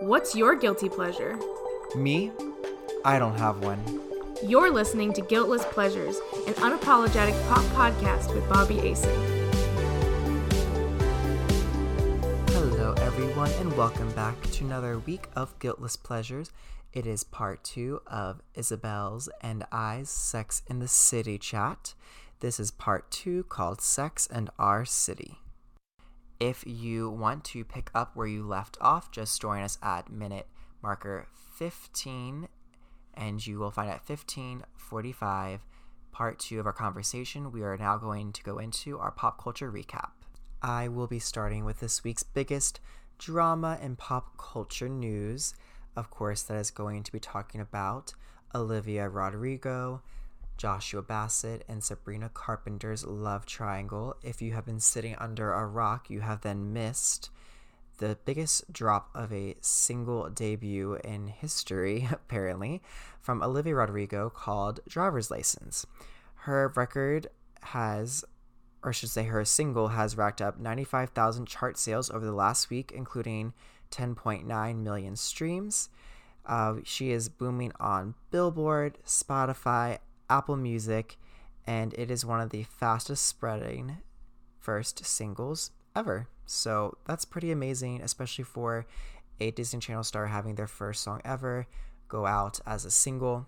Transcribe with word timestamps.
What's 0.00 0.36
your 0.36 0.54
guilty 0.54 0.88
pleasure? 0.88 1.36
Me? 1.96 2.30
I 3.04 3.18
don't 3.18 3.36
have 3.36 3.64
one. 3.64 3.82
You're 4.46 4.70
listening 4.70 5.12
to 5.14 5.20
Guiltless 5.20 5.64
Pleasures, 5.64 6.20
an 6.46 6.54
unapologetic 6.54 7.34
pop 7.48 7.64
podcast 7.74 8.32
with 8.32 8.48
Bobby 8.48 8.76
Asen. 8.76 9.12
Hello, 12.50 12.92
everyone, 12.98 13.50
and 13.58 13.76
welcome 13.76 14.12
back 14.12 14.40
to 14.52 14.64
another 14.64 15.00
week 15.00 15.26
of 15.34 15.58
Guiltless 15.58 15.96
Pleasures. 15.96 16.52
It 16.92 17.04
is 17.04 17.24
part 17.24 17.64
two 17.64 18.00
of 18.06 18.40
Isabel's 18.54 19.28
and 19.40 19.64
I's 19.72 20.10
Sex 20.10 20.62
in 20.68 20.78
the 20.78 20.86
City 20.86 21.38
chat. 21.38 21.94
This 22.38 22.60
is 22.60 22.70
part 22.70 23.10
two 23.10 23.42
called 23.48 23.80
Sex 23.80 24.28
and 24.30 24.48
Our 24.60 24.84
City. 24.84 25.38
If 26.40 26.62
you 26.66 27.10
want 27.10 27.44
to 27.46 27.64
pick 27.64 27.90
up 27.94 28.14
where 28.14 28.26
you 28.26 28.46
left 28.46 28.76
off, 28.80 29.10
just 29.10 29.40
join 29.40 29.62
us 29.62 29.76
at 29.82 30.10
minute 30.10 30.46
marker 30.82 31.26
15 31.56 32.48
and 33.14 33.44
you 33.44 33.58
will 33.58 33.72
find 33.72 33.90
at 33.90 34.08
1545 34.08 35.60
part 36.12 36.38
two 36.38 36.60
of 36.60 36.66
our 36.66 36.72
conversation. 36.72 37.50
We 37.50 37.62
are 37.62 37.76
now 37.76 37.96
going 37.96 38.32
to 38.32 38.42
go 38.44 38.58
into 38.58 38.98
our 38.98 39.10
pop 39.10 39.42
culture 39.42 39.70
recap. 39.70 40.10
I 40.62 40.86
will 40.86 41.08
be 41.08 41.18
starting 41.18 41.64
with 41.64 41.80
this 41.80 42.04
week's 42.04 42.22
biggest 42.22 42.78
drama 43.18 43.78
and 43.82 43.98
pop 43.98 44.38
culture 44.38 44.88
news. 44.88 45.54
Of 45.96 46.10
course 46.10 46.42
that 46.42 46.56
is 46.58 46.70
going 46.70 47.02
to 47.02 47.12
be 47.12 47.20
talking 47.20 47.60
about 47.60 48.14
olivia 48.54 49.06
rodrigo 49.06 50.00
Joshua 50.58 51.02
Bassett 51.02 51.64
and 51.68 51.82
Sabrina 51.82 52.28
Carpenter's 52.28 53.06
love 53.06 53.46
triangle. 53.46 54.16
If 54.22 54.42
you 54.42 54.52
have 54.52 54.66
been 54.66 54.80
sitting 54.80 55.14
under 55.16 55.52
a 55.52 55.64
rock, 55.66 56.10
you 56.10 56.20
have 56.20 56.42
then 56.42 56.72
missed 56.72 57.30
the 57.98 58.18
biggest 58.24 58.72
drop 58.72 59.10
of 59.14 59.32
a 59.32 59.56
single 59.60 60.28
debut 60.28 60.98
in 61.04 61.28
history, 61.28 62.08
apparently, 62.12 62.82
from 63.20 63.42
Olivia 63.42 63.76
Rodrigo 63.76 64.28
called 64.28 64.80
Driver's 64.88 65.30
License. 65.30 65.86
Her 66.42 66.72
record 66.74 67.28
has, 67.62 68.24
or 68.82 68.90
I 68.90 68.92
should 68.92 69.10
say, 69.10 69.24
her 69.24 69.44
single 69.44 69.88
has 69.88 70.16
racked 70.16 70.42
up 70.42 70.58
95,000 70.58 71.46
chart 71.46 71.78
sales 71.78 72.10
over 72.10 72.24
the 72.24 72.32
last 72.32 72.68
week, 72.68 72.92
including 72.92 73.52
10.9 73.90 74.76
million 74.82 75.16
streams. 75.16 75.88
Uh, 76.46 76.76
she 76.82 77.10
is 77.10 77.28
booming 77.28 77.72
on 77.78 78.14
Billboard, 78.30 78.98
Spotify, 79.04 79.98
Apple 80.30 80.56
Music, 80.56 81.18
and 81.66 81.94
it 81.94 82.10
is 82.10 82.24
one 82.24 82.40
of 82.40 82.50
the 82.50 82.62
fastest 82.64 83.26
spreading 83.26 83.98
first 84.58 85.04
singles 85.04 85.70
ever. 85.94 86.28
So 86.46 86.96
that's 87.06 87.24
pretty 87.24 87.50
amazing, 87.50 88.00
especially 88.02 88.44
for 88.44 88.86
a 89.40 89.50
Disney 89.50 89.80
Channel 89.80 90.04
star 90.04 90.26
having 90.26 90.54
their 90.54 90.66
first 90.66 91.02
song 91.02 91.20
ever 91.24 91.66
go 92.08 92.26
out 92.26 92.60
as 92.66 92.84
a 92.84 92.90
single. 92.90 93.46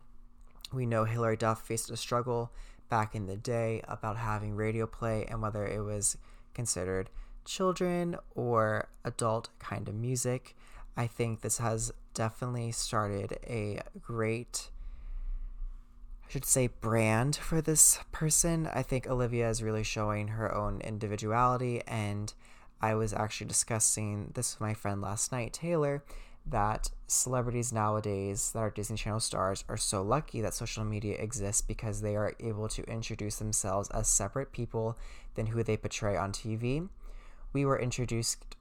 We 0.72 0.86
know 0.86 1.04
Hilary 1.04 1.36
Duff 1.36 1.66
faced 1.66 1.90
a 1.90 1.96
struggle 1.96 2.52
back 2.88 3.14
in 3.14 3.26
the 3.26 3.36
day 3.36 3.82
about 3.88 4.16
having 4.16 4.54
radio 4.54 4.86
play 4.86 5.24
and 5.28 5.40
whether 5.40 5.66
it 5.66 5.82
was 5.82 6.16
considered 6.54 7.10
children 7.44 8.16
or 8.34 8.88
adult 9.04 9.48
kind 9.58 9.88
of 9.88 9.94
music. 9.94 10.54
I 10.96 11.06
think 11.06 11.40
this 11.40 11.58
has 11.58 11.92
definitely 12.14 12.72
started 12.72 13.38
a 13.46 13.80
great 14.00 14.70
should 16.30 16.44
say 16.44 16.68
brand 16.68 17.34
for 17.34 17.60
this 17.60 17.98
person. 18.12 18.68
I 18.72 18.82
think 18.82 19.08
Olivia 19.08 19.50
is 19.50 19.64
really 19.64 19.82
showing 19.82 20.28
her 20.28 20.54
own 20.54 20.80
individuality 20.82 21.82
and 21.88 22.32
I 22.80 22.94
was 22.94 23.12
actually 23.12 23.48
discussing 23.48 24.30
this 24.34 24.54
with 24.54 24.60
my 24.60 24.72
friend 24.72 25.02
last 25.02 25.32
night, 25.32 25.52
Taylor, 25.52 26.04
that 26.46 26.90
celebrities 27.08 27.72
nowadays 27.72 28.52
that 28.52 28.60
are 28.60 28.70
Disney 28.70 28.96
Channel 28.96 29.18
stars 29.18 29.64
are 29.68 29.76
so 29.76 30.02
lucky 30.02 30.40
that 30.40 30.54
social 30.54 30.84
media 30.84 31.16
exists 31.16 31.62
because 31.62 32.00
they 32.00 32.14
are 32.14 32.34
able 32.38 32.68
to 32.68 32.84
introduce 32.84 33.36
themselves 33.36 33.90
as 33.90 34.06
separate 34.06 34.52
people 34.52 34.96
than 35.34 35.46
who 35.46 35.64
they 35.64 35.76
portray 35.76 36.16
on 36.16 36.30
TV. 36.30 36.88
We 37.52 37.64
were 37.64 37.78
introduced 37.78 38.56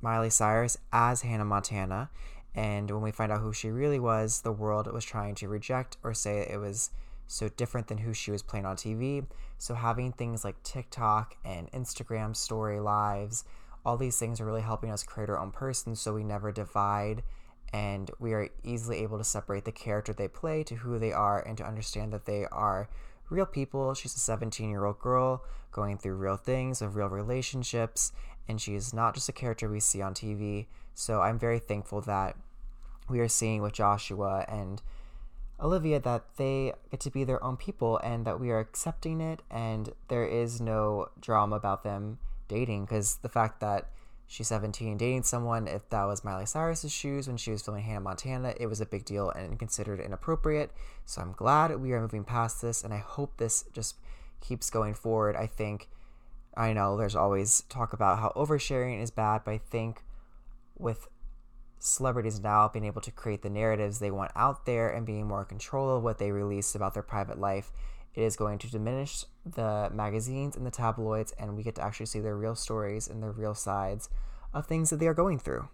Miley 0.00 0.30
Cyrus 0.30 0.78
as 0.92 1.22
Hannah 1.22 1.44
Montana, 1.44 2.08
and 2.54 2.90
when 2.90 3.02
we 3.02 3.12
find 3.12 3.30
out 3.30 3.40
who 3.40 3.52
she 3.52 3.70
really 3.70 4.00
was, 4.00 4.40
the 4.40 4.52
world 4.52 4.90
was 4.92 5.04
trying 5.04 5.34
to 5.36 5.48
reject 5.48 5.96
or 6.02 6.14
say 6.14 6.46
it 6.50 6.58
was 6.58 6.90
so 7.26 7.48
different 7.48 7.86
than 7.86 7.98
who 7.98 8.12
she 8.12 8.30
was 8.30 8.42
playing 8.42 8.66
on 8.66 8.76
TV. 8.76 9.24
So 9.58 9.74
having 9.74 10.12
things 10.12 10.44
like 10.44 10.62
TikTok 10.62 11.36
and 11.44 11.70
Instagram 11.70 12.34
story 12.34 12.80
lives, 12.80 13.44
all 13.84 13.96
these 13.96 14.18
things 14.18 14.40
are 14.40 14.44
really 14.44 14.62
helping 14.62 14.90
us 14.90 15.04
create 15.04 15.30
our 15.30 15.38
own 15.38 15.52
person 15.52 15.94
so 15.94 16.14
we 16.14 16.24
never 16.24 16.50
divide 16.50 17.22
and 17.72 18.10
we 18.18 18.32
are 18.32 18.48
easily 18.64 18.98
able 18.98 19.18
to 19.18 19.24
separate 19.24 19.64
the 19.64 19.72
character 19.72 20.12
they 20.12 20.28
play 20.28 20.64
to 20.64 20.76
who 20.76 20.98
they 20.98 21.12
are 21.12 21.40
and 21.40 21.56
to 21.58 21.66
understand 21.66 22.12
that 22.12 22.26
they 22.26 22.44
are 22.46 22.88
real 23.28 23.46
people. 23.46 23.94
She's 23.94 24.16
a 24.16 24.18
17 24.18 24.68
year 24.68 24.84
old 24.84 24.98
girl 24.98 25.44
going 25.70 25.98
through 25.98 26.16
real 26.16 26.36
things 26.36 26.82
of 26.82 26.96
real 26.96 27.08
relationships, 27.08 28.12
and 28.48 28.60
she 28.60 28.74
is 28.74 28.92
not 28.92 29.14
just 29.14 29.28
a 29.28 29.32
character 29.32 29.68
we 29.68 29.78
see 29.78 30.02
on 30.02 30.14
TV. 30.14 30.66
So 30.94 31.20
I'm 31.20 31.38
very 31.38 31.58
thankful 31.58 32.00
that 32.02 32.36
we 33.08 33.20
are 33.20 33.28
seeing 33.28 33.62
with 33.62 33.72
Joshua 33.72 34.44
and 34.48 34.82
Olivia 35.60 36.00
that 36.00 36.36
they 36.36 36.72
get 36.90 37.00
to 37.00 37.10
be 37.10 37.24
their 37.24 37.42
own 37.44 37.56
people 37.56 37.98
and 37.98 38.24
that 38.24 38.40
we 38.40 38.50
are 38.50 38.60
accepting 38.60 39.20
it 39.20 39.42
and 39.50 39.92
there 40.08 40.24
is 40.24 40.60
no 40.60 41.08
drama 41.20 41.56
about 41.56 41.84
them 41.84 42.18
dating. 42.48 42.84
Because 42.84 43.16
the 43.16 43.28
fact 43.28 43.60
that 43.60 43.90
she's 44.26 44.46
17 44.46 44.96
dating 44.96 45.24
someone 45.24 45.66
if 45.66 45.90
that 45.90 46.04
was 46.04 46.22
miley 46.22 46.46
cyrus's 46.46 46.92
shoes 46.92 47.26
when 47.26 47.36
she 47.36 47.50
was 47.50 47.62
filming 47.62 47.82
hannah 47.82 48.00
montana 48.00 48.54
it 48.60 48.66
was 48.66 48.80
a 48.80 48.86
big 48.86 49.04
deal 49.04 49.28
and 49.30 49.58
considered 49.58 49.98
inappropriate. 49.98 50.70
So 51.04 51.20
i'm 51.20 51.32
glad 51.32 51.74
we 51.80 51.92
are 51.92 52.00
moving 52.00 52.24
past 52.24 52.62
this 52.62 52.84
and 52.84 52.94
i 52.94 52.98
hope 52.98 53.36
this 53.36 53.64
just 53.72 53.96
keeps 54.40 54.70
going 54.70 54.94
forward. 54.94 55.36
I 55.36 55.46
think 55.46 55.88
i 56.56 56.72
know 56.72 56.96
there's 56.96 57.16
always 57.16 57.62
talk 57.68 57.92
about 57.92 58.18
how 58.20 58.32
oversharing 58.36 59.02
is 59.02 59.10
bad 59.10 59.42
but 59.44 59.52
i 59.52 59.58
think 59.58 60.02
with 60.80 61.08
celebrities 61.78 62.40
now 62.40 62.68
being 62.68 62.84
able 62.84 63.00
to 63.00 63.10
create 63.10 63.42
the 63.42 63.50
narratives 63.50 63.98
they 63.98 64.10
want 64.10 64.30
out 64.36 64.66
there 64.66 64.88
and 64.90 65.06
being 65.06 65.26
more 65.26 65.40
in 65.40 65.46
control 65.46 65.96
of 65.96 66.02
what 66.02 66.18
they 66.18 66.30
release 66.30 66.74
about 66.74 66.94
their 66.94 67.02
private 67.02 67.38
life, 67.38 67.70
it 68.14 68.22
is 68.22 68.36
going 68.36 68.58
to 68.58 68.70
diminish 68.70 69.24
the 69.46 69.88
magazines 69.92 70.56
and 70.56 70.66
the 70.66 70.70
tabloids, 70.70 71.32
and 71.38 71.56
we 71.56 71.62
get 71.62 71.76
to 71.76 71.82
actually 71.82 72.06
see 72.06 72.20
their 72.20 72.36
real 72.36 72.54
stories 72.54 73.08
and 73.08 73.22
their 73.22 73.30
real 73.32 73.54
sides 73.54 74.08
of 74.52 74.66
things 74.66 74.90
that 74.90 74.96
they 74.96 75.06
are 75.06 75.14
going 75.14 75.38
through. 75.38 75.68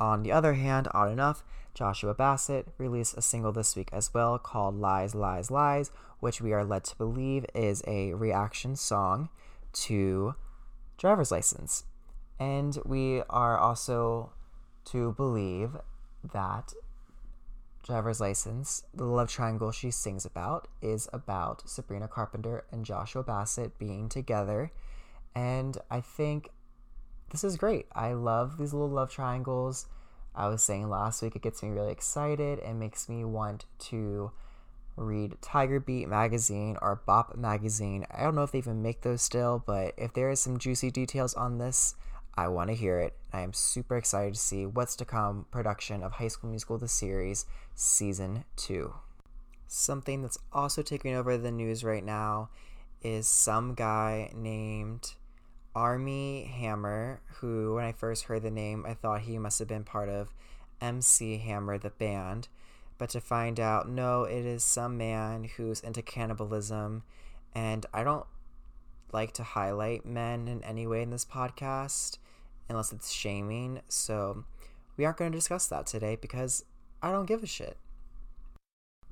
On 0.00 0.22
the 0.22 0.32
other 0.32 0.54
hand, 0.54 0.88
odd 0.92 1.12
enough, 1.12 1.44
Joshua 1.74 2.12
Bassett 2.12 2.68
released 2.76 3.16
a 3.16 3.22
single 3.22 3.52
this 3.52 3.76
week 3.76 3.88
as 3.92 4.12
well 4.12 4.38
called 4.38 4.74
Lies, 4.74 5.14
Lies, 5.14 5.50
Lies, 5.50 5.90
which 6.18 6.40
we 6.40 6.52
are 6.52 6.64
led 6.64 6.84
to 6.84 6.96
believe 6.96 7.46
is 7.54 7.82
a 7.86 8.12
reaction 8.14 8.74
song 8.76 9.28
to 9.72 10.34
Driver's 10.98 11.30
License. 11.30 11.84
And 12.42 12.76
we 12.84 13.22
are 13.30 13.56
also 13.56 14.32
to 14.86 15.12
believe 15.12 15.76
that 16.32 16.72
driver's 17.84 18.20
license, 18.20 18.82
the 18.92 19.04
love 19.04 19.28
triangle 19.28 19.70
she 19.70 19.92
sings 19.92 20.24
about, 20.24 20.66
is 20.80 21.08
about 21.12 21.68
Sabrina 21.68 22.08
Carpenter 22.08 22.64
and 22.72 22.84
Joshua 22.84 23.22
Bassett 23.22 23.78
being 23.78 24.08
together. 24.08 24.72
And 25.36 25.78
I 25.88 26.00
think 26.00 26.48
this 27.30 27.44
is 27.44 27.56
great. 27.56 27.86
I 27.94 28.12
love 28.14 28.58
these 28.58 28.72
little 28.72 28.90
love 28.90 29.12
triangles. 29.12 29.86
I 30.34 30.48
was 30.48 30.64
saying 30.64 30.88
last 30.88 31.22
week, 31.22 31.36
it 31.36 31.42
gets 31.42 31.62
me 31.62 31.68
really 31.68 31.92
excited 31.92 32.58
and 32.58 32.80
makes 32.80 33.08
me 33.08 33.24
want 33.24 33.66
to 33.90 34.32
read 34.96 35.40
Tiger 35.40 35.78
Beat 35.78 36.08
magazine 36.08 36.76
or 36.82 37.02
Bop 37.06 37.36
magazine. 37.36 38.04
I 38.10 38.24
don't 38.24 38.34
know 38.34 38.42
if 38.42 38.50
they 38.50 38.58
even 38.58 38.82
make 38.82 39.02
those 39.02 39.22
still, 39.22 39.62
but 39.64 39.94
if 39.96 40.12
there 40.12 40.28
is 40.28 40.40
some 40.40 40.58
juicy 40.58 40.90
details 40.90 41.34
on 41.34 41.58
this, 41.58 41.94
I 42.34 42.48
want 42.48 42.70
to 42.70 42.76
hear 42.76 42.98
it. 42.98 43.14
I 43.32 43.40
am 43.40 43.52
super 43.52 43.96
excited 43.96 44.34
to 44.34 44.40
see 44.40 44.64
what's 44.64 44.96
to 44.96 45.04
come 45.04 45.46
production 45.50 46.02
of 46.02 46.12
High 46.12 46.28
School 46.28 46.50
Musical 46.50 46.78
the 46.78 46.88
series 46.88 47.44
season 47.74 48.44
2. 48.56 48.94
Something 49.68 50.22
that's 50.22 50.38
also 50.52 50.82
taking 50.82 51.14
over 51.14 51.36
the 51.36 51.50
news 51.50 51.84
right 51.84 52.04
now 52.04 52.48
is 53.02 53.28
some 53.28 53.74
guy 53.74 54.30
named 54.34 55.14
Armie 55.74 56.44
Hammer, 56.44 57.20
who 57.36 57.74
when 57.74 57.84
I 57.84 57.92
first 57.92 58.24
heard 58.24 58.42
the 58.42 58.50
name, 58.50 58.84
I 58.86 58.94
thought 58.94 59.22
he 59.22 59.38
must 59.38 59.58
have 59.58 59.68
been 59.68 59.84
part 59.84 60.08
of 60.08 60.32
MC 60.80 61.38
Hammer 61.38 61.78
the 61.78 61.90
band, 61.90 62.48
but 62.98 63.10
to 63.10 63.20
find 63.20 63.60
out 63.60 63.88
no, 63.88 64.24
it 64.24 64.46
is 64.46 64.64
some 64.64 64.96
man 64.96 65.44
who's 65.56 65.80
into 65.80 66.02
cannibalism 66.02 67.02
and 67.54 67.84
I 67.92 68.04
don't 68.04 68.26
like 69.12 69.32
to 69.34 69.42
highlight 69.42 70.06
men 70.06 70.48
in 70.48 70.62
any 70.64 70.86
way 70.86 71.02
in 71.02 71.10
this 71.10 71.24
podcast 71.24 72.18
unless 72.68 72.92
it's 72.92 73.10
shaming. 73.10 73.80
So 73.88 74.44
we 74.96 75.04
aren't 75.04 75.18
going 75.18 75.32
to 75.32 75.38
discuss 75.38 75.66
that 75.68 75.86
today 75.86 76.16
because 76.20 76.64
I 77.02 77.12
don't 77.12 77.26
give 77.26 77.42
a 77.42 77.46
shit. 77.46 77.76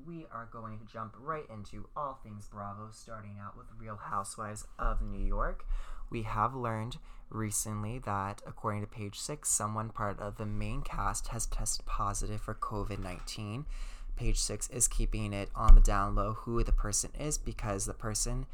We 0.06 0.26
are 0.32 0.48
going 0.50 0.78
to 0.78 0.84
jump 0.90 1.14
right 1.18 1.44
into 1.52 1.86
all 1.94 2.18
things 2.22 2.48
Bravo, 2.48 2.88
starting 2.90 3.36
out 3.40 3.56
with 3.56 3.66
Real 3.78 3.96
Housewives 3.96 4.66
of 4.78 5.02
New 5.02 5.22
York, 5.22 5.66
we 6.10 6.22
have 6.22 6.54
learned 6.54 6.98
recently 7.30 8.00
that, 8.00 8.42
according 8.44 8.80
to 8.80 8.86
page 8.88 9.18
six, 9.18 9.48
someone 9.48 9.90
part 9.90 10.18
of 10.18 10.36
the 10.36 10.46
main 10.46 10.82
cast 10.82 11.28
has 11.28 11.46
tested 11.46 11.86
positive 11.86 12.40
for 12.40 12.54
COVID 12.54 12.98
19. 12.98 13.64
Page 14.16 14.38
six 14.38 14.68
is 14.68 14.88
keeping 14.88 15.32
it 15.32 15.48
on 15.54 15.76
the 15.76 15.80
down 15.80 16.14
low 16.14 16.34
who 16.34 16.62
the 16.64 16.72
person 16.72 17.10
is 17.18 17.38
because 17.38 17.86
the 17.86 17.94
person 17.94 18.46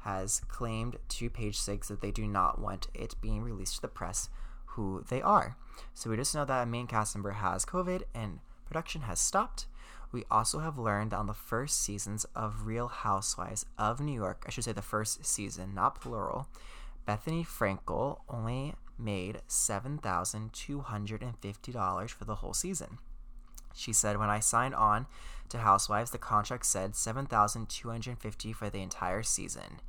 has 0.00 0.40
claimed 0.48 0.96
to 1.08 1.30
page 1.30 1.58
six 1.58 1.88
that 1.88 2.00
they 2.00 2.10
do 2.10 2.26
not 2.26 2.60
want 2.60 2.88
it 2.94 3.14
being 3.20 3.42
released 3.42 3.76
to 3.76 3.82
the 3.82 3.88
press 3.88 4.28
who 4.66 5.04
they 5.08 5.20
are. 5.20 5.56
So 5.94 6.10
we 6.10 6.16
just 6.16 6.34
know 6.34 6.44
that 6.44 6.62
a 6.62 6.66
main 6.66 6.86
cast 6.86 7.14
member 7.14 7.32
has 7.32 7.64
COVID 7.64 8.02
and 8.14 8.40
production 8.66 9.02
has 9.02 9.18
stopped. 9.18 9.66
We 10.10 10.24
also 10.30 10.60
have 10.60 10.78
learned 10.78 11.12
on 11.12 11.26
the 11.26 11.34
first 11.34 11.82
seasons 11.82 12.24
of 12.34 12.66
Real 12.66 12.88
Housewives 12.88 13.66
of 13.78 14.00
New 14.00 14.14
York, 14.14 14.44
I 14.46 14.50
should 14.50 14.64
say 14.64 14.72
the 14.72 14.80
first 14.80 15.26
season, 15.26 15.74
not 15.74 16.00
plural, 16.00 16.48
Bethenny 17.06 17.46
Frankel 17.46 18.20
only 18.28 18.74
made 18.98 19.40
$7,250 19.48 22.10
for 22.10 22.24
the 22.24 22.34
whole 22.36 22.52
season. 22.52 22.98
She 23.74 23.92
said, 23.92 24.18
When 24.18 24.30
I 24.30 24.40
signed 24.40 24.74
on 24.74 25.06
to 25.48 25.58
Housewives, 25.58 26.10
the 26.10 26.18
contract 26.18 26.66
said 26.66 26.96
7,250 26.96 28.52
for 28.52 28.70
the 28.70 28.82
entire 28.82 29.22
season. 29.22 29.80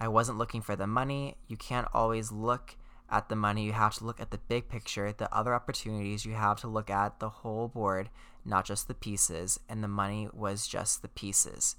I 0.00 0.08
wasn't 0.08 0.38
looking 0.38 0.62
for 0.62 0.76
the 0.76 0.86
money. 0.86 1.36
You 1.46 1.56
can't 1.56 1.88
always 1.94 2.32
look 2.32 2.76
at 3.10 3.28
the 3.28 3.36
money. 3.36 3.64
You 3.64 3.72
have 3.72 3.94
to 3.96 4.04
look 4.04 4.20
at 4.20 4.30
the 4.30 4.38
big 4.38 4.68
picture, 4.68 5.12
the 5.12 5.32
other 5.34 5.54
opportunities. 5.54 6.24
You 6.24 6.34
have 6.34 6.60
to 6.60 6.68
look 6.68 6.90
at 6.90 7.20
the 7.20 7.28
whole 7.28 7.68
board, 7.68 8.10
not 8.44 8.64
just 8.64 8.88
the 8.88 8.94
pieces. 8.94 9.60
And 9.68 9.82
the 9.84 9.88
money 9.88 10.28
was 10.32 10.66
just 10.66 11.02
the 11.02 11.08
pieces. 11.08 11.76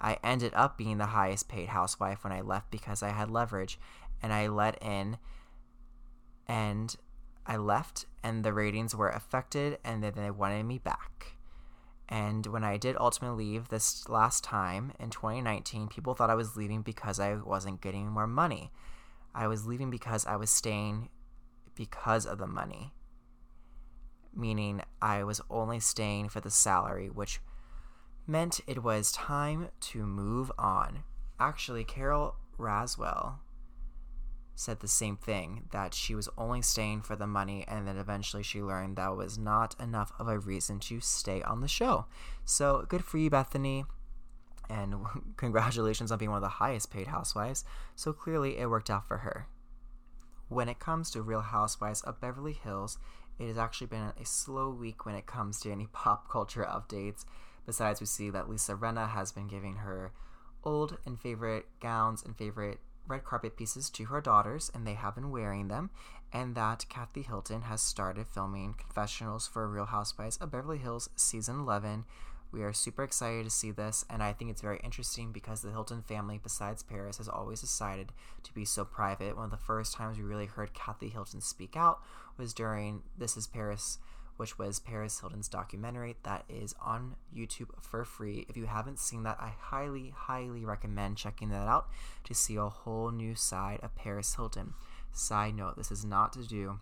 I 0.00 0.18
ended 0.22 0.52
up 0.54 0.76
being 0.76 0.98
the 0.98 1.06
highest 1.06 1.48
paid 1.48 1.68
housewife 1.68 2.24
when 2.24 2.32
I 2.32 2.40
left 2.40 2.70
because 2.70 3.02
I 3.02 3.10
had 3.10 3.30
leverage 3.30 3.78
and 4.22 4.32
I 4.32 4.48
let 4.48 4.80
in 4.82 5.18
and 6.46 6.94
I 7.46 7.56
left 7.56 8.06
and 8.22 8.44
the 8.44 8.52
ratings 8.52 8.94
were 8.94 9.10
affected 9.10 9.78
and 9.84 10.02
then 10.02 10.12
they 10.16 10.30
wanted 10.30 10.64
me 10.64 10.78
back. 10.78 11.36
And 12.08 12.46
when 12.46 12.64
I 12.64 12.76
did 12.76 12.96
ultimately 12.98 13.44
leave 13.44 13.68
this 13.68 14.08
last 14.08 14.44
time 14.44 14.92
in 15.00 15.10
2019, 15.10 15.88
people 15.88 16.14
thought 16.14 16.30
I 16.30 16.34
was 16.34 16.56
leaving 16.56 16.82
because 16.82 17.18
I 17.18 17.34
wasn't 17.34 17.80
getting 17.80 18.08
more 18.08 18.26
money. 18.26 18.70
I 19.34 19.46
was 19.46 19.66
leaving 19.66 19.90
because 19.90 20.26
I 20.26 20.36
was 20.36 20.50
staying 20.50 21.08
because 21.74 22.26
of 22.26 22.38
the 22.38 22.46
money. 22.46 22.92
Meaning 24.34 24.82
I 25.00 25.24
was 25.24 25.40
only 25.50 25.80
staying 25.80 26.28
for 26.28 26.40
the 26.40 26.50
salary, 26.50 27.08
which 27.08 27.40
meant 28.26 28.60
it 28.66 28.82
was 28.82 29.12
time 29.12 29.68
to 29.80 30.06
move 30.06 30.52
on. 30.58 31.04
Actually, 31.40 31.84
Carole 31.84 32.36
Radziwill 32.58 33.36
said 34.54 34.80
the 34.80 34.88
same 34.88 35.16
thing 35.16 35.64
that 35.72 35.94
she 35.94 36.14
was 36.14 36.28
only 36.38 36.62
staying 36.62 37.02
for 37.02 37.16
the 37.16 37.26
money 37.26 37.64
and 37.66 37.86
then 37.88 37.96
eventually 37.96 38.42
she 38.42 38.62
learned 38.62 38.96
that 38.96 39.16
was 39.16 39.36
not 39.36 39.74
enough 39.80 40.12
of 40.18 40.28
a 40.28 40.38
reason 40.38 40.78
to 40.78 41.00
stay 41.00 41.42
on 41.42 41.60
the 41.60 41.68
show. 41.68 42.06
So 42.44 42.86
good 42.88 43.04
for 43.04 43.18
you, 43.18 43.30
Bethenny, 43.30 43.84
And 44.70 44.94
congratulations 45.36 46.12
on 46.12 46.18
being 46.18 46.30
one 46.30 46.38
of 46.38 46.42
the 46.42 46.48
highest 46.48 46.90
paid 46.90 47.08
housewives. 47.08 47.64
So 47.96 48.12
clearly 48.12 48.58
it 48.58 48.70
worked 48.70 48.90
out 48.90 49.06
for 49.06 49.18
her. 49.18 49.48
When 50.48 50.68
it 50.68 50.78
comes 50.78 51.10
to 51.10 51.22
Real 51.22 51.40
Housewives 51.40 52.02
of 52.02 52.20
Beverly 52.20 52.52
Hills, 52.52 52.98
it 53.38 53.48
has 53.48 53.58
actually 53.58 53.88
been 53.88 54.12
a 54.20 54.24
slow 54.24 54.70
week 54.70 55.04
when 55.04 55.14
it 55.14 55.26
comes 55.26 55.58
to 55.60 55.72
any 55.72 55.86
pop 55.92 56.30
culture 56.30 56.64
updates. 56.64 57.24
Besides, 57.66 58.00
we 58.00 58.06
see 58.06 58.30
that 58.30 58.48
Lisa 58.48 58.74
Rinna 58.74 59.08
has 59.08 59.32
been 59.32 59.48
giving 59.48 59.76
her 59.76 60.12
old 60.62 60.98
and 61.06 61.18
favorite 61.18 61.66
gowns 61.80 62.22
and 62.22 62.36
favorite 62.36 62.78
red 63.06 63.24
carpet 63.24 63.56
pieces 63.56 63.90
to 63.90 64.04
her 64.06 64.20
daughters, 64.20 64.70
and 64.74 64.86
they 64.86 64.94
have 64.94 65.14
been 65.14 65.30
wearing 65.30 65.68
them, 65.68 65.90
and 66.32 66.54
that 66.54 66.86
Kathy 66.88 67.22
Hilton 67.22 67.62
has 67.62 67.80
started 67.80 68.26
filming 68.26 68.74
confessionals 68.74 69.46
for 69.46 69.68
Real 69.68 69.86
Housewives 69.86 70.36
of 70.38 70.50
Beverly 70.50 70.78
Hills 70.78 71.10
season 71.16 71.60
11. 71.60 72.04
We 72.50 72.62
are 72.62 72.72
super 72.72 73.02
excited 73.02 73.44
to 73.44 73.50
see 73.50 73.72
this, 73.72 74.04
and 74.08 74.22
I 74.22 74.32
think 74.32 74.50
it's 74.50 74.62
very 74.62 74.80
interesting 74.84 75.32
because 75.32 75.62
the 75.62 75.72
Hilton 75.72 76.02
family, 76.02 76.38
besides 76.40 76.84
Paris, 76.84 77.18
has 77.18 77.28
always 77.28 77.60
decided 77.60 78.12
to 78.44 78.54
be 78.54 78.64
so 78.64 78.84
private. 78.84 79.36
One 79.36 79.46
of 79.46 79.50
the 79.50 79.56
first 79.56 79.94
times 79.94 80.18
we 80.18 80.24
really 80.24 80.46
heard 80.46 80.72
Kathy 80.72 81.08
Hilton 81.08 81.40
speak 81.40 81.76
out 81.76 82.00
was 82.36 82.54
during 82.54 83.02
This 83.18 83.36
Is 83.36 83.48
Paris 83.48 83.98
which 84.36 84.58
was 84.58 84.80
Paris 84.80 85.20
Hilton's 85.20 85.48
documentary 85.48 86.16
that 86.24 86.44
is 86.48 86.74
on 86.80 87.16
YouTube 87.34 87.70
for 87.80 88.04
free. 88.04 88.46
If 88.48 88.56
you 88.56 88.66
haven't 88.66 88.98
seen 88.98 89.22
that, 89.22 89.38
I 89.40 89.52
highly, 89.58 90.12
highly 90.14 90.64
recommend 90.64 91.16
checking 91.16 91.50
that 91.50 91.68
out 91.68 91.88
to 92.24 92.34
see 92.34 92.56
a 92.56 92.68
whole 92.68 93.10
new 93.10 93.34
side 93.34 93.80
of 93.82 93.94
Paris 93.94 94.34
Hilton. 94.34 94.74
Side 95.12 95.54
note, 95.54 95.76
this 95.76 95.92
is 95.92 96.04
not 96.04 96.32
to 96.32 96.46
do 96.46 96.80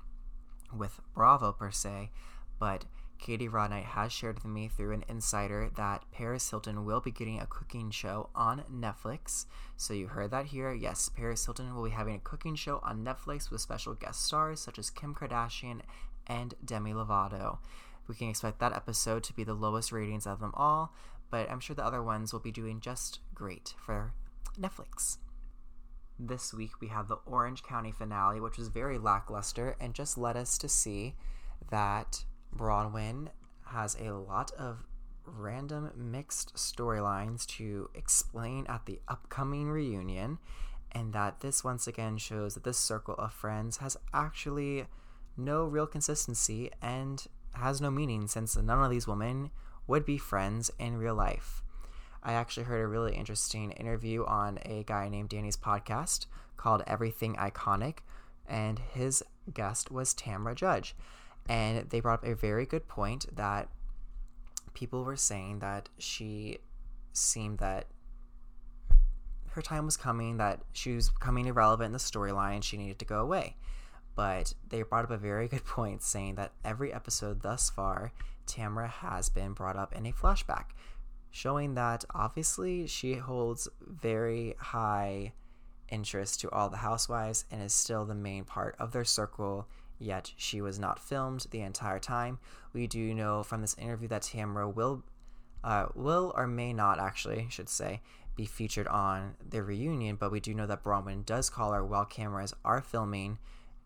with 0.76 1.00
Bravo 1.14 1.52
per 1.52 1.70
se, 1.70 2.10
but 2.58 2.86
Katie 3.22 3.48
Rodnight 3.48 3.84
has 3.84 4.12
shared 4.12 4.34
with 4.34 4.46
me 4.46 4.66
through 4.66 4.92
an 4.92 5.04
insider 5.08 5.70
that 5.76 6.04
Paris 6.10 6.50
Hilton 6.50 6.84
will 6.84 7.00
be 7.00 7.12
getting 7.12 7.38
a 7.38 7.46
cooking 7.46 7.92
show 7.92 8.30
on 8.34 8.64
Netflix. 8.72 9.46
So 9.76 9.94
you 9.94 10.08
heard 10.08 10.32
that 10.32 10.46
here. 10.46 10.72
Yes, 10.72 11.08
Paris 11.08 11.44
Hilton 11.44 11.72
will 11.72 11.84
be 11.84 11.90
having 11.90 12.16
a 12.16 12.20
cooking 12.20 12.56
show 12.56 12.80
on 12.82 13.04
Netflix 13.04 13.48
with 13.48 13.60
special 13.60 13.94
guest 13.94 14.24
stars 14.24 14.60
such 14.60 14.76
as 14.76 14.90
Kim 14.90 15.14
Kardashian 15.14 15.82
and 16.26 16.54
Demi 16.64 16.92
Lovato. 16.92 17.58
We 18.08 18.14
can 18.14 18.28
expect 18.28 18.58
that 18.60 18.74
episode 18.74 19.22
to 19.24 19.32
be 19.32 19.44
the 19.44 19.54
lowest 19.54 19.92
ratings 19.92 20.26
of 20.26 20.40
them 20.40 20.52
all, 20.54 20.94
but 21.30 21.50
I'm 21.50 21.60
sure 21.60 21.76
the 21.76 21.84
other 21.84 22.02
ones 22.02 22.32
will 22.32 22.40
be 22.40 22.50
doing 22.50 22.80
just 22.80 23.20
great 23.34 23.74
for 23.78 24.12
Netflix. 24.60 25.18
This 26.18 26.52
week 26.52 26.80
we 26.80 26.88
have 26.88 27.08
the 27.08 27.18
Orange 27.26 27.62
County 27.62 27.90
finale, 27.90 28.40
which 28.40 28.58
was 28.58 28.68
very 28.68 28.98
lackluster 28.98 29.76
and 29.80 29.94
just 29.94 30.18
led 30.18 30.36
us 30.36 30.58
to 30.58 30.68
see 30.68 31.14
that 31.70 32.24
Braunwyn 32.54 33.28
has 33.66 33.96
a 33.98 34.12
lot 34.12 34.52
of 34.58 34.84
random 35.24 35.90
mixed 35.96 36.54
storylines 36.54 37.46
to 37.46 37.88
explain 37.94 38.66
at 38.68 38.86
the 38.86 39.00
upcoming 39.08 39.68
reunion, 39.68 40.38
and 40.90 41.12
that 41.12 41.40
this 41.40 41.64
once 41.64 41.86
again 41.86 42.18
shows 42.18 42.54
that 42.54 42.64
this 42.64 42.76
circle 42.76 43.14
of 43.14 43.32
friends 43.32 43.78
has 43.78 43.96
actually 44.12 44.84
no 45.36 45.64
real 45.64 45.86
consistency 45.86 46.70
and 46.80 47.26
has 47.54 47.80
no 47.80 47.90
meaning 47.90 48.26
since 48.26 48.56
none 48.56 48.82
of 48.82 48.90
these 48.90 49.06
women 49.06 49.50
would 49.86 50.04
be 50.04 50.18
friends 50.18 50.70
in 50.78 50.96
real 50.96 51.14
life. 51.14 51.62
I 52.22 52.34
actually 52.34 52.64
heard 52.64 52.82
a 52.82 52.86
really 52.86 53.14
interesting 53.14 53.72
interview 53.72 54.24
on 54.24 54.58
a 54.64 54.84
guy 54.84 55.08
named 55.08 55.30
Danny's 55.30 55.56
podcast 55.56 56.26
called 56.56 56.82
Everything 56.86 57.34
Iconic, 57.34 57.98
and 58.48 58.78
his 58.78 59.24
guest 59.52 59.90
was 59.90 60.14
Tamra 60.14 60.54
Judge. 60.54 60.94
And 61.48 61.90
they 61.90 62.00
brought 62.00 62.20
up 62.20 62.26
a 62.26 62.34
very 62.36 62.64
good 62.64 62.86
point 62.86 63.26
that 63.34 63.68
people 64.72 65.02
were 65.02 65.16
saying 65.16 65.58
that 65.58 65.88
she 65.98 66.58
seemed 67.12 67.58
that 67.58 67.86
her 69.50 69.62
time 69.62 69.84
was 69.84 69.96
coming, 69.96 70.36
that 70.36 70.60
she 70.72 70.94
was 70.94 71.10
becoming 71.10 71.46
irrelevant 71.46 71.86
in 71.86 71.92
the 71.92 71.98
storyline, 71.98 72.62
she 72.62 72.76
needed 72.76 73.00
to 73.00 73.04
go 73.04 73.20
away 73.20 73.56
but 74.14 74.54
they 74.68 74.82
brought 74.82 75.04
up 75.04 75.10
a 75.10 75.16
very 75.16 75.48
good 75.48 75.64
point 75.64 76.02
saying 76.02 76.34
that 76.36 76.52
every 76.64 76.92
episode 76.92 77.42
thus 77.42 77.70
far, 77.70 78.12
Tamra 78.46 78.88
has 78.88 79.28
been 79.28 79.52
brought 79.52 79.76
up 79.76 79.94
in 79.94 80.06
a 80.06 80.12
flashback, 80.12 80.66
showing 81.30 81.74
that 81.74 82.04
obviously 82.14 82.86
she 82.86 83.14
holds 83.14 83.68
very 83.80 84.54
high 84.58 85.32
interest 85.88 86.40
to 86.40 86.50
all 86.50 86.68
the 86.68 86.78
housewives 86.78 87.44
and 87.50 87.62
is 87.62 87.72
still 87.72 88.04
the 88.04 88.14
main 88.14 88.44
part 88.44 88.74
of 88.78 88.92
their 88.92 89.04
circle, 89.04 89.66
yet 89.98 90.32
she 90.36 90.60
was 90.60 90.78
not 90.78 90.98
filmed 90.98 91.46
the 91.50 91.60
entire 91.60 91.98
time. 91.98 92.38
We 92.72 92.86
do 92.86 93.14
know 93.14 93.42
from 93.42 93.60
this 93.60 93.76
interview 93.78 94.08
that 94.08 94.22
Tamra 94.22 94.72
will 94.72 95.04
uh, 95.64 95.86
will 95.94 96.32
or 96.36 96.48
may 96.48 96.72
not 96.72 96.98
actually, 96.98 97.46
should 97.48 97.68
say, 97.68 98.00
be 98.34 98.44
featured 98.46 98.88
on 98.88 99.36
the 99.48 99.62
reunion, 99.62 100.16
but 100.16 100.32
we 100.32 100.40
do 100.40 100.54
know 100.54 100.66
that 100.66 100.82
Braunwyn 100.82 101.24
does 101.24 101.50
call 101.50 101.72
her 101.72 101.84
while 101.84 102.04
cameras 102.04 102.54
are 102.64 102.80
filming 102.80 103.38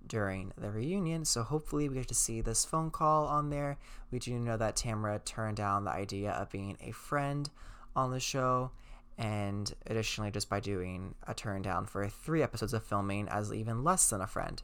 during 0.06 0.52
the 0.56 0.70
reunion. 0.70 1.24
So 1.24 1.42
hopefully 1.42 1.88
we 1.88 1.96
get 1.96 2.08
to 2.08 2.14
see 2.14 2.40
this 2.40 2.64
phone 2.64 2.90
call 2.90 3.26
on 3.26 3.50
there. 3.50 3.78
We 4.10 4.18
do 4.18 4.38
know 4.38 4.56
that 4.56 4.76
Tamra 4.76 5.24
turned 5.24 5.56
down 5.56 5.84
the 5.84 5.90
idea 5.90 6.32
of 6.32 6.50
being 6.50 6.76
a 6.80 6.92
friend 6.92 7.48
on 7.94 8.10
the 8.10 8.20
show. 8.20 8.70
And 9.18 9.72
additionally, 9.86 10.30
just 10.30 10.50
by 10.50 10.60
doing 10.60 11.14
a 11.26 11.32
turn 11.32 11.62
down 11.62 11.86
for 11.86 12.06
three 12.08 12.42
episodes 12.42 12.74
of 12.74 12.84
filming 12.84 13.28
as 13.28 13.52
even 13.52 13.82
less 13.82 14.10
than 14.10 14.20
a 14.20 14.26
friend. 14.26 14.62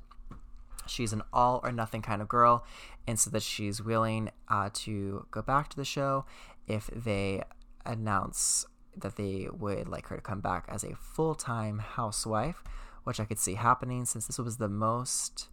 She's 0.86 1.12
an 1.12 1.22
all 1.32 1.60
or 1.62 1.72
nothing 1.72 2.02
kind 2.02 2.20
of 2.20 2.28
girl, 2.28 2.66
and 3.06 3.18
so 3.18 3.30
that 3.30 3.42
she's 3.42 3.80
willing 3.80 4.30
uh, 4.48 4.68
to 4.74 5.26
go 5.30 5.40
back 5.40 5.70
to 5.70 5.76
the 5.76 5.84
show 5.84 6.26
if 6.66 6.88
they 6.88 7.44
announce 7.86 8.66
that 8.96 9.16
they 9.16 9.48
would 9.50 9.88
like 9.88 10.08
her 10.08 10.16
to 10.16 10.22
come 10.22 10.40
back 10.40 10.66
as 10.68 10.84
a 10.84 10.94
full 10.94 11.34
time 11.34 11.78
housewife 11.78 12.62
which 13.04 13.20
I 13.20 13.24
could 13.24 13.38
see 13.38 13.54
happening 13.54 14.04
since 14.04 14.26
this 14.26 14.38
was 14.38 14.56
the 14.58 14.68
most 14.68 15.48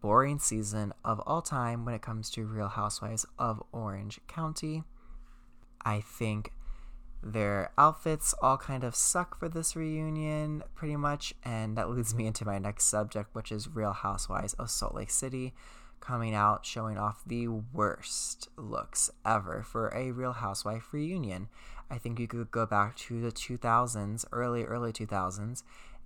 boring 0.00 0.38
season 0.38 0.92
of 1.04 1.20
all 1.20 1.42
time 1.42 1.84
when 1.84 1.94
it 1.94 2.02
comes 2.02 2.30
to 2.30 2.44
Real 2.44 2.68
Housewives 2.68 3.24
of 3.38 3.62
Orange 3.72 4.20
County. 4.28 4.84
I 5.84 6.00
think 6.00 6.52
Their 7.26 7.70
outfits 7.78 8.34
all 8.42 8.58
kind 8.58 8.84
of 8.84 8.94
suck 8.94 9.38
for 9.38 9.48
this 9.48 9.74
reunion, 9.74 10.62
pretty 10.74 10.96
much, 10.96 11.32
and 11.42 11.74
that 11.78 11.88
leads 11.88 12.14
me 12.14 12.26
into 12.26 12.44
my 12.44 12.58
next 12.58 12.84
subject, 12.84 13.34
which 13.34 13.50
is 13.50 13.66
Real 13.66 13.92
Housewives 13.92 14.52
of 14.54 14.70
Salt 14.70 14.94
Lake 14.94 15.10
City 15.10 15.54
coming 16.00 16.34
out 16.34 16.66
showing 16.66 16.98
off 16.98 17.22
the 17.26 17.48
worst 17.48 18.50
looks 18.58 19.10
ever 19.24 19.62
for 19.62 19.88
a 19.94 20.10
Real 20.10 20.34
Housewife 20.34 20.92
reunion. 20.92 21.48
I 21.90 21.96
think 21.96 22.20
you 22.20 22.28
could 22.28 22.50
go 22.50 22.66
back 22.66 22.94
to 22.96 23.22
the 23.22 23.32
2000s, 23.32 24.26
early, 24.30 24.64
early 24.64 24.92
2000s, 24.92 25.62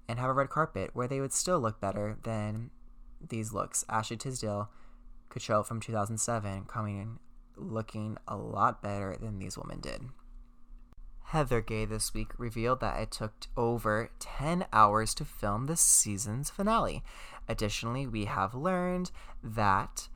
and 0.09 0.19
have 0.19 0.31
a 0.31 0.33
red 0.33 0.49
carpet 0.49 0.91
where 0.95 1.07
they 1.07 1.21
would 1.21 1.33
still 1.33 1.61
look 1.61 1.81
better 1.81 2.17
than 2.23 2.71
these 3.21 3.53
looks. 3.53 3.85
Ashley 3.89 4.17
Tisdale 4.17 4.71
could 5.29 5.43
show 5.43 5.63
from 5.63 5.81
2007 5.81 6.65
coming 6.65 6.99
in 6.99 7.19
looking 7.57 8.17
a 8.27 8.37
lot 8.37 8.83
better 8.83 9.17
than 9.21 9.39
these 9.39 9.59
women 9.59 9.81
did. 9.81 10.03
Heather 11.25 11.61
Gay 11.61 11.85
this 11.85 12.15
week 12.15 12.31
revealed 12.39 12.81
that 12.81 12.99
it 12.99 13.11
took 13.11 13.35
over 13.55 14.11
10 14.19 14.65
hours 14.73 15.15
to 15.15 15.27
film 15.27 15.67
the 15.67 15.77
season's 15.77 16.49
finale. 16.49 17.03
Additionally, 17.47 18.07
we 18.07 18.25
have 18.25 18.55
learned 18.55 19.11
that 19.43 20.09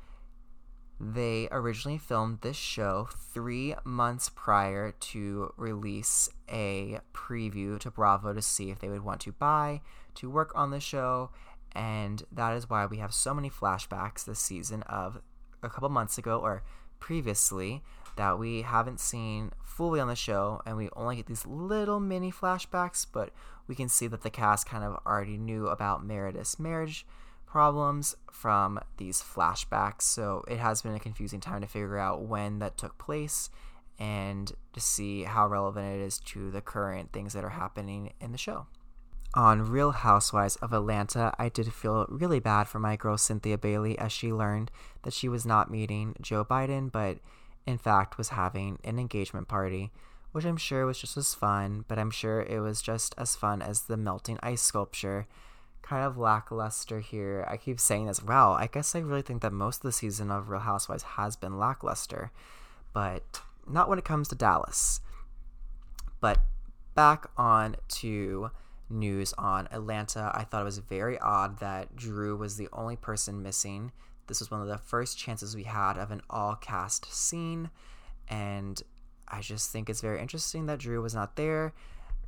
they 1.00 1.48
originally 1.50 1.98
filmed 1.98 2.40
this 2.42 2.56
show 2.56 3.08
three 3.32 3.74
months 3.84 4.28
prior 4.28 4.92
to 4.92 5.52
release 5.56 6.28
a 6.48 7.00
preview 7.12 7.78
to 7.80 7.90
Bravo 7.90 8.32
to 8.32 8.42
see 8.42 8.70
if 8.70 8.78
they 8.78 8.88
would 8.88 9.04
want 9.04 9.20
to 9.22 9.32
buy 9.32 9.80
to 10.14 10.30
work 10.30 10.52
on 10.54 10.70
the 10.70 10.80
show. 10.80 11.30
And 11.74 12.22
that 12.30 12.52
is 12.52 12.70
why 12.70 12.86
we 12.86 12.98
have 12.98 13.12
so 13.12 13.34
many 13.34 13.50
flashbacks 13.50 14.24
this 14.24 14.38
season 14.38 14.82
of 14.82 15.20
a 15.62 15.68
couple 15.68 15.88
months 15.88 16.18
ago 16.18 16.38
or 16.38 16.62
previously 17.00 17.82
that 18.16 18.38
we 18.38 18.62
haven't 18.62 19.00
seen 19.00 19.50
fully 19.64 19.98
on 19.98 20.08
the 20.08 20.14
show, 20.14 20.60
and 20.66 20.76
we 20.76 20.88
only 20.94 21.16
get 21.16 21.26
these 21.26 21.46
little 21.46 21.98
mini 21.98 22.30
flashbacks, 22.30 23.06
but 23.10 23.30
we 23.66 23.74
can 23.74 23.88
see 23.88 24.06
that 24.06 24.22
the 24.22 24.30
cast 24.30 24.68
kind 24.68 24.84
of 24.84 25.00
already 25.06 25.38
knew 25.38 25.66
about 25.66 26.04
Meredith's 26.04 26.58
marriage 26.58 27.06
problems 27.52 28.16
from 28.30 28.80
these 28.96 29.20
flashbacks, 29.22 30.02
so 30.02 30.42
it 30.48 30.56
has 30.56 30.80
been 30.80 30.94
a 30.94 30.98
confusing 30.98 31.38
time 31.38 31.60
to 31.60 31.66
figure 31.66 31.98
out 31.98 32.22
when 32.22 32.60
that 32.60 32.78
took 32.78 32.96
place 32.96 33.50
and 33.98 34.52
to 34.72 34.80
see 34.80 35.24
how 35.24 35.46
relevant 35.46 36.00
it 36.00 36.02
is 36.02 36.18
to 36.18 36.50
the 36.50 36.62
current 36.62 37.12
things 37.12 37.34
that 37.34 37.44
are 37.44 37.50
happening 37.50 38.14
in 38.22 38.32
the 38.32 38.38
show. 38.38 38.66
On 39.34 39.70
Real 39.70 39.90
Housewives 39.90 40.56
of 40.56 40.72
Atlanta, 40.72 41.34
I 41.38 41.50
did 41.50 41.70
feel 41.74 42.06
really 42.08 42.40
bad 42.40 42.68
for 42.68 42.78
my 42.78 42.96
girl 42.96 43.18
Cynthia 43.18 43.58
Bailey 43.58 43.98
as 43.98 44.12
she 44.12 44.32
learned 44.32 44.70
that 45.02 45.12
she 45.12 45.28
was 45.28 45.44
not 45.44 45.70
meeting 45.70 46.16
Joe 46.22 46.46
Biden, 46.46 46.90
but 46.90 47.18
in 47.66 47.76
fact, 47.76 48.16
was 48.16 48.30
having 48.30 48.78
an 48.82 48.98
engagement 48.98 49.46
party, 49.46 49.92
which 50.32 50.46
I'm 50.46 50.56
sure 50.56 50.86
was 50.86 50.98
just 50.98 51.18
as 51.18 51.34
fun, 51.34 51.84
but 51.86 51.98
I'm 51.98 52.10
sure 52.10 52.40
it 52.40 52.60
was 52.60 52.80
just 52.80 53.14
as 53.18 53.36
fun 53.36 53.60
as 53.60 53.82
the 53.82 53.98
melting 53.98 54.38
ice 54.42 54.62
sculpture. 54.62 55.26
Kind 55.82 56.04
of 56.04 56.16
lackluster 56.16 57.00
here. 57.00 57.46
I 57.48 57.56
keep 57.56 57.80
saying 57.80 58.06
this. 58.06 58.22
Wow, 58.22 58.52
I 58.52 58.68
guess 58.68 58.94
I 58.94 59.00
really 59.00 59.22
think 59.22 59.42
that 59.42 59.52
most 59.52 59.78
of 59.78 59.82
the 59.82 59.92
season 59.92 60.30
of 60.30 60.48
Real 60.48 60.60
Housewives 60.60 61.02
has 61.02 61.36
been 61.36 61.58
lackluster, 61.58 62.30
but 62.92 63.42
not 63.68 63.88
when 63.88 63.98
it 63.98 64.04
comes 64.04 64.28
to 64.28 64.34
Dallas. 64.34 65.00
But 66.20 66.38
back 66.94 67.26
on 67.36 67.76
to 67.88 68.50
news 68.88 69.34
on 69.38 69.68
Atlanta. 69.72 70.30
I 70.34 70.44
thought 70.44 70.62
it 70.62 70.64
was 70.64 70.78
very 70.78 71.18
odd 71.18 71.58
that 71.60 71.96
Drew 71.96 72.36
was 72.36 72.56
the 72.56 72.68
only 72.72 72.96
person 72.96 73.42
missing 73.42 73.92
this 74.26 74.40
was 74.40 74.50
one 74.50 74.60
of 74.60 74.68
the 74.68 74.78
first 74.78 75.18
chances 75.18 75.54
we 75.54 75.64
had 75.64 75.98
of 75.98 76.10
an 76.10 76.22
all 76.30 76.54
cast 76.54 77.12
scene, 77.12 77.70
and 78.28 78.80
I 79.28 79.40
just 79.40 79.70
think 79.70 79.90
it's 79.90 80.00
very 80.00 80.20
interesting 80.20 80.66
that 80.66 80.78
Drew 80.78 81.02
was 81.02 81.14
not 81.14 81.36
there. 81.36 81.74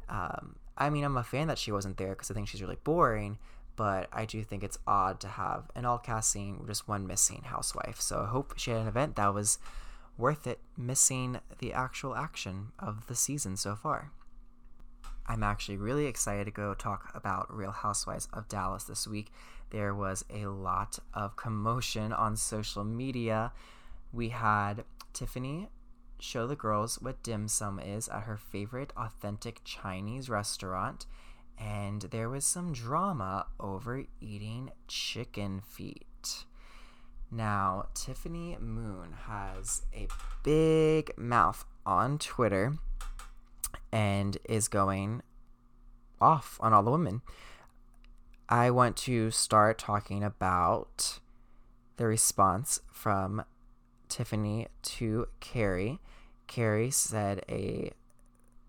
Um, 0.09 0.57
I 0.77 0.91
mean, 0.91 1.05
I'm 1.05 1.17
a 1.17 1.23
fan 1.23 1.49
that 1.49 1.59
she 1.59 1.73
wasn't 1.73 1.97
there 1.97 2.11
because 2.11 2.31
I 2.31 2.35
think 2.35 2.49
she's 2.49 2.63
really 2.63 2.79
boring, 2.83 3.39
but 3.77 4.09
I 4.13 4.25
do 4.25 4.43
think 4.43 4.65
it's 4.65 4.79
odd 4.87 5.21
to 5.21 5.29
have 5.29 5.71
an 5.75 5.85
all 5.85 5.99
cast 5.99 6.31
scene 6.31 6.59
with 6.59 6.69
just 6.69 6.89
one 6.89 7.07
missing 7.07 7.43
housewife. 7.45 8.01
So 8.01 8.23
I 8.23 8.27
hope 8.27 8.55
she 8.57 8.71
had 8.71 8.81
an 8.81 8.89
event 8.89 9.17
that 9.17 9.35
was 9.35 9.59
worth 10.17 10.47
it, 10.47 10.61
missing 10.77 11.41
the 11.59 11.73
actual 11.73 12.15
action 12.15 12.69
of 12.79 13.07
the 13.07 13.15
season 13.15 13.57
so 13.57 13.75
far. 13.75 14.11
I'm 15.27 15.43
actually 15.43 15.79
really 15.79 16.07
excited 16.07 16.45
to 16.45 16.51
go 16.51 16.75
talk 16.75 17.11
about 17.15 17.55
Real 17.55 17.71
Housewives 17.71 18.29
of 18.33 18.49
Dallas 18.49 18.85
this 18.85 19.07
week. 19.07 19.33
There 19.71 19.95
was 19.95 20.25
a 20.33 20.47
lot 20.47 20.99
of 21.15 21.37
commotion 21.37 22.13
on 22.13 22.37
social 22.37 22.85
media. 22.85 23.53
We 24.13 24.29
had 24.29 24.85
Tiffany 25.15 25.69
show 26.25 26.47
the 26.47 26.57
girls 26.57 26.97
what 27.03 27.23
dim 27.23 27.47
sum 27.47 27.79
is 27.79 28.09
at 28.09 28.23
her 28.23 28.37
favorite 28.37 28.93
authentic 28.97 29.61
Chinese 29.63 30.29
restaurant, 30.29 31.07
and 31.59 32.03
there 32.03 32.31
was 32.31 32.47
some 32.47 32.73
drama 32.73 33.47
over 33.61 34.05
eating 34.21 34.71
chicken 34.89 35.61
feet. 35.61 36.47
Now, 37.31 37.89
Tiffany 37.95 38.57
Moon 38.59 39.15
has 39.27 39.83
a 39.93 40.09
big 40.43 41.13
mouth 41.19 41.65
on 41.85 42.19
Twitter 42.19 42.75
and 43.93 44.39
is 44.49 44.69
going 44.69 45.23
off 46.21 46.59
on 46.61 46.73
all 46.73 46.83
the 46.83 46.91
women. 46.91 47.23
I 48.49 48.71
want 48.71 48.97
to 48.99 49.31
start 49.31 49.79
talking 49.79 50.25
about 50.25 51.19
the 51.97 52.07
response 52.07 52.81
from 52.91 53.45
Tiffany 54.09 54.69
to 54.83 55.29
Kary. 55.41 56.01
Kary 56.47 56.91
said 56.91 57.45
a, 57.49 57.93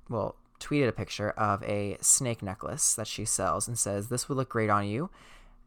well, 0.09 0.35
tweeted 0.59 0.87
a 0.87 0.93
picture 0.93 1.31
of 1.31 1.63
a 1.63 1.97
snake 2.01 2.41
necklace 2.41 2.93
that 2.95 3.07
she 3.07 3.25
sells 3.25 3.67
and 3.67 3.77
says, 3.77 4.07
This 4.07 4.27
would 4.29 4.37
look 4.37 4.49
great 4.49 4.69
on 4.69 4.87
you. 4.87 5.09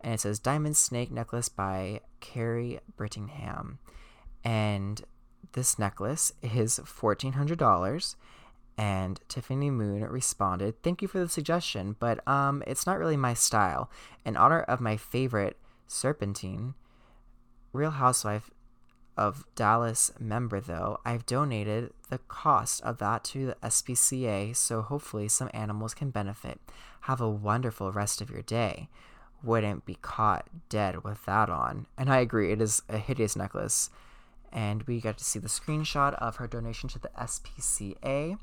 And 0.00 0.14
it 0.14 0.20
says, 0.20 0.38
Diamond 0.38 0.76
Snake 0.76 1.10
Necklace 1.10 1.48
by 1.48 2.00
Kary 2.20 2.78
Brittingham. 2.96 3.78
And 4.44 5.02
this 5.52 5.78
necklace 5.78 6.32
is 6.42 6.78
$1,400 6.78 8.14
and 8.78 9.20
Tiffany 9.28 9.70
Moon 9.70 10.04
responded, 10.04 10.80
Thank 10.82 11.02
you 11.02 11.08
for 11.08 11.18
the 11.18 11.28
suggestion, 11.28 11.96
but 11.98 12.26
um, 12.28 12.62
it's 12.64 12.86
not 12.86 12.98
really 12.98 13.16
my 13.16 13.34
style. 13.34 13.90
In 14.24 14.36
honor 14.36 14.60
of 14.62 14.80
my 14.80 14.96
favorite 14.96 15.56
Serpentine, 15.88 16.74
Real 17.72 17.90
Housewife 17.90 18.50
of 19.18 19.44
Dallas 19.56 20.12
member, 20.20 20.60
though, 20.60 21.00
I've 21.04 21.26
donated 21.26 21.92
the 22.08 22.18
cost 22.18 22.80
of 22.82 22.98
that 22.98 23.24
to 23.24 23.46
the 23.46 23.56
SPCA 23.62 24.54
so 24.54 24.80
hopefully 24.80 25.28
some 25.28 25.50
animals 25.52 25.92
can 25.92 26.10
benefit. 26.10 26.60
Have 27.02 27.20
a 27.20 27.28
wonderful 27.28 27.90
rest 27.90 28.20
of 28.20 28.30
your 28.30 28.42
day. 28.42 28.88
Wouldn't 29.42 29.84
be 29.84 29.98
caught 30.00 30.48
dead 30.68 31.02
with 31.02 31.26
that 31.26 31.50
on. 31.50 31.86
And 31.98 32.10
I 32.10 32.20
agree, 32.20 32.52
it 32.52 32.62
is 32.62 32.82
a 32.88 32.98
hideous 32.98 33.34
necklace. 33.34 33.90
And 34.52 34.84
we 34.84 35.00
got 35.00 35.18
to 35.18 35.24
see 35.24 35.38
the 35.38 35.48
screenshot 35.48 36.14
of 36.14 36.36
her 36.36 36.46
donation 36.46 36.88
to 36.90 36.98
the 36.98 37.10
SPCA. 37.18 38.38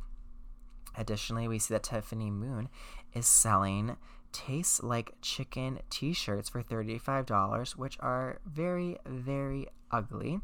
Additionally, 0.98 1.48
we 1.48 1.60
see 1.60 1.74
that 1.74 1.84
Tiffany 1.84 2.29
Moon 2.29 2.70
is 3.13 3.25
selling 3.25 3.98
Tastes 4.36 4.84
Like 4.84 5.13
Chicken 5.22 5.80
t 5.89 6.12
shirts 6.12 6.50
for 6.50 6.62
$35, 6.62 7.77
which 7.77 7.98
are 8.01 8.42
very, 8.46 8.98
very 9.06 9.68
ugly. 9.89 10.42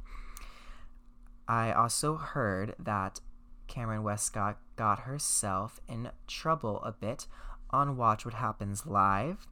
I 1.46 1.74
also 1.74 2.16
heard 2.16 2.74
that 2.80 3.20
Kameron 3.68 4.04
Westcott 4.04 4.60
got 4.78 5.00
herself 5.00 5.82
in 5.90 6.10
trouble 6.26 6.82
a 6.84 6.94
bit 6.94 7.28
on 7.70 7.98
Watch 7.98 8.24
What 8.24 8.36
Happens 8.36 8.86
Live. 8.86 9.46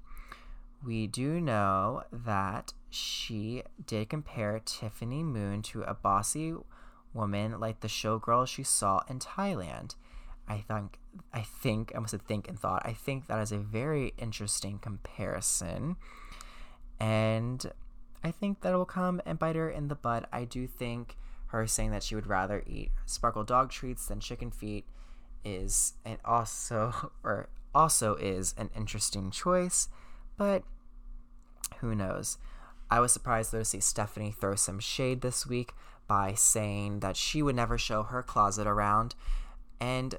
We 0.85 1.05
do 1.05 1.41
know 1.41 2.03
that 2.09 2.71
she 2.89 3.63
did 3.85 4.09
compare 4.09 4.61
Tiffany 4.63 5.21
Moon 5.21 5.61
to 5.63 5.81
a 5.81 5.93
bossy 5.93 6.55
woman 7.13 7.59
like 7.59 7.81
the 7.81 7.89
showgirl 7.89 8.47
she 8.47 8.63
saw 8.63 9.01
in 9.09 9.19
Thailand. 9.19 9.95
I 10.47 10.59
think 10.59 10.98
I 11.33 11.41
think 11.41 11.91
I 11.95 11.99
must 11.99 12.11
have 12.11 12.21
think 12.21 12.47
and 12.47 12.59
thought. 12.59 12.81
I 12.85 12.93
think 12.93 13.27
that 13.27 13.39
is 13.39 13.51
a 13.51 13.57
very 13.57 14.13
interesting 14.17 14.79
comparison, 14.79 15.95
and 16.99 17.71
I 18.23 18.31
think 18.31 18.61
that 18.61 18.73
will 18.73 18.85
come 18.85 19.21
and 19.25 19.39
bite 19.39 19.55
her 19.55 19.69
in 19.69 19.87
the 19.87 19.95
butt. 19.95 20.27
I 20.31 20.45
do 20.45 20.67
think 20.67 21.17
her 21.47 21.65
saying 21.65 21.91
that 21.91 22.03
she 22.03 22.15
would 22.15 22.27
rather 22.27 22.63
eat 22.67 22.91
sparkle 23.05 23.43
dog 23.43 23.71
treats 23.71 24.05
than 24.05 24.19
chicken 24.19 24.51
feet 24.51 24.85
is 25.43 25.93
also 26.25 27.11
or 27.23 27.49
also 27.73 28.15
is 28.15 28.53
an 28.57 28.69
interesting 28.75 29.31
choice, 29.31 29.89
but 30.37 30.63
who 31.77 31.95
knows? 31.95 32.37
I 32.91 32.99
was 32.99 33.11
surprised 33.11 33.51
though 33.51 33.59
to 33.59 33.65
see 33.65 33.79
Stephanie 33.79 34.31
throw 34.31 34.55
some 34.55 34.79
shade 34.79 35.21
this 35.21 35.45
week 35.45 35.73
by 36.07 36.33
saying 36.33 37.01
that 37.01 37.15
she 37.15 37.41
would 37.41 37.55
never 37.55 37.77
show 37.77 38.03
her 38.03 38.23
closet 38.23 38.65
around. 38.65 39.15
And 39.79 40.15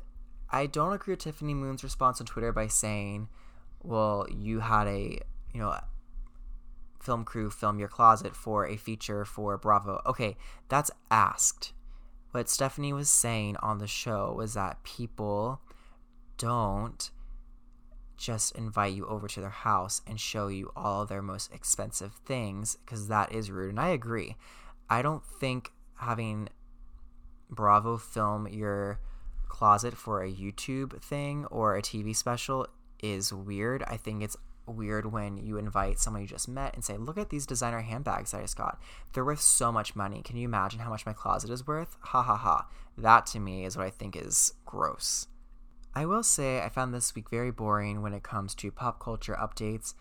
I 0.53 0.67
don't 0.67 0.93
agree 0.93 1.13
with 1.13 1.21
Tiffany 1.21 1.55
Moon's 1.55 1.85
response 1.85 2.21
on 2.21 2.27
Twitter 2.27 2.53
by 2.53 2.67
saying, 2.67 3.29
"Well, 3.83 4.27
you 4.31 4.61
had 4.61 4.87
a 4.87 5.21
you 5.53 5.61
know 5.61 5.79
film 7.01 7.25
crew 7.25 7.51
film 7.51 7.79
your 7.79 7.89
closet 7.89 8.37
for 8.37 8.67
a 8.67 8.77
feature 8.77 9.25
for 9.25 9.57
Bravo." 9.57 10.01
Okay, 10.07 10.37
that's 10.69 10.91
asked. 11.11 11.73
What 12.33 12.49
Stephanie 12.49 12.93
was 12.93 13.11
saying 13.11 13.57
on 13.57 13.79
the 13.79 13.87
show 13.87 14.33
was 14.33 14.55
that 14.55 14.83
people 14.85 15.61
don't 16.39 17.11
just 18.17 18.55
invite 18.55 18.93
you 18.93 19.07
over 19.07 19.27
to 19.27 19.41
their 19.41 19.49
house 19.49 20.03
and 20.07 20.21
show 20.21 20.49
you 20.49 20.71
all 20.77 21.07
their 21.07 21.23
most 21.23 21.53
expensive 21.53 22.13
things 22.27 22.77
because 22.85 23.09
that 23.09 23.33
is 23.33 23.51
rude. 23.51 23.71
And 23.71 23.81
I 23.81 23.89
agree. 23.89 24.37
I 24.89 25.03
don't 25.03 25.25
think 25.25 25.73
having 25.97 26.49
Bravo 27.49 27.97
film 27.97 28.47
your 28.47 29.01
closet 29.51 29.97
for 29.97 30.23
a 30.23 30.33
YouTube 30.33 31.03
thing 31.03 31.45
or 31.47 31.77
a 31.77 31.83
TV 31.83 32.17
special 32.17 32.67
is 33.03 33.33
weird. 33.33 33.83
I 33.83 33.97
think 33.97 34.23
it's 34.23 34.37
weird 34.67 35.13
when 35.13 35.37
you 35.37 35.59
invite 35.59 35.99
someone 35.99 36.23
you 36.23 36.29
just 36.29 36.49
met 36.49 36.75
and 36.75 36.85
say, 36.85 36.97
Look 36.97 37.19
at 37.19 37.31
these 37.31 37.47
designer 37.47 37.81
handbags 37.81 38.33
I 38.33 38.43
just 38.43 38.57
got. 38.57 38.81
They're 39.13 39.25
worth 39.25 39.41
so 39.41 39.73
much 39.73 39.97
money. 39.97 40.23
Can 40.23 40.37
you 40.37 40.47
imagine 40.47 40.81
how 40.81 40.91
much 40.91 41.05
my 41.05 41.13
closet 41.13 41.51
is 41.51 41.67
worth? 41.67 41.97
Ha 42.01 42.23
ha 42.23 42.37
ha. 42.37 42.69
That 42.97 43.27
to 43.27 43.41
me 43.41 43.65
is 43.65 43.77
what 43.77 43.87
I 43.87 43.91
think 43.91 44.17
is 44.17 44.55
gross. 44.65 45.27
I 45.95 46.07
will 46.07 46.23
say 46.23 46.61
I 46.61 46.69
found 46.69 46.95
this 46.95 47.15
week 47.15 47.29
very 47.29 47.51
boring 47.51 48.01
when 48.01 48.15
it 48.15 48.23
comes 48.23 48.55
to 48.57 48.71
pop 48.71 49.01
culture 49.01 49.37
updates. 49.41 49.95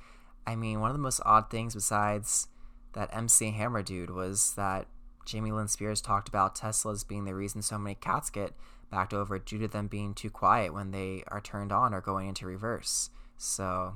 I 0.46 0.56
mean, 0.56 0.80
one 0.80 0.92
of 0.92 0.96
the 0.96 1.02
most 1.02 1.22
odd 1.26 1.50
things 1.50 1.74
besides 1.74 2.48
that 2.94 3.10
MC 3.12 3.52
Hammer 3.52 3.82
dude 3.82 4.12
was 4.12 4.54
that 4.56 4.88
Jamie 5.26 5.52
Lynn 5.52 5.68
Spears 5.68 6.02
talked 6.02 6.28
about 6.28 6.56
Teslas 6.56 7.08
being 7.08 7.26
the 7.26 7.36
reason 7.36 7.62
so 7.62 7.78
many 7.78 7.96
cats 7.96 8.30
get 8.30 8.54
backed 8.90 9.14
over 9.14 9.40
due 9.40 9.60
to 9.60 9.68
them 9.68 9.88
being 9.88 10.14
too 10.14 10.30
quiet 10.30 10.74
when 10.74 10.92
they 10.92 11.24
are 11.28 11.42
turned 11.42 11.72
on 11.72 11.94
or 11.94 12.02
going 12.02 12.28
into 12.28 12.46
reverse. 12.46 13.10
So, 13.38 13.96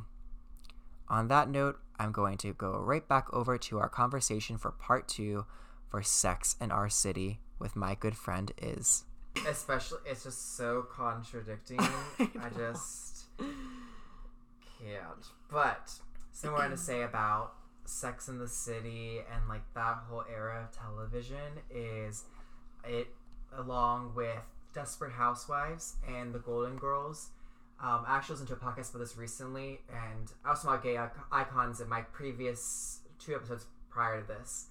on 1.07 1.27
that 1.27 1.49
note, 1.49 1.79
I'm 1.99 2.11
going 2.11 2.37
to 2.37 2.53
go 2.53 2.71
right 2.71 3.07
back 3.07 3.31
over 3.33 3.57
to 3.57 3.79
our 3.79 3.89
conversation 3.89 4.57
for 4.57 4.71
part 4.71 5.07
two 5.07 5.45
for 5.89 6.01
Sex 6.01 6.55
in 6.59 6.71
Our 6.71 6.89
City 6.89 7.39
with 7.59 7.75
my 7.75 7.95
good 7.95 8.15
friend 8.15 8.51
Iz. 8.57 9.03
Especially, 9.47 9.99
it's 10.05 10.23
just 10.23 10.55
so 10.55 10.85
contradicting. 10.91 11.79
I, 11.79 12.03
I 12.19 12.49
just 12.55 13.25
can't. 13.39 15.25
But 15.51 15.91
something 16.31 16.55
I 16.55 16.63
wanted 16.63 16.77
to 16.77 16.81
say 16.81 17.03
about 17.03 17.53
Sex 17.85 18.27
in 18.27 18.39
the 18.39 18.47
City 18.47 19.19
and 19.33 19.47
like 19.47 19.61
that 19.75 20.03
whole 20.07 20.23
era 20.31 20.63
of 20.63 20.77
television 20.77 21.59
is 21.69 22.23
it, 22.85 23.07
along 23.55 24.13
with 24.15 24.41
Desperate 24.73 25.13
Housewives 25.13 25.95
and 26.07 26.33
The 26.33 26.39
Golden 26.39 26.77
Girls. 26.77 27.29
Um, 27.81 28.05
I 28.07 28.17
actually 28.17 28.33
listened 28.33 28.49
to 28.49 28.53
a 28.55 28.57
podcast 28.57 28.91
about 28.91 28.99
this 28.99 29.17
recently, 29.17 29.81
and 29.89 30.31
I 30.45 30.51
was 30.51 30.61
talking 30.61 30.95
about 30.95 31.15
gay 31.15 31.21
icons 31.31 31.81
in 31.81 31.89
my 31.89 32.01
previous 32.01 32.99
two 33.19 33.35
episodes 33.35 33.65
prior 33.89 34.21
to 34.21 34.27
this 34.27 34.67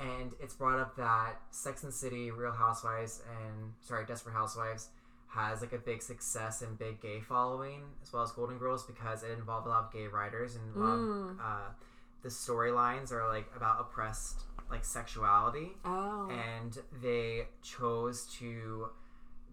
and 0.00 0.32
it's 0.40 0.54
brought 0.54 0.78
up 0.78 0.96
that 0.96 1.40
Sex 1.50 1.84
and 1.84 1.92
City, 1.92 2.30
Real 2.30 2.52
Housewives, 2.52 3.22
and 3.28 3.72
sorry, 3.80 4.04
Desperate 4.06 4.32
Housewives 4.32 4.88
has 5.28 5.60
like 5.60 5.72
a 5.72 5.78
big 5.78 6.00
success 6.00 6.62
and 6.62 6.78
big 6.78 7.00
gay 7.00 7.20
following 7.20 7.82
as 8.02 8.12
well 8.12 8.22
as 8.22 8.30
Golden 8.30 8.56
Girls 8.56 8.84
because 8.84 9.24
it 9.24 9.32
involved 9.32 9.66
a 9.66 9.70
lot 9.70 9.84
of 9.84 9.92
gay 9.92 10.06
writers 10.06 10.54
and 10.54 10.74
mm. 10.74 11.36
uh, 11.40 11.70
the 12.22 12.28
storylines 12.28 13.10
are 13.10 13.28
like 13.28 13.46
about 13.56 13.80
oppressed 13.80 14.42
like 14.70 14.84
sexuality. 14.84 15.72
Oh. 15.84 16.30
And 16.30 16.78
they 17.02 17.48
chose 17.62 18.26
to 18.38 18.90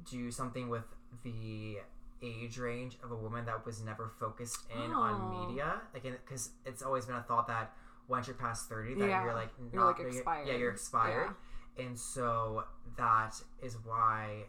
do 0.10 0.32
something 0.32 0.70
with 0.70 0.84
the 1.24 1.78
age 2.24 2.58
range 2.58 2.98
of 3.04 3.12
a 3.12 3.16
woman 3.16 3.46
that 3.46 3.66
was 3.66 3.82
never 3.82 4.12
focused 4.20 4.60
in 4.72 4.92
oh. 4.92 5.02
on 5.02 5.48
media 5.48 5.82
like 5.94 6.04
because 6.04 6.52
it's 6.66 6.84
always 6.84 7.06
been 7.06 7.16
a 7.16 7.24
thought 7.24 7.48
that 7.48 7.74
once 8.08 8.28
you're 8.28 8.36
past 8.36 8.70
30 8.70 8.96
that 8.96 9.10
yeah. 9.10 9.24
you're 9.24 9.34
like 9.34 9.50
not 9.74 9.98
you're 9.98 10.08
like 10.08 10.16
expired. 10.18 10.48
yeah 10.48 10.56
you're 10.56 10.72
expired 10.72 11.30
yeah. 11.78 11.86
and 11.86 11.98
so 11.98 12.64
that 12.98 13.36
is 13.64 13.78
why 13.86 14.44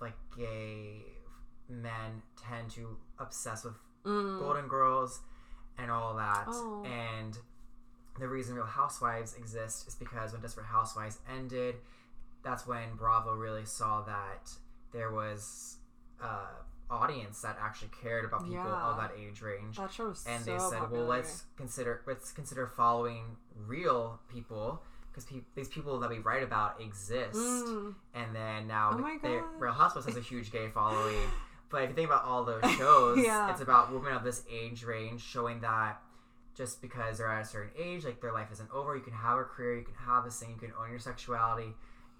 like 0.00 0.14
gay 0.36 1.02
men 1.68 2.22
tend 2.36 2.70
to 2.70 2.96
obsess 3.18 3.64
with 3.64 3.74
mm. 4.04 4.38
golden 4.40 4.66
girls 4.66 5.20
and 5.78 5.90
all 5.90 6.14
that 6.16 6.46
oh. 6.48 6.84
and 6.84 7.38
the 8.18 8.28
reason 8.28 8.54
real 8.54 8.64
housewives 8.64 9.34
exist 9.36 9.86
is 9.88 9.94
because 9.94 10.32
when 10.32 10.40
desperate 10.40 10.66
housewives 10.66 11.18
ended 11.32 11.76
that's 12.42 12.66
when 12.66 12.94
bravo 12.96 13.34
really 13.34 13.64
saw 13.64 14.02
that 14.02 14.50
there 14.94 15.10
was 15.10 15.76
uh, 16.22 16.46
audience 16.90 17.42
that 17.42 17.58
actually 17.60 17.90
cared 18.02 18.24
about 18.24 18.44
people 18.44 18.54
yeah. 18.54 18.90
of 18.90 18.96
that 18.96 19.12
age 19.20 19.42
range. 19.42 19.76
That 19.76 19.92
show 19.92 20.08
was 20.08 20.24
and 20.26 20.42
so 20.44 20.52
they 20.52 20.58
said, 20.58 20.78
popular. 20.78 21.00
well, 21.00 21.08
let's 21.08 21.44
consider 21.56 22.02
let's 22.06 22.32
consider 22.32 22.66
following 22.76 23.36
real 23.66 24.20
people 24.32 24.82
because 25.10 25.24
pe- 25.24 25.42
these 25.54 25.68
people 25.68 25.98
that 26.00 26.10
we 26.10 26.18
write 26.18 26.42
about 26.42 26.80
exist. 26.80 27.34
Mm. 27.34 27.94
And 28.14 28.34
then 28.34 28.66
now 28.66 28.90
oh 28.92 29.44
Real 29.58 29.72
Housewives 29.72 30.06
has 30.06 30.16
a 30.16 30.20
huge 30.20 30.50
gay 30.50 30.68
following. 30.74 31.16
but 31.70 31.82
if 31.82 31.90
you 31.90 31.94
think 31.94 32.08
about 32.08 32.24
all 32.24 32.44
those 32.44 32.64
shows, 32.78 33.18
yeah. 33.22 33.50
it's 33.50 33.60
about 33.60 33.92
women 33.92 34.12
of 34.12 34.24
this 34.24 34.42
age 34.50 34.84
range 34.84 35.22
showing 35.22 35.60
that 35.60 36.00
just 36.56 36.80
because 36.80 37.18
they're 37.18 37.28
at 37.28 37.42
a 37.42 37.44
certain 37.44 37.70
age, 37.76 38.04
like 38.04 38.20
their 38.20 38.32
life 38.32 38.48
isn't 38.52 38.70
over. 38.72 38.94
You 38.96 39.02
can 39.02 39.12
have 39.12 39.38
a 39.38 39.44
career, 39.44 39.76
you 39.78 39.84
can 39.84 39.94
have 39.94 40.24
this 40.24 40.38
thing, 40.38 40.50
you 40.50 40.56
can 40.56 40.72
own 40.80 40.90
your 40.90 41.00
sexuality, 41.00 41.74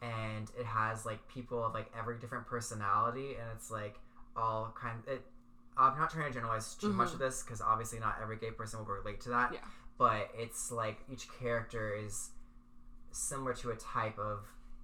and 0.05 0.51
it 0.59 0.67
has 0.67 1.07
like 1.07 1.27
people 1.29 1.65
of 1.65 1.75
like 1.75 1.91
every 1.99 2.19
different 2.19 2.47
personality, 2.47 3.35
and 3.41 3.49
it's 3.55 3.71
like 3.71 3.97
all 4.37 4.75
kind 4.79 4.99
of, 5.07 5.13
it, 5.15 5.23
I'm 5.77 5.99
not 5.99 6.11
trying 6.11 6.27
to 6.29 6.33
generalize 6.33 6.75
too 6.75 6.89
mm-hmm. 6.89 6.99
much 6.99 7.13
of 7.13 7.19
this 7.19 7.43
because 7.43 7.61
obviously 7.61 7.99
not 7.99 8.17
every 8.23 8.37
gay 8.37 8.51
person 8.51 8.81
will 8.81 8.87
relate 8.87 9.21
to 9.23 9.31
that. 9.31 9.53
Yeah. 9.53 9.61
But 9.99 10.31
it's 10.37 10.73
like 10.73 10.99
each 11.13 11.27
character 11.39 11.95
is 11.95 12.31
similar 13.13 13.55
to 13.55 13.71
a 13.71 13.77
type 13.77 14.19
of 14.19 14.41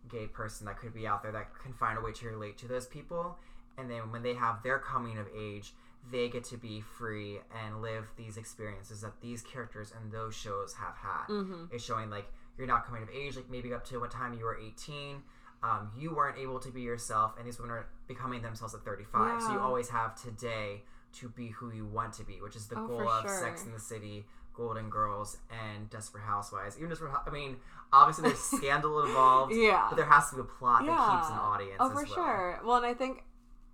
gay 0.09 0.27
person 0.27 0.67
that 0.67 0.79
could 0.79 0.95
be 0.95 1.07
out 1.07 1.23
there 1.23 1.33
that 1.33 1.49
can 1.63 1.73
find 1.73 1.99
a 1.99 2.01
way 2.01 2.13
to 2.13 2.27
relate 2.27 2.57
to 2.59 2.69
those 2.69 2.87
people. 2.87 3.37
And 3.77 3.91
then 3.91 4.11
when 4.13 4.23
they 4.23 4.35
have 4.35 4.63
their 4.63 4.79
coming 4.79 5.19
of 5.19 5.27
age, 5.37 5.75
they 6.11 6.29
get 6.29 6.45
to 6.45 6.57
be 6.57 6.81
free 6.81 7.39
and 7.65 7.83
live 7.83 8.05
these 8.17 8.37
experiences 8.37 9.03
that 9.03 9.21
these 9.21 9.43
characters 9.43 9.93
and 10.01 10.13
those 10.13 10.35
shows 10.35 10.75
have 10.75 10.95
had. 10.97 11.27
Mm-hmm. 11.29 11.65
It's 11.73 11.85
showing 11.85 12.09
like 12.09 12.27
you're 12.61 12.69
not 12.69 12.87
coming 12.87 13.03
of 13.03 13.09
age, 13.11 13.35
like 13.35 13.51
maybe 13.51 13.73
up 13.75 13.85
to 13.87 13.99
what 13.99 14.13
time 14.13 14.35
you 14.35 14.45
were 14.45 14.57
18 14.57 15.23
um, 15.63 15.91
you 15.97 16.15
weren't 16.15 16.39
able 16.39 16.59
to 16.61 16.71
be 16.71 16.81
yourself, 16.81 17.35
and 17.39 17.47
these 17.47 17.59
women 17.59 17.77
are 17.77 17.87
becoming 18.09 18.43
themselves 18.43 18.75
at 18.75 18.85
35. 18.85 19.41
Yeah. 19.41 19.47
So 19.47 19.53
you 19.53 19.59
always 19.59 19.91
have 19.91 20.21
today 20.21 20.83
to 21.15 21.29
be 21.29 21.49
who 21.49 21.71
you 21.71 21.85
want 21.85 22.15
to 22.15 22.25
be, 22.25 22.41
which 22.41 22.57
is 22.57 22.69
the 22.69 22.79
oh, 22.79 22.87
goal 22.87 23.09
of 23.09 23.23
sure. 23.23 23.41
Sex 23.41 23.65
in 23.65 23.73
the 23.73 23.79
City, 23.79 24.25
Golden 24.55 24.89
Girls, 24.89 25.37
and 25.51 25.91
Desperate 25.91 26.23
Housewives. 26.23 26.77
Even 26.79 26.89
Desperate, 26.89 27.13
I 27.27 27.31
mean, 27.31 27.57
obviously 27.93 28.29
there's 28.29 28.39
scandal 28.59 29.03
involved, 29.05 29.55
yeah, 29.55 29.87
but 29.91 29.97
there 29.97 30.07
has 30.07 30.31
to 30.31 30.37
be 30.37 30.41
a 30.41 30.45
plot 30.45 30.85
yeah. 30.85 30.97
that 30.97 31.19
keeps 31.19 31.31
an 31.31 31.39
audience. 31.39 31.77
Oh, 31.79 31.89
for 31.91 31.95
well. 31.97 32.07
sure. 32.07 32.61
Well, 32.65 32.77
and 32.77 32.87
I 32.87 32.95
think 32.95 33.25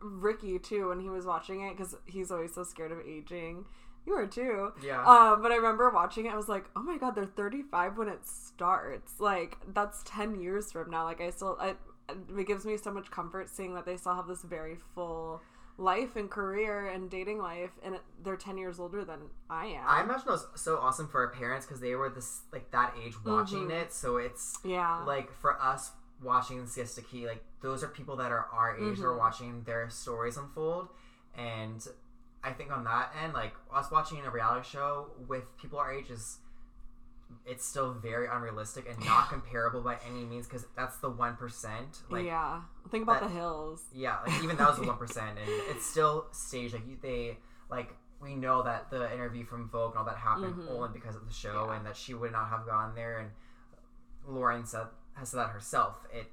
Ricky 0.01 0.59
too 0.59 0.89
when 0.89 1.01
he 1.01 1.09
was 1.09 1.25
watching 1.25 1.61
it 1.61 1.77
because 1.77 1.95
he's 2.07 2.33
always 2.33 2.53
so 2.53 2.65
scared 2.65 2.91
of 2.91 2.99
aging. 3.07 3.65
You 4.07 4.15
were 4.15 4.27
too. 4.27 4.73
Yeah. 4.83 5.05
Um, 5.05 5.43
but 5.43 5.53
I 5.53 5.57
remember 5.57 5.91
watching 5.91 6.27
it. 6.27 6.33
I 6.33 6.37
was 6.37 6.49
like, 6.49 6.65
oh 6.77 6.83
my 6.83 6.97
god, 6.97 7.15
they're 7.15 7.27
35 7.27 7.99
when 7.99 8.09
it 8.09 8.25
starts. 8.25 9.21
Like 9.21 9.59
that's 9.75 10.03
10 10.05 10.41
years 10.41 10.71
from 10.73 10.91
now. 10.91 11.05
Like 11.05 11.21
I 11.21 11.31
still, 11.31 11.57
I, 11.61 11.75
it 12.39 12.47
gives 12.47 12.65
me 12.65 12.77
so 12.77 12.93
much 12.93 13.11
comfort 13.11 13.49
seeing 13.49 13.75
that 13.75 13.85
they 13.85 13.97
still 13.97 14.15
have 14.15 14.29
this 14.29 14.43
very 14.43 14.77
full 14.95 15.43
life 15.79 16.17
and 16.17 16.31
career 16.31 16.89
and 16.89 17.11
dating 17.11 17.39
life 17.39 17.71
and 17.85 17.99
they're 18.23 18.37
10 18.37 18.57
years 18.57 18.81
older 18.81 19.05
than 19.05 19.19
i 19.51 19.67
am 19.67 19.85
i 19.87 20.03
imagine 20.03 20.23
it 20.27 20.31
was 20.31 20.47
so 20.55 20.79
awesome 20.79 21.07
for 21.07 21.21
our 21.21 21.31
parents 21.31 21.67
because 21.67 21.81
they 21.81 21.95
were 21.95 22.09
this 22.09 22.41
like 22.51 22.71
that 22.71 22.95
age 23.05 23.13
watching 23.27 23.59
mm-hmm. 23.59 23.73
it 23.73 23.93
so 23.93 24.17
it's 24.17 24.59
yeah 24.65 25.05
like 25.07 25.31
for 25.31 25.61
us 25.61 25.91
watching 26.23 26.67
siesta 26.67 27.03
key 27.03 27.27
like 27.27 27.45
those 27.61 27.85
are 27.85 27.89
people 27.89 28.17
that 28.17 28.33
are 28.33 28.47
our 28.53 28.75
age 28.77 28.83
mm-hmm. 28.83 29.03
who 29.03 29.07
are 29.07 29.19
watching 29.19 29.63
their 29.65 29.91
stories 29.91 30.39
unfold 30.39 30.89
and 31.37 31.87
i 32.47 32.53
think 32.53 32.71
on 32.71 32.85
that 32.85 33.13
end 33.23 33.35
like 33.35 33.53
us 33.75 33.91
watching 33.91 34.19
a 34.25 34.31
reality 34.31 34.67
show 34.67 35.09
with 35.29 35.57
people 35.59 35.79
our 35.79 35.93
age 35.93 36.11
is 36.11 36.39
it's 37.45 37.65
still 37.65 37.93
very 37.93 38.27
unrealistic 38.31 38.89
and 38.89 39.05
not 39.05 39.29
comparable 39.31 39.81
by 39.81 39.97
any 40.09 40.25
means 40.25 40.47
because 40.47 40.67
that's 40.77 40.99
the 40.99 41.11
one 41.11 41.37
percent. 41.37 42.03
Like, 42.11 42.25
yeah, 42.25 42.63
think 42.91 43.03
about 43.03 43.21
that, 43.21 43.29
the 43.29 43.35
hills. 43.35 43.83
Yeah, 43.95 44.19
like 44.27 44.43
even 44.43 44.57
that 44.57 44.69
was 44.69 44.79
the 44.79 44.87
one 44.87 44.97
percent, 44.99 45.39
and 45.39 45.49
it's 45.71 45.87
still 45.87 46.27
staged. 46.33 46.75
Like 46.75 47.01
they 47.03 47.39
like 47.71 47.95
we 48.21 48.35
know 48.35 48.63
that 48.63 48.91
the 48.91 49.13
interview 49.13 49.45
from 49.45 49.69
Vogue 49.69 49.93
and 49.93 49.99
all 50.01 50.05
that 50.07 50.17
happened 50.17 50.55
mm-hmm. 50.55 50.73
only 50.73 50.89
because 50.93 51.15
of 51.15 51.27
the 51.27 51.35
show, 51.35 51.67
yeah. 51.69 51.77
and 51.77 51.87
that 51.87 51.97
she 51.97 52.15
would 52.15 52.33
not 52.33 52.49
have 52.49 52.67
gone 52.67 52.95
there. 52.95 53.19
And 53.19 53.31
Lauren 54.27 54.65
said 54.67 54.87
has 55.15 55.31
said 55.31 55.39
that 55.39 55.51
herself. 55.51 55.99
It 56.13 56.27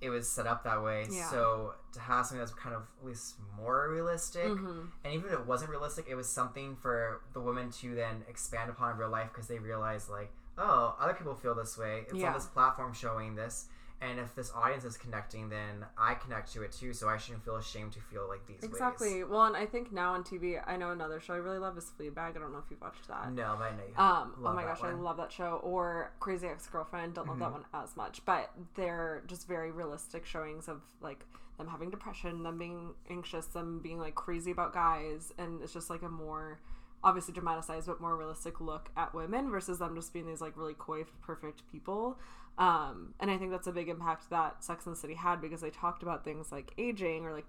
it 0.00 0.10
was 0.10 0.28
set 0.28 0.46
up 0.46 0.64
that 0.64 0.82
way. 0.82 1.06
Yeah. 1.10 1.28
So 1.30 1.74
to 1.92 2.00
have 2.00 2.26
something 2.26 2.38
that's 2.38 2.54
kind 2.54 2.74
of 2.74 2.82
at 3.00 3.06
least 3.06 3.34
more 3.56 3.90
realistic, 3.90 4.46
mm-hmm. 4.46 4.86
and 5.04 5.14
even 5.14 5.26
if 5.26 5.32
it 5.32 5.46
wasn't 5.46 5.70
realistic, 5.70 6.06
it 6.08 6.14
was 6.14 6.28
something 6.28 6.76
for 6.76 7.20
the 7.34 7.40
women 7.40 7.70
to 7.80 7.94
then 7.94 8.22
expand 8.28 8.70
upon 8.70 8.92
in 8.92 8.98
real 8.98 9.10
life 9.10 9.28
because 9.32 9.48
they 9.48 9.58
realized 9.58 10.08
like, 10.08 10.32
oh, 10.58 10.96
other 10.98 11.14
people 11.14 11.34
feel 11.34 11.54
this 11.54 11.76
way. 11.76 12.04
It's 12.08 12.14
yeah. 12.14 12.28
on 12.28 12.34
this 12.34 12.46
platform 12.46 12.92
showing 12.94 13.34
this, 13.34 13.66
And 14.02 14.18
if 14.18 14.34
this 14.34 14.50
audience 14.54 14.84
is 14.84 14.96
connecting, 14.96 15.50
then 15.50 15.84
I 15.98 16.14
connect 16.14 16.52
to 16.54 16.62
it 16.62 16.72
too. 16.72 16.94
So 16.94 17.08
I 17.08 17.18
shouldn't 17.18 17.44
feel 17.44 17.56
ashamed 17.56 17.92
to 17.92 18.00
feel 18.00 18.26
like 18.26 18.46
these 18.46 18.62
exactly. 18.62 19.22
ways. 19.22 19.30
Well, 19.30 19.44
and 19.44 19.56
I 19.56 19.66
think 19.66 19.92
now 19.92 20.14
on 20.14 20.24
TV, 20.24 20.58
I 20.66 20.76
know 20.76 20.90
another 20.90 21.20
show 21.20 21.34
I 21.34 21.36
really 21.36 21.58
love 21.58 21.76
is 21.76 21.90
Fleabag. 21.98 22.18
I 22.36 22.38
don't 22.38 22.50
know 22.52 22.58
if 22.58 22.64
you've 22.70 22.80
watched 22.80 23.06
that. 23.08 23.30
No, 23.32 23.56
but 23.58 23.64
I 23.64 23.70
know 23.76 23.82
you. 23.86 24.02
Um, 24.02 24.34
oh 24.38 24.54
my 24.54 24.64
that 24.64 24.78
gosh, 24.78 24.88
I 24.88 24.92
love 24.94 25.18
that 25.18 25.30
show. 25.30 25.60
Or 25.62 26.12
Crazy 26.18 26.46
Ex 26.46 26.66
Girlfriend. 26.66 27.14
Don't 27.14 27.28
love 27.28 27.38
that 27.40 27.44
Mm-hmm. 27.50 27.52
one 27.72 27.84
as 27.84 27.96
much, 27.96 28.24
but 28.24 28.50
they're 28.74 29.22
just 29.26 29.46
very 29.46 29.70
realistic 29.70 30.24
showings 30.24 30.66
of 30.68 30.80
like 31.02 31.26
them 31.58 31.68
having 31.68 31.90
depression, 31.90 32.42
them 32.42 32.58
being 32.58 32.94
anxious, 33.10 33.46
them 33.46 33.80
being 33.82 33.98
like 33.98 34.14
crazy 34.14 34.50
about 34.50 34.72
guys, 34.72 35.32
and 35.36 35.60
it's 35.62 35.74
just 35.74 35.90
like 35.90 36.02
a 36.02 36.08
more 36.08 36.58
obviously 37.02 37.32
dramatized 37.32 37.86
but 37.86 38.00
more 38.00 38.14
realistic 38.16 38.60
look 38.60 38.90
at 38.96 39.14
women 39.14 39.50
versus 39.50 39.78
them 39.78 39.94
just 39.94 40.12
being 40.12 40.26
these 40.26 40.40
like 40.40 40.56
really 40.56 40.74
coiffed, 40.74 41.18
perfect 41.22 41.62
people. 41.70 42.18
Um, 42.60 43.14
and 43.18 43.30
I 43.30 43.38
think 43.38 43.50
that's 43.50 43.66
a 43.66 43.72
big 43.72 43.88
impact 43.88 44.28
that 44.28 44.62
Sex 44.62 44.84
and 44.84 44.94
the 44.94 45.00
City 45.00 45.14
had 45.14 45.40
because 45.40 45.62
they 45.62 45.70
talked 45.70 46.02
about 46.02 46.24
things 46.24 46.52
like 46.52 46.72
aging 46.76 47.24
or 47.24 47.32
like 47.32 47.46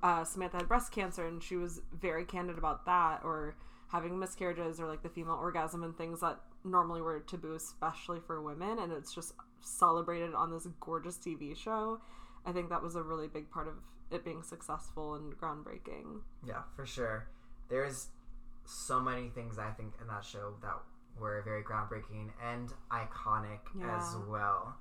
uh, 0.00 0.22
Samantha 0.22 0.58
had 0.58 0.68
breast 0.68 0.92
cancer 0.92 1.26
and 1.26 1.42
she 1.42 1.56
was 1.56 1.82
very 1.92 2.24
candid 2.24 2.56
about 2.56 2.86
that 2.86 3.22
or 3.24 3.56
having 3.88 4.16
miscarriages 4.16 4.78
or 4.78 4.86
like 4.86 5.02
the 5.02 5.08
female 5.08 5.34
orgasm 5.34 5.82
and 5.82 5.96
things 5.98 6.20
that 6.20 6.38
normally 6.62 7.02
were 7.02 7.18
taboo 7.18 7.54
especially 7.56 8.20
for 8.24 8.40
women 8.40 8.78
and 8.78 8.92
it's 8.92 9.12
just 9.12 9.34
celebrated 9.60 10.34
on 10.34 10.52
this 10.52 10.68
gorgeous 10.78 11.16
TV 11.16 11.56
show. 11.56 12.00
I 12.46 12.52
think 12.52 12.68
that 12.68 12.82
was 12.82 12.94
a 12.94 13.02
really 13.02 13.26
big 13.26 13.50
part 13.50 13.66
of 13.66 13.74
it 14.12 14.24
being 14.24 14.44
successful 14.44 15.14
and 15.14 15.36
groundbreaking. 15.36 16.20
Yeah, 16.46 16.62
for 16.76 16.86
sure. 16.86 17.26
There's 17.68 18.08
so 18.64 19.00
many 19.00 19.30
things 19.30 19.58
I 19.58 19.70
think 19.70 19.94
in 20.00 20.06
that 20.06 20.24
show 20.24 20.54
that 20.62 20.76
were 21.18 21.42
very 21.44 21.62
groundbreaking 21.62 22.30
and 22.42 22.70
iconic 22.90 23.60
as 23.82 24.16
well. 24.28 24.76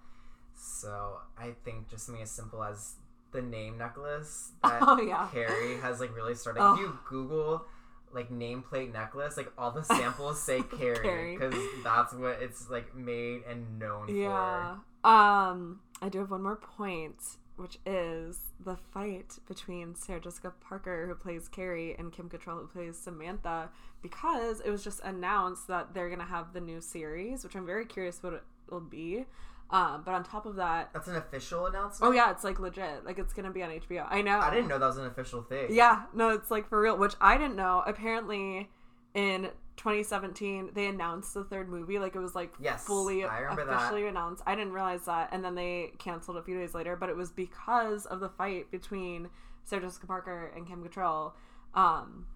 So 0.56 1.18
I 1.38 1.52
think 1.66 1.90
just 1.90 2.06
something 2.06 2.24
as 2.24 2.32
simple 2.32 2.64
as 2.64 2.96
the 3.32 3.42
name 3.42 3.78
necklace 3.78 4.52
that 4.64 4.80
Oh, 4.82 5.02
yeah. 5.02 5.28
Carrie 5.32 5.78
has 5.82 6.00
like 6.00 6.16
really 6.16 6.36
started. 6.36 6.62
Oh. 6.62 6.74
If 6.74 6.80
you 6.80 6.98
Google 7.10 7.66
like 8.14 8.30
nameplate 8.30 8.94
necklace, 8.94 9.38
like 9.38 9.52
all 9.58 9.72
the 9.72 9.84
samples 9.84 10.42
say 10.42 10.62
Carrie 10.62 11.36
because 11.36 11.56
that's 11.84 12.14
what 12.14 12.38
it's 12.42 12.70
like 12.70 12.96
made 12.96 13.42
and 13.50 13.80
known 13.80 14.08
for. 14.08 14.14
Yeah. 14.14 14.76
Um, 15.04 15.82
I 16.02 16.10
do 16.10 16.20
have 16.20 16.32
one 16.32 16.44
more 16.44 16.56
point, 16.56 17.16
which 17.56 17.78
is 17.86 18.40
the 18.64 18.76
fight 18.76 19.38
between 19.48 19.96
Sarah 19.96 20.20
Jessica 20.20 20.54
Parker, 20.60 21.08
who 21.08 21.16
plays 21.16 21.48
Carrie, 21.48 21.96
and 21.98 22.12
Kim 22.12 22.30
Cattrall, 22.30 22.62
who 22.62 22.68
plays 22.68 22.98
Samantha, 22.98 23.70
because 24.02 24.60
it 24.62 24.70
was 24.70 24.84
just 24.84 25.00
announced 25.02 25.68
that 25.68 25.94
they're 25.94 26.10
gonna 26.10 26.26
have 26.26 26.54
the 26.54 26.62
new 26.62 26.82
series, 26.82 27.44
which 27.44 27.56
I'm 27.56 27.66
very 27.66 27.86
curious 27.86 28.22
what 28.24 28.34
it 28.34 28.44
will 28.70 28.80
be. 28.80 29.26
Um, 29.70 30.04
but 30.06 30.14
on 30.14 30.24
top 30.24 30.46
of 30.46 30.56
that. 30.58 30.92
That's 30.94 31.08
an 31.08 31.16
official 31.16 31.66
announcement. 31.66 32.12
oh 32.12 32.14
yeah, 32.14 32.30
it's 32.32 32.44
like 32.44 32.60
legit, 32.60 33.06
like 33.06 33.18
it's 33.18 33.34
gonna 33.34 33.50
be 33.52 33.64
on 33.64 33.70
HBO. 33.72 34.06
I 34.10 34.22
know. 34.22 34.40
I 34.40 34.52
didn't 34.52 34.68
know 34.68 34.78
that 34.78 34.86
was 34.86 34.98
an 34.98 35.06
official 35.06 35.42
thing. 35.42 35.68
Yeah, 35.72 36.04
no, 36.14 36.30
it's 36.30 36.52
like 36.52 36.70
for 36.70 36.80
real, 36.82 36.98
which 36.98 37.16
I 37.20 37.38
didn't 37.38 37.56
know. 37.56 37.84
Apparently, 37.88 38.70
in 39.14 39.50
2017, 39.78 40.72
they 40.74 40.86
announced 40.88 41.34
the 41.34 41.44
third 41.44 41.70
movie. 41.70 42.00
Like 42.00 42.16
it 42.16 42.20
was 42.20 42.36
like 42.36 42.54
Yes, 42.60 42.84
fully 42.86 43.24
remember 43.24 43.66
that. 43.66 43.76
officially 43.76 44.08
announced. 44.08 44.44
I 44.46 44.56
didn't 44.56 44.74
realize 44.74 45.06
that, 45.06 45.30
and 45.32 45.44
then 45.44 45.56
they 45.56 45.94
canceled 46.00 46.38
a 46.38 46.44
few 46.44 46.58
days 46.58 46.74
later. 46.74 46.96
But 46.96 47.10
it 47.10 47.16
was 47.16 47.32
because 47.32 48.06
of 48.06 48.20
the 48.20 48.30
fight 48.30 48.72
between 48.72 49.30
Sarah 49.64 49.82
Jessica 49.82 50.08
Parker 50.08 50.52
and 50.56 50.68
Kim 50.68 50.84
Cattrall. 50.84 51.34
Um, 51.74 52.28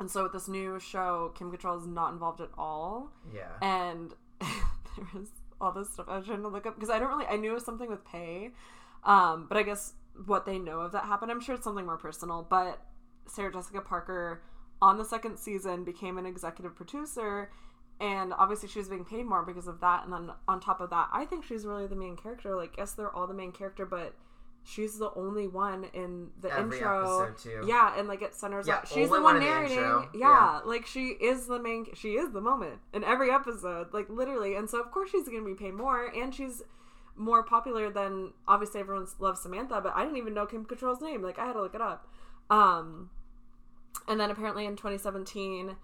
and 0.00 0.10
so 0.10 0.24
with 0.24 0.32
this 0.32 0.48
new 0.48 0.78
show, 0.80 1.32
Kim 1.36 1.50
Cattrall 1.52 1.78
is 1.80 1.86
not 1.86 2.12
involved 2.12 2.40
at 2.40 2.50
all 2.58 3.12
Yeah. 3.32 3.48
and 3.62 4.12
there 4.40 5.06
was 5.14 5.28
all 5.60 5.72
this 5.72 5.88
stuff 5.90 6.06
I 6.08 6.16
was 6.18 6.26
trying 6.26 6.42
to 6.42 6.48
look 6.48 6.66
up 6.66 6.74
because 6.74 6.90
I 6.90 6.98
don't 6.98 7.08
really 7.08 7.26
I 7.26 7.36
knew 7.36 7.52
it 7.52 7.54
was 7.54 7.64
something 7.64 7.88
with 7.88 8.04
pay, 8.04 8.50
um, 9.04 9.46
but 9.48 9.56
I 9.56 9.62
guess 9.62 9.92
what 10.26 10.46
they 10.46 10.58
know 10.58 10.80
of 10.80 10.92
that 10.92 11.04
happened. 11.04 11.30
I'm 11.30 11.40
sure 11.40 11.54
it's 11.54 11.64
something 11.64 11.86
more 11.86 11.96
personal. 11.96 12.46
But 12.48 12.80
Sarah 13.26 13.52
Jessica 13.52 13.80
Parker 13.80 14.42
on 14.88 14.98
the 14.98 15.04
second 15.14 15.38
season 15.38 15.84
became 15.84 16.18
an 16.18 16.26
executive 16.26 16.74
producer, 16.76 17.50
and 18.00 18.32
obviously 18.42 18.68
she 18.68 18.78
was 18.78 18.88
being 18.88 19.04
paid 19.04 19.24
more 19.24 19.42
because 19.42 19.66
of 19.66 19.80
that. 19.80 20.04
And 20.04 20.12
then 20.12 20.30
on 20.46 20.60
top 20.60 20.80
of 20.80 20.90
that, 20.90 21.08
I 21.12 21.24
think 21.24 21.44
she's 21.44 21.64
really 21.64 21.86
the 21.86 21.96
main 21.96 22.16
character. 22.16 22.54
Like, 22.54 22.74
yes, 22.76 22.92
they're 22.92 23.14
all 23.16 23.26
the 23.26 23.34
main 23.42 23.52
character, 23.52 23.86
but. 23.86 24.14
She's 24.66 24.96
the 24.96 25.10
only 25.14 25.46
one 25.46 25.84
in 25.92 26.30
the 26.40 26.48
Every 26.50 26.78
intro. 26.78 27.34
Yeah, 27.66 27.98
and 27.98 28.08
like 28.08 28.22
it 28.22 28.34
centers 28.34 28.66
Yeah, 28.66 28.76
on 28.78 28.86
she's 28.86 29.08
the 29.10 29.20
one 29.20 29.22
one 29.22 29.36
in 29.36 29.42
the 29.42 29.48
narrating. 29.50 29.76
Yeah, 29.78 30.08
Yeah. 30.14 30.60
like 30.64 30.86
she 30.86 31.08
is 31.08 31.46
the 31.46 31.58
main 31.58 31.84
she 31.92 32.12
is 32.14 32.32
the 32.32 32.40
moment 32.40 32.78
in 32.94 33.04
every 33.04 33.30
episode 33.30 33.92
like 33.92 34.08
literally 34.08 34.56
and 34.56 34.70
so 34.70 34.80
of 34.80 34.90
course 34.90 35.10
she's 35.10 35.28
gonna 35.28 35.44
be 35.44 35.52
paid 35.52 35.74
more 35.74 36.06
and 36.06 36.34
she's 36.34 36.62
more 37.14 37.42
popular 37.42 37.90
than 37.90 38.32
obviously 38.48 38.80
everyone 38.80 39.06
loves 39.18 39.42
samantha 39.42 39.82
but 39.82 39.92
i 39.94 40.02
didn't 40.02 40.16
even 40.16 40.32
know 40.32 40.46
kim 40.46 40.64
Cattrall's 40.64 41.02
name 41.02 41.20
like 41.20 41.38
i 41.38 41.44
had 41.44 41.52
to 41.52 41.60
look 41.60 41.74
it 41.74 41.82
up 41.82 42.08
um 42.48 43.10
and 44.08 44.18
then 44.20 44.30
apparently 44.30 44.66
in 44.66 44.76
2017 44.76 45.76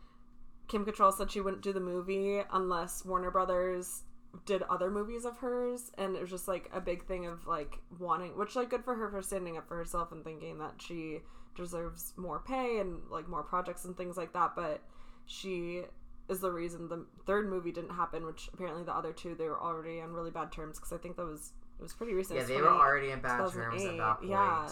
kim 0.69 0.85
Cattrall 0.85 1.13
said 1.13 1.31
she 1.31 1.41
wouldn't 1.41 1.63
do 1.63 1.73
the 1.73 1.81
movie 1.81 2.41
unless 2.53 3.05
warner 3.05 3.31
brothers 3.31 4.03
did 4.47 4.63
other 4.71 4.91
movies 4.91 5.25
of 5.25 5.37
hers 5.39 5.91
and 5.99 6.15
it 6.15 6.21
was 6.21 6.31
just 6.31 6.47
like 6.47 6.71
a 6.73 6.81
big 6.81 7.05
thing 7.07 7.27
of 7.27 7.47
like 7.47 7.79
wanting 7.99 8.37
which 8.39 8.55
like 8.55 8.71
good 8.71 8.85
for 8.85 8.95
her 8.95 9.11
for 9.11 9.21
standing 9.23 9.57
up 9.57 9.67
for 9.67 9.77
herself 9.77 10.13
and 10.13 10.23
thinking 10.23 10.59
that 10.59 10.75
she 10.81 11.19
deserves 11.57 12.13
more 12.17 12.39
pay 12.39 12.79
and 12.79 13.01
like 13.11 13.29
more 13.29 13.43
projects 13.43 13.85
and 13.85 13.97
things 13.97 14.17
like 14.17 14.33
that 14.33 14.53
but 14.55 14.81
she 15.27 15.83
is 16.29 16.39
the 16.39 16.51
reason 16.53 16.89
the 16.89 17.05
third 17.27 17.51
movie 17.51 17.73
didn't 17.73 17.91
happen 17.91 18.25
which 18.25 18.49
apparently 18.55 18.85
the 18.85 18.95
other 18.95 19.13
two 19.13 19.35
they 19.35 19.47
were 19.49 19.61
already 19.61 20.01
on 20.01 20.13
really 20.13 20.31
bad 20.31 20.53
terms 20.53 20.79
because 20.79 20.93
i 20.93 20.97
think 20.97 21.17
that 21.17 21.27
was 21.27 21.53
it 21.81 21.83
was 21.83 21.93
pretty 21.93 22.15
recent 22.15 22.39
Yeah, 22.39 22.45
they 22.45 22.61
were 22.61 22.69
already 22.69 23.11
in 23.11 23.21
bad 23.21 23.51
terms 23.51 23.83
at 23.85 23.97
that 23.97 24.19
point. 24.19 24.31
yeah. 24.31 24.69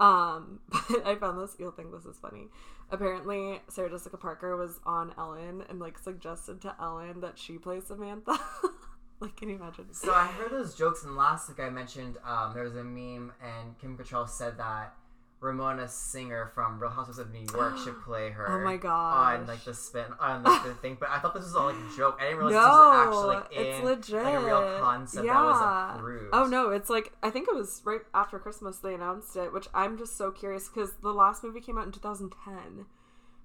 Um 0.00 0.60
but 0.68 1.06
i 1.06 1.14
found 1.14 1.40
this 1.40 1.56
you'll 1.58 1.70
think 1.70 1.92
this 1.92 2.04
is 2.04 2.18
funny. 2.18 2.46
Apparently 2.90 3.60
sarah 3.68 3.90
jessica 3.90 4.16
parker 4.16 4.56
was 4.56 4.80
on 4.84 5.12
ellen 5.18 5.64
and 5.68 5.80
like 5.80 5.98
suggested 5.98 6.60
to 6.62 6.74
ellen 6.80 7.20
that 7.20 7.38
she 7.38 7.58
play 7.58 7.80
samantha. 7.80 8.38
Like 9.18 9.36
can 9.36 9.48
you 9.48 9.56
imagine? 9.56 9.86
So 9.92 10.12
I 10.12 10.26
heard 10.26 10.50
those 10.50 10.74
jokes, 10.74 11.04
and 11.04 11.16
last 11.16 11.48
week 11.48 11.58
I 11.58 11.70
mentioned 11.70 12.18
um, 12.22 12.52
there 12.52 12.64
was 12.64 12.76
a 12.76 12.84
meme, 12.84 13.32
and 13.42 13.78
Kim 13.78 13.96
Cattrall 13.96 14.28
said 14.28 14.58
that 14.58 14.94
Ramona 15.46 15.86
Singer 15.86 16.50
from 16.54 16.80
Real 16.80 16.90
Housewives 16.90 17.20
of 17.20 17.30
New 17.30 17.46
York 17.54 17.78
should 17.78 18.00
play 18.04 18.30
her. 18.30 18.46
Oh 18.48 18.64
my 18.64 18.76
god! 18.76 19.40
On 19.40 19.46
like 19.46 19.64
the 19.64 19.72
spin 19.72 20.04
on 20.18 20.42
like 20.42 20.64
the 20.64 20.74
thing, 20.74 20.96
but 20.98 21.08
I 21.08 21.20
thought 21.20 21.34
this 21.34 21.44
was 21.44 21.54
all 21.54 21.66
like 21.66 21.76
a 21.76 21.96
joke. 21.96 22.18
I 22.20 22.24
didn't 22.24 22.38
realize 22.38 22.54
no, 22.54 22.60
this 22.60 22.68
was 22.68 23.06
actually 23.06 23.36
like 23.36 23.46
it's 23.52 23.84
legit. 23.84 24.24
like 24.24 24.34
a 24.34 24.44
real 24.44 24.80
concept 24.80 25.24
yeah. 25.24 25.34
that 25.34 25.44
was 25.44 25.96
approved. 25.96 26.30
Oh 26.32 26.46
no, 26.46 26.70
it's 26.70 26.90
like 26.90 27.12
I 27.22 27.30
think 27.30 27.48
it 27.48 27.54
was 27.54 27.80
right 27.84 28.00
after 28.12 28.40
Christmas 28.40 28.78
they 28.78 28.94
announced 28.94 29.36
it, 29.36 29.52
which 29.52 29.68
I'm 29.72 29.96
just 29.96 30.16
so 30.16 30.32
curious 30.32 30.68
because 30.68 30.94
the 31.02 31.12
last 31.12 31.44
movie 31.44 31.60
came 31.60 31.78
out 31.78 31.86
in 31.86 31.92
2010. 31.92 32.86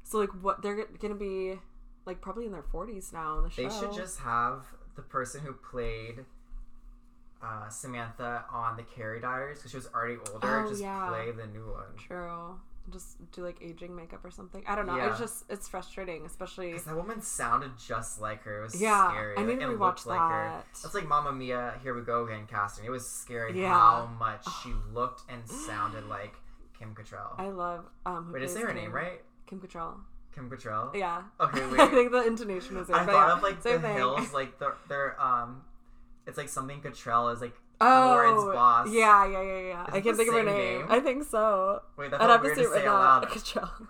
So 0.04 0.18
like, 0.18 0.30
what 0.42 0.64
they're 0.64 0.88
gonna 1.00 1.14
be 1.14 1.60
like 2.06 2.20
probably 2.20 2.48
in 2.48 2.52
their 2.52 2.64
40s 2.64 3.14
now 3.14 3.38
in 3.38 3.44
the 3.44 3.50
show. 3.52 3.62
They 3.62 3.70
should 3.70 3.94
just 3.94 4.20
have 4.22 4.66
the 4.96 5.04
person 5.04 5.42
who 5.42 5.54
played 5.54 6.26
uh, 7.44 7.70
Samantha 7.70 8.46
on 8.52 8.78
the 8.78 8.84
Carrie 8.84 9.20
Diaries 9.20 9.58
because 9.60 9.72
she 9.72 9.78
was 9.78 9.88
already 9.94 10.18
older. 10.34 10.66
Oh, 10.66 10.70
just 10.70 10.82
yeah. 10.82 11.08
play 11.10 11.32
the 11.32 11.48
new 11.48 11.66
one. 11.72 11.84
true. 11.98 12.60
Just 12.92 13.32
do 13.32 13.44
like 13.46 13.58
aging 13.62 13.96
makeup 13.96 14.26
or 14.26 14.32
something. 14.32 14.64
I 14.68 14.76
don't 14.76 14.88
know. 14.88 14.98
Yeah. 14.98 15.12
It's 15.12 15.20
just 15.20 15.46
it's 15.50 15.68
frustrating, 15.68 16.26
especially. 16.26 16.70
Because 16.72 16.86
that 16.86 16.96
woman 16.96 17.22
sounded 17.22 17.72
just 17.78 18.20
like 18.20 18.42
her. 18.44 18.60
It 18.60 18.64
was 18.64 18.82
Yeah, 18.82 19.10
scary. 19.12 19.38
I 19.38 19.44
need 19.46 19.60
to 19.60 19.70
and 19.70 19.78
rewatch 19.80 19.80
looked 19.80 20.08
like 20.08 20.20
her. 20.20 20.50
that. 20.50 20.66
That's 20.82 20.96
like 20.96 21.08
Mamma 21.08 21.32
Mia, 21.32 21.76
Here 21.84 21.94
We 21.94 22.02
Go 22.02 22.26
Again 22.26 22.48
casting. 22.50 22.84
It 22.86 22.90
was 22.90 23.08
scary 23.08 23.62
Yeah. 23.62 23.70
how 23.70 24.10
much 24.20 24.46
she 24.64 24.74
looked 24.94 25.22
and 25.30 25.48
sounded 25.48 26.08
like 26.08 26.34
Kim 26.78 26.96
Cattrall. 26.96 27.36
I 27.40 27.50
love. 27.50 27.86
Um, 28.08 28.26
who 28.26 28.34
Wait, 28.34 28.44
is 28.44 28.54
say 28.54 28.62
her 28.62 28.74
name 28.74 28.92
right? 28.92 29.22
Kim 29.46 29.60
Cattrall. 29.60 29.98
Kim 30.34 30.50
Cattrall? 30.50 30.96
Yeah. 30.96 31.22
Okay, 31.40 31.64
wait. 31.72 31.80
I 31.80 31.88
think 31.88 32.12
the 32.12 32.26
intonation 32.26 32.78
was. 32.78 32.90
It, 32.90 32.96
I 32.96 33.06
thought 33.06 33.28
yeah, 33.28 33.34
of 33.38 33.44
like 33.44 33.62
the 33.62 33.80
thing. 33.80 33.94
hills, 33.94 34.34
like 34.34 34.58
they're, 34.58 34.76
they're 34.90 35.22
um, 35.22 35.62
it's 36.28 36.38
like 36.38 36.50
something 36.50 36.82
Cattrall 36.82 37.34
is 37.34 37.42
like 37.42 37.54
Oh, 37.84 37.86
Lauren's 38.14 38.44
boss. 38.54 38.88
Yeah, 38.92 39.26
yeah, 39.28 39.42
yeah, 39.42 39.60
yeah. 39.60 39.84
Is 39.88 39.94
I 39.96 40.02
can't 40.02 40.16
think 40.16 40.30
of 40.30 40.36
her 40.36 40.44
name. 40.44 40.82
name? 40.82 40.86
I 40.90 41.00
think 41.00 41.24
so. 41.24 41.82
Wait, 41.98 42.12
that 42.12 42.22
I'd 42.22 42.30
have 42.30 42.42
to 42.42 42.46
weird 42.46 42.58
say 42.58 42.66
say 42.66 42.86
out. 42.86 43.28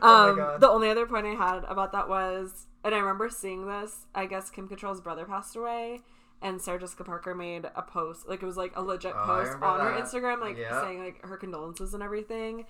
Oh 0.00 0.02
my 0.02 0.28
um, 0.30 0.36
God. 0.36 0.60
the 0.60 0.68
only 0.68 0.90
other 0.90 1.06
point 1.06 1.26
I 1.26 1.30
had 1.34 1.64
about 1.64 1.92
that 1.92 2.08
was, 2.08 2.66
and 2.84 2.94
I 2.94 2.98
remember 2.98 3.28
seeing 3.30 3.66
this. 3.66 4.06
I 4.14 4.26
guess 4.26 4.50
Kim 4.50 4.68
Cattrall's 4.68 5.00
brother 5.00 5.24
passed 5.24 5.56
away, 5.56 6.00
and 6.42 6.60
Sarah 6.60 6.78
Jessica 6.78 7.02
Parker 7.04 7.34
made 7.34 7.64
a 7.74 7.82
post, 7.82 8.28
like 8.28 8.42
it 8.42 8.46
was 8.46 8.56
like 8.56 8.72
a 8.76 8.82
legit 8.82 9.14
Oh, 9.16 9.24
post 9.24 9.56
on 9.62 9.80
her. 9.80 9.92
Instagram, 10.00 10.40
like 10.40 10.56
Yeah. 10.56 10.80
saying 10.82 11.02
like 11.02 11.24
her 11.24 11.36
condolences 11.36 11.94
and 11.94 12.02
everything. 12.02 12.66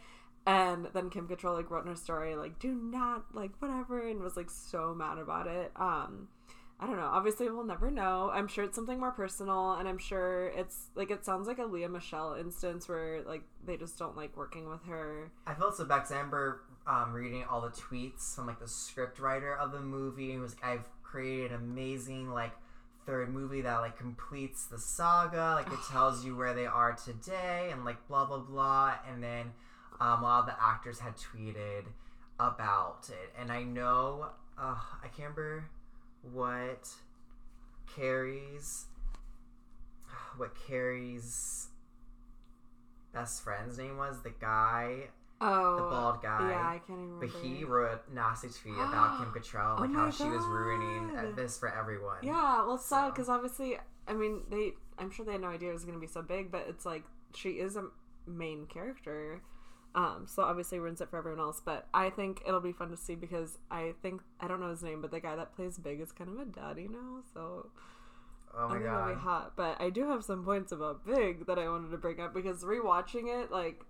And 0.47 0.89
then 0.95 1.11
Kim 1.11 1.29
Cattrall 1.29 1.55
like 1.55 1.71
wrote 1.71 1.83
in 1.85 1.89
her 1.91 1.97
story 1.97 2.35
like, 2.37 2.59
"Do 2.59 2.73
not 2.73 3.25
like 3.35 3.51
whatever," 3.59 3.99
and 4.07 4.21
was 4.23 4.37
like 4.37 4.49
so 4.51 4.95
mad 4.95 5.19
about 5.19 5.47
it. 5.47 5.73
Um, 5.77 6.29
I 6.81 6.87
don't 6.87 6.97
know. 6.97 7.11
Obviously, 7.11 7.51
we'll 7.51 7.65
never 7.65 7.91
know. 7.91 8.31
I'm 8.33 8.47
sure 8.47 8.63
it's 8.63 8.77
something 8.77 9.01
more 9.01 9.11
personal, 9.11 9.73
and 9.73 9.89
I'm 9.89 9.99
sure 9.99 10.53
it's 10.55 10.91
like 10.95 11.11
it 11.11 11.25
sounds 11.25 11.49
like 11.49 11.59
a 11.59 11.65
Lea 11.65 11.89
Michele 11.89 12.37
instance 12.39 12.89
where 12.89 13.23
like 13.23 13.43
they 13.67 13.77
just 13.77 13.99
don't 13.99 14.17
like 14.17 14.37
working 14.37 14.69
with 14.69 14.85
her. 14.85 15.33
I 15.45 15.55
felt 15.55 15.77
so 15.77 15.89
I 15.91 16.03
remember 16.11 16.63
um, 16.87 17.13
reading 17.13 17.45
all 17.51 17.61
the 17.61 17.71
tweets 17.71 18.37
from 18.37 18.47
like 18.47 18.61
the 18.61 18.69
script 18.69 19.19
writer 19.19 19.57
of 19.57 19.73
the 19.73 19.81
movie. 19.81 20.31
He 20.31 20.39
was 20.39 20.55
like, 20.55 20.65
I've 20.65 20.85
created 21.03 21.51
an 21.51 21.57
amazing 21.57 22.31
like 22.31 22.53
third 23.07 23.35
movie 23.35 23.63
that 23.63 23.79
like 23.79 23.99
completes 23.99 24.67
the 24.67 24.79
saga. 24.79 25.55
Like 25.57 25.73
it 25.73 25.81
tells 25.91 26.25
you 26.25 26.37
where 26.37 26.55
they 26.55 26.67
are 26.67 26.93
today 26.93 27.71
and 27.73 27.85
like 27.85 28.07
blah 28.07 28.25
blah 28.25 28.39
blah. 28.39 28.95
And 29.11 29.21
then 29.21 29.51
um, 30.01 30.21
a 30.21 30.23
lot 30.23 30.41
of 30.41 30.47
the 30.47 30.63
actors 30.63 31.01
had 31.01 31.15
tweeted 31.17 31.87
about 32.39 33.09
it, 33.09 33.33
and 33.37 33.51
I 33.51 33.65
know 33.65 34.27
uh, 34.57 34.77
I 35.03 35.09
can't 35.09 35.37
remember 35.37 35.65
what 36.23 36.89
Carrie's 37.95 38.87
what 40.37 40.55
Carrie's 40.67 41.69
best 43.13 43.43
friend's 43.43 43.79
name 43.79 43.97
was. 43.97 44.23
The 44.23 44.33
guy 44.41 45.09
Oh, 45.41 45.77
the 45.77 45.83
bald 45.83 46.23
guy. 46.23 46.51
Yeah, 46.51 46.69
I 46.69 46.81
can't 46.85 46.99
even 46.99 47.15
remember. 47.15 47.27
But 47.27 47.45
he 47.45 47.65
wrote 47.65 48.01
nasty 48.13 48.49
tweet 48.49 48.75
about 48.75 49.19
Kim 49.19 49.33
Cattrall, 49.43 49.79
Oh 49.79 49.83
like 49.83 49.91
my 49.91 50.05
how 50.05 50.11
she 50.11 50.25
was 50.25 50.45
ruining 50.45 51.35
this 51.37 51.57
for 51.57 51.73
everyone. 51.73 52.19
Yeah, 52.23 52.65
well, 52.67 52.75
it's 52.75 52.85
sad 52.85 53.07
So. 53.07 53.11
because 53.11 53.29
obviously, 53.29 53.79
I 54.09 54.15
mean, 54.15 54.43
they. 54.51 54.73
I'm 54.99 55.11
sure 55.13 55.25
they 55.25 55.33
had 55.33 55.41
no 55.41 55.49
idea 55.49 55.71
it 55.71 55.75
was 55.75 55.85
going 55.85 55.95
to 55.95 56.01
be 56.01 56.09
so 56.09 56.23
big, 56.23 56.51
but 56.51 56.67
it's 56.69 56.85
like 56.85 57.05
she 57.35 57.51
is 57.51 57.77
a 57.77 57.85
main 58.27 58.67
character, 58.67 59.41
um, 59.95 60.27
so 60.27 60.43
obviously 60.43 60.79
ruins 60.79 61.01
it 61.01 61.11
for 61.11 61.17
everyone 61.17 61.41
else. 61.41 61.61
But 61.65 61.87
I 61.93 62.11
think 62.11 62.43
it'll 62.47 62.61
be 62.61 62.73
fun 62.73 62.91
to 62.91 62.97
see 62.97 63.15
because 63.15 63.59
I 63.71 63.95
think 64.03 64.23
I 64.41 64.49
don't 64.49 64.61
know 64.61 64.71
his 64.71 64.83
name, 64.83 65.01
but 65.03 65.11
the 65.11 65.21
guy 65.21 65.37
that 65.37 65.55
plays 65.55 65.79
Big 65.79 66.01
is 66.01 66.13
kind 66.13 66.31
of 66.31 66.39
a 66.39 66.45
daddy 66.45 66.89
now, 66.89 67.23
so 67.35 67.71
Oh 68.55 68.65
I 68.65 68.69
my 68.69 68.75
think 68.75 68.85
it'll 68.87 69.09
be 69.09 69.15
hot. 69.15 69.53
But 69.57 69.81
I 69.81 69.91
do 69.91 70.09
have 70.09 70.25
some 70.25 70.45
points 70.45 70.73
about 70.73 71.07
Big 71.07 71.47
that 71.47 71.59
I 71.59 71.69
wanted 71.69 71.91
to 71.91 71.99
bring 71.99 72.21
up 72.21 72.35
because 72.35 72.63
rewatching 72.65 73.43
it, 73.43 73.51
like, 73.51 73.85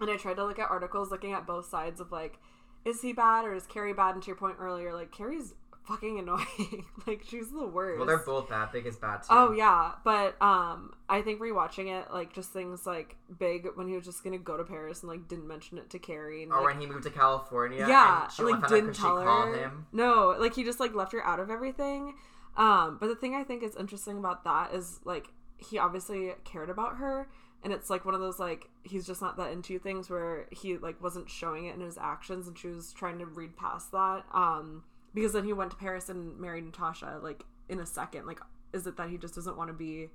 and 0.00 0.10
I 0.10 0.16
tried 0.16 0.36
to 0.36 0.44
look 0.44 0.58
at 0.58 0.70
articles 0.70 1.10
looking 1.10 1.32
at 1.32 1.46
both 1.46 1.66
sides 1.66 2.00
of 2.00 2.10
like, 2.12 2.38
is 2.84 3.02
he 3.02 3.12
bad 3.12 3.44
or 3.44 3.54
is 3.54 3.66
Carrie 3.66 3.92
bad? 3.92 4.14
And 4.14 4.22
to 4.22 4.28
your 4.28 4.36
point 4.36 4.56
earlier, 4.58 4.94
like 4.94 5.12
Carrie's 5.12 5.54
fucking 5.86 6.18
annoying. 6.18 6.84
like 7.06 7.22
she's 7.28 7.50
the 7.50 7.66
worst. 7.66 7.98
Well, 7.98 8.06
they're 8.06 8.18
both 8.18 8.48
bad. 8.48 8.72
Big 8.72 8.86
is 8.86 8.96
bad 8.96 9.18
too. 9.22 9.28
Oh 9.30 9.52
yeah, 9.52 9.92
but 10.04 10.40
um, 10.42 10.94
I 11.08 11.22
think 11.22 11.40
rewatching 11.40 11.88
it, 11.88 12.12
like 12.12 12.32
just 12.32 12.50
things 12.50 12.86
like 12.86 13.16
Big 13.38 13.66
when 13.74 13.88
he 13.88 13.94
was 13.94 14.04
just 14.04 14.22
gonna 14.24 14.38
go 14.38 14.56
to 14.56 14.64
Paris 14.64 15.02
and 15.02 15.10
like 15.10 15.28
didn't 15.28 15.48
mention 15.48 15.78
it 15.78 15.90
to 15.90 15.98
Carrie. 15.98 16.42
And, 16.42 16.52
Or 16.52 16.56
like, 16.62 16.74
when 16.74 16.80
he 16.80 16.86
moved 16.86 17.04
to 17.04 17.10
California. 17.10 17.84
yeah, 17.88 18.24
and 18.24 18.32
she 18.32 18.42
like 18.42 18.54
only 18.54 18.60
found 18.62 18.72
out 18.72 18.76
didn't 18.76 18.94
tell 18.96 19.16
her. 19.20 19.54
him. 19.56 19.86
No, 19.92 20.36
like 20.38 20.54
he 20.54 20.64
just 20.64 20.80
like 20.80 20.94
left 20.94 21.12
her 21.12 21.24
out 21.24 21.40
of 21.40 21.50
everything. 21.50 22.14
Um, 22.56 22.98
but 23.00 23.06
the 23.06 23.16
thing 23.16 23.34
I 23.34 23.44
think 23.44 23.62
is 23.62 23.76
interesting 23.76 24.18
about 24.18 24.44
that 24.44 24.74
is 24.74 25.00
like 25.04 25.28
he 25.58 25.78
obviously 25.78 26.32
cared 26.44 26.68
about 26.70 26.96
her, 26.96 27.28
and 27.62 27.72
it's 27.72 27.88
like 27.90 28.04
one 28.04 28.14
of 28.14 28.20
those 28.20 28.38
like 28.38 28.68
he's 28.82 29.06
just 29.06 29.20
not 29.22 29.36
that 29.36 29.52
into 29.52 29.78
things 29.78 30.08
where 30.10 30.46
he 30.50 30.76
like 30.78 31.02
wasn't 31.02 31.30
showing 31.30 31.66
it 31.66 31.74
in 31.74 31.80
his 31.80 31.96
actions, 31.98 32.48
and 32.48 32.58
she 32.58 32.68
was 32.68 32.92
trying 32.92 33.18
to 33.18 33.26
read 33.26 33.56
past 33.56 33.92
that. 33.92 34.24
Um, 34.32 34.84
because 35.14 35.32
then 35.32 35.44
he 35.44 35.52
went 35.52 35.70
to 35.72 35.76
Paris 35.76 36.08
and 36.08 36.38
married 36.38 36.64
Natasha 36.64 37.18
like 37.22 37.44
in 37.68 37.80
a 37.80 37.86
second. 37.86 38.26
Like, 38.26 38.40
is 38.72 38.86
it 38.86 38.96
that 38.96 39.08
he 39.10 39.18
just 39.18 39.34
doesn't 39.34 39.56
want 39.56 39.68
to 39.68 39.74
be 39.74 40.08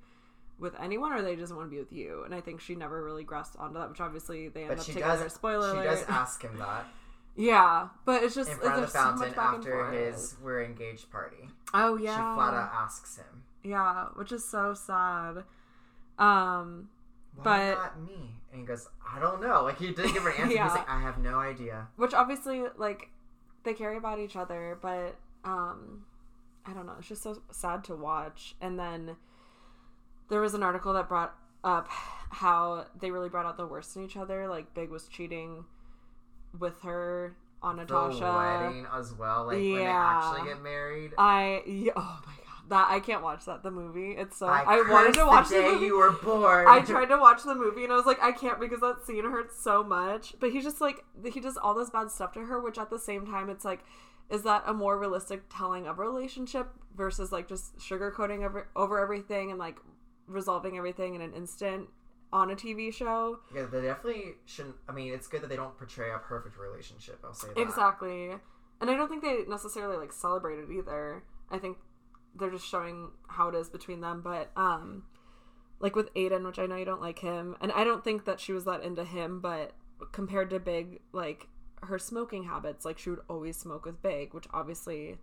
with 0.58 0.74
anyone, 0.80 1.12
or 1.12 1.20
that 1.22 1.30
he 1.30 1.36
doesn't 1.36 1.56
want 1.56 1.68
to 1.68 1.70
be 1.74 1.78
with 1.78 1.92
you? 1.92 2.22
And 2.24 2.34
I 2.34 2.40
think 2.40 2.60
she 2.60 2.74
never 2.74 3.02
really 3.04 3.24
grasped 3.24 3.56
onto 3.58 3.78
that, 3.78 3.88
which 3.90 4.00
obviously 4.00 4.48
they 4.48 4.60
end 4.62 4.68
But 4.70 4.78
up 4.80 4.84
together. 4.86 5.24
does. 5.24 5.32
Spoiler 5.34 5.70
she 5.72 5.76
alert. 5.78 5.84
does 5.84 6.04
ask 6.08 6.42
him 6.42 6.56
that 6.58 6.86
yeah, 7.38 7.88
but 8.06 8.22
it's 8.22 8.34
just 8.34 8.50
in 8.50 8.56
front 8.56 8.76
of 8.76 8.80
the 8.80 8.86
so 8.86 8.98
fountain 8.98 9.28
and 9.28 9.36
after 9.36 9.90
his 9.90 10.36
"we're 10.42 10.62
engaged" 10.64 11.10
party. 11.10 11.36
Oh 11.74 11.96
yeah, 11.98 12.14
She 12.16 12.34
flat 12.34 12.54
out 12.54 12.70
asks 12.72 13.18
him, 13.18 13.42
Yeah, 13.62 14.06
which 14.14 14.32
is 14.32 14.42
so 14.42 14.72
sad. 14.72 15.44
Um, 16.18 16.88
"Why 17.34 17.42
But- 17.44 17.74
not 17.74 18.00
me?" 18.00 18.30
And 18.52 18.60
he 18.62 18.66
goes, 18.66 18.88
"I 19.06 19.18
don't 19.20 19.42
know." 19.42 19.64
Like 19.64 19.78
he 19.78 19.88
didn't 19.92 20.14
give 20.14 20.22
her 20.22 20.30
an 20.30 20.36
answer. 20.42 20.54
Yeah. 20.54 20.64
He's 20.64 20.74
like, 20.78 20.88
"I 20.88 21.00
have 21.00 21.18
no 21.18 21.38
idea." 21.38 21.88
which 21.96 22.14
obviously 22.14 22.64
like 22.78 23.10
they 23.66 23.74
care 23.74 23.92
about 23.96 24.18
each 24.18 24.36
other, 24.36 24.78
but 24.80 25.16
um, 25.44 26.06
I 26.64 26.72
don't 26.72 26.86
know. 26.86 26.94
It's 26.98 27.08
just 27.08 27.22
so 27.22 27.42
sad 27.50 27.84
to 27.84 27.94
watch. 27.94 28.54
And 28.62 28.78
then 28.78 29.16
there 30.30 30.40
was 30.40 30.54
an 30.54 30.62
article 30.62 30.94
that 30.94 31.08
brought 31.08 31.34
up 31.62 31.88
how 31.88 32.86
they 32.98 33.10
really 33.10 33.28
brought 33.28 33.44
out 33.44 33.56
the 33.58 33.66
worst 33.66 33.94
in 33.96 34.04
each 34.04 34.16
other. 34.16 34.48
Like 34.48 34.72
Big 34.72 34.88
was 34.90 35.06
cheating 35.08 35.64
with 36.58 36.80
her 36.82 37.36
on 37.62 37.76
Natasha. 37.76 38.20
The 38.20 38.64
wedding 38.64 38.86
as 38.92 39.12
well. 39.12 39.46
Like 39.46 39.56
when 39.58 39.74
they 39.74 39.82
Yeah. 39.82 40.22
actually 40.24 40.48
get 40.48 40.62
married. 40.62 41.12
I 41.18 41.62
yeah, 41.66 41.92
oh 41.96 42.20
my 42.26 42.32
god 42.32 42.45
that 42.68 42.88
I 42.90 43.00
can't 43.00 43.22
watch 43.22 43.44
that 43.44 43.62
the 43.62 43.70
movie. 43.70 44.12
It's 44.12 44.38
so 44.38 44.46
I, 44.46 44.62
I, 44.62 44.90
wanted 44.90 45.14
to 45.14 45.26
watch 45.26 45.48
the 45.48 45.56
day 45.56 45.72
movie. 45.72 45.86
you 45.86 45.98
were 45.98 46.10
born. 46.10 46.66
I 46.68 46.80
tried 46.80 47.06
to 47.06 47.16
watch 47.16 47.44
the 47.44 47.54
movie 47.54 47.84
and 47.84 47.92
I 47.92 47.96
was 47.96 48.06
like, 48.06 48.20
I 48.20 48.32
can't 48.32 48.58
because 48.58 48.80
that 48.80 49.06
scene 49.06 49.24
hurts 49.24 49.62
so 49.62 49.84
much. 49.84 50.34
But 50.40 50.50
he 50.50 50.60
just 50.60 50.80
like 50.80 51.04
he 51.32 51.40
does 51.40 51.56
all 51.56 51.74
this 51.74 51.90
bad 51.90 52.10
stuff 52.10 52.32
to 52.32 52.40
her, 52.40 52.60
which 52.60 52.78
at 52.78 52.90
the 52.90 52.98
same 52.98 53.26
time 53.26 53.50
it's 53.50 53.64
like, 53.64 53.80
is 54.30 54.42
that 54.42 54.64
a 54.66 54.74
more 54.74 54.98
realistic 54.98 55.44
telling 55.48 55.86
of 55.86 55.98
a 55.98 56.02
relationship 56.02 56.68
versus 56.96 57.30
like 57.30 57.48
just 57.48 57.78
sugarcoating 57.78 58.44
over 58.44 58.68
over 58.74 58.98
everything 58.98 59.50
and 59.50 59.58
like 59.58 59.76
resolving 60.26 60.76
everything 60.76 61.14
in 61.14 61.20
an 61.20 61.32
instant 61.34 61.88
on 62.32 62.50
a 62.50 62.56
TV 62.56 62.92
show? 62.92 63.38
Yeah, 63.54 63.66
they 63.66 63.82
definitely 63.82 64.34
shouldn't. 64.44 64.76
I 64.88 64.92
mean, 64.92 65.12
it's 65.12 65.28
good 65.28 65.42
that 65.42 65.48
they 65.48 65.56
don't 65.56 65.76
portray 65.78 66.10
a 66.10 66.18
perfect 66.18 66.58
relationship. 66.58 67.20
I'll 67.24 67.34
say 67.34 67.48
that. 67.54 67.60
Exactly. 67.60 68.30
And 68.80 68.90
I 68.90 68.94
don't 68.94 69.08
think 69.08 69.22
they 69.22 69.44
necessarily 69.48 69.96
like 69.96 70.12
celebrate 70.12 70.58
it 70.58 70.68
either. 70.70 71.22
I 71.50 71.58
think 71.58 71.78
they're 72.38 72.50
just 72.50 72.68
showing 72.68 73.10
how 73.28 73.48
it 73.48 73.54
is 73.54 73.68
between 73.68 74.00
them. 74.00 74.20
But 74.22 74.50
um 74.56 75.04
like 75.78 75.94
with 75.94 76.12
Aiden, 76.14 76.46
which 76.46 76.58
I 76.58 76.66
know 76.66 76.76
you 76.76 76.84
don't 76.84 77.02
like 77.02 77.18
him, 77.18 77.56
and 77.60 77.70
I 77.72 77.84
don't 77.84 78.02
think 78.02 78.24
that 78.24 78.40
she 78.40 78.52
was 78.52 78.64
that 78.64 78.82
into 78.82 79.04
him, 79.04 79.40
but 79.40 79.72
compared 80.12 80.50
to 80.50 80.58
Big, 80.58 81.00
like 81.12 81.48
her 81.82 81.98
smoking 81.98 82.44
habits, 82.44 82.84
like 82.84 82.98
she 82.98 83.10
would 83.10 83.20
always 83.28 83.56
smoke 83.58 83.84
with 83.84 84.02
Big, 84.02 84.32
which 84.32 84.46
obviously 84.52 85.18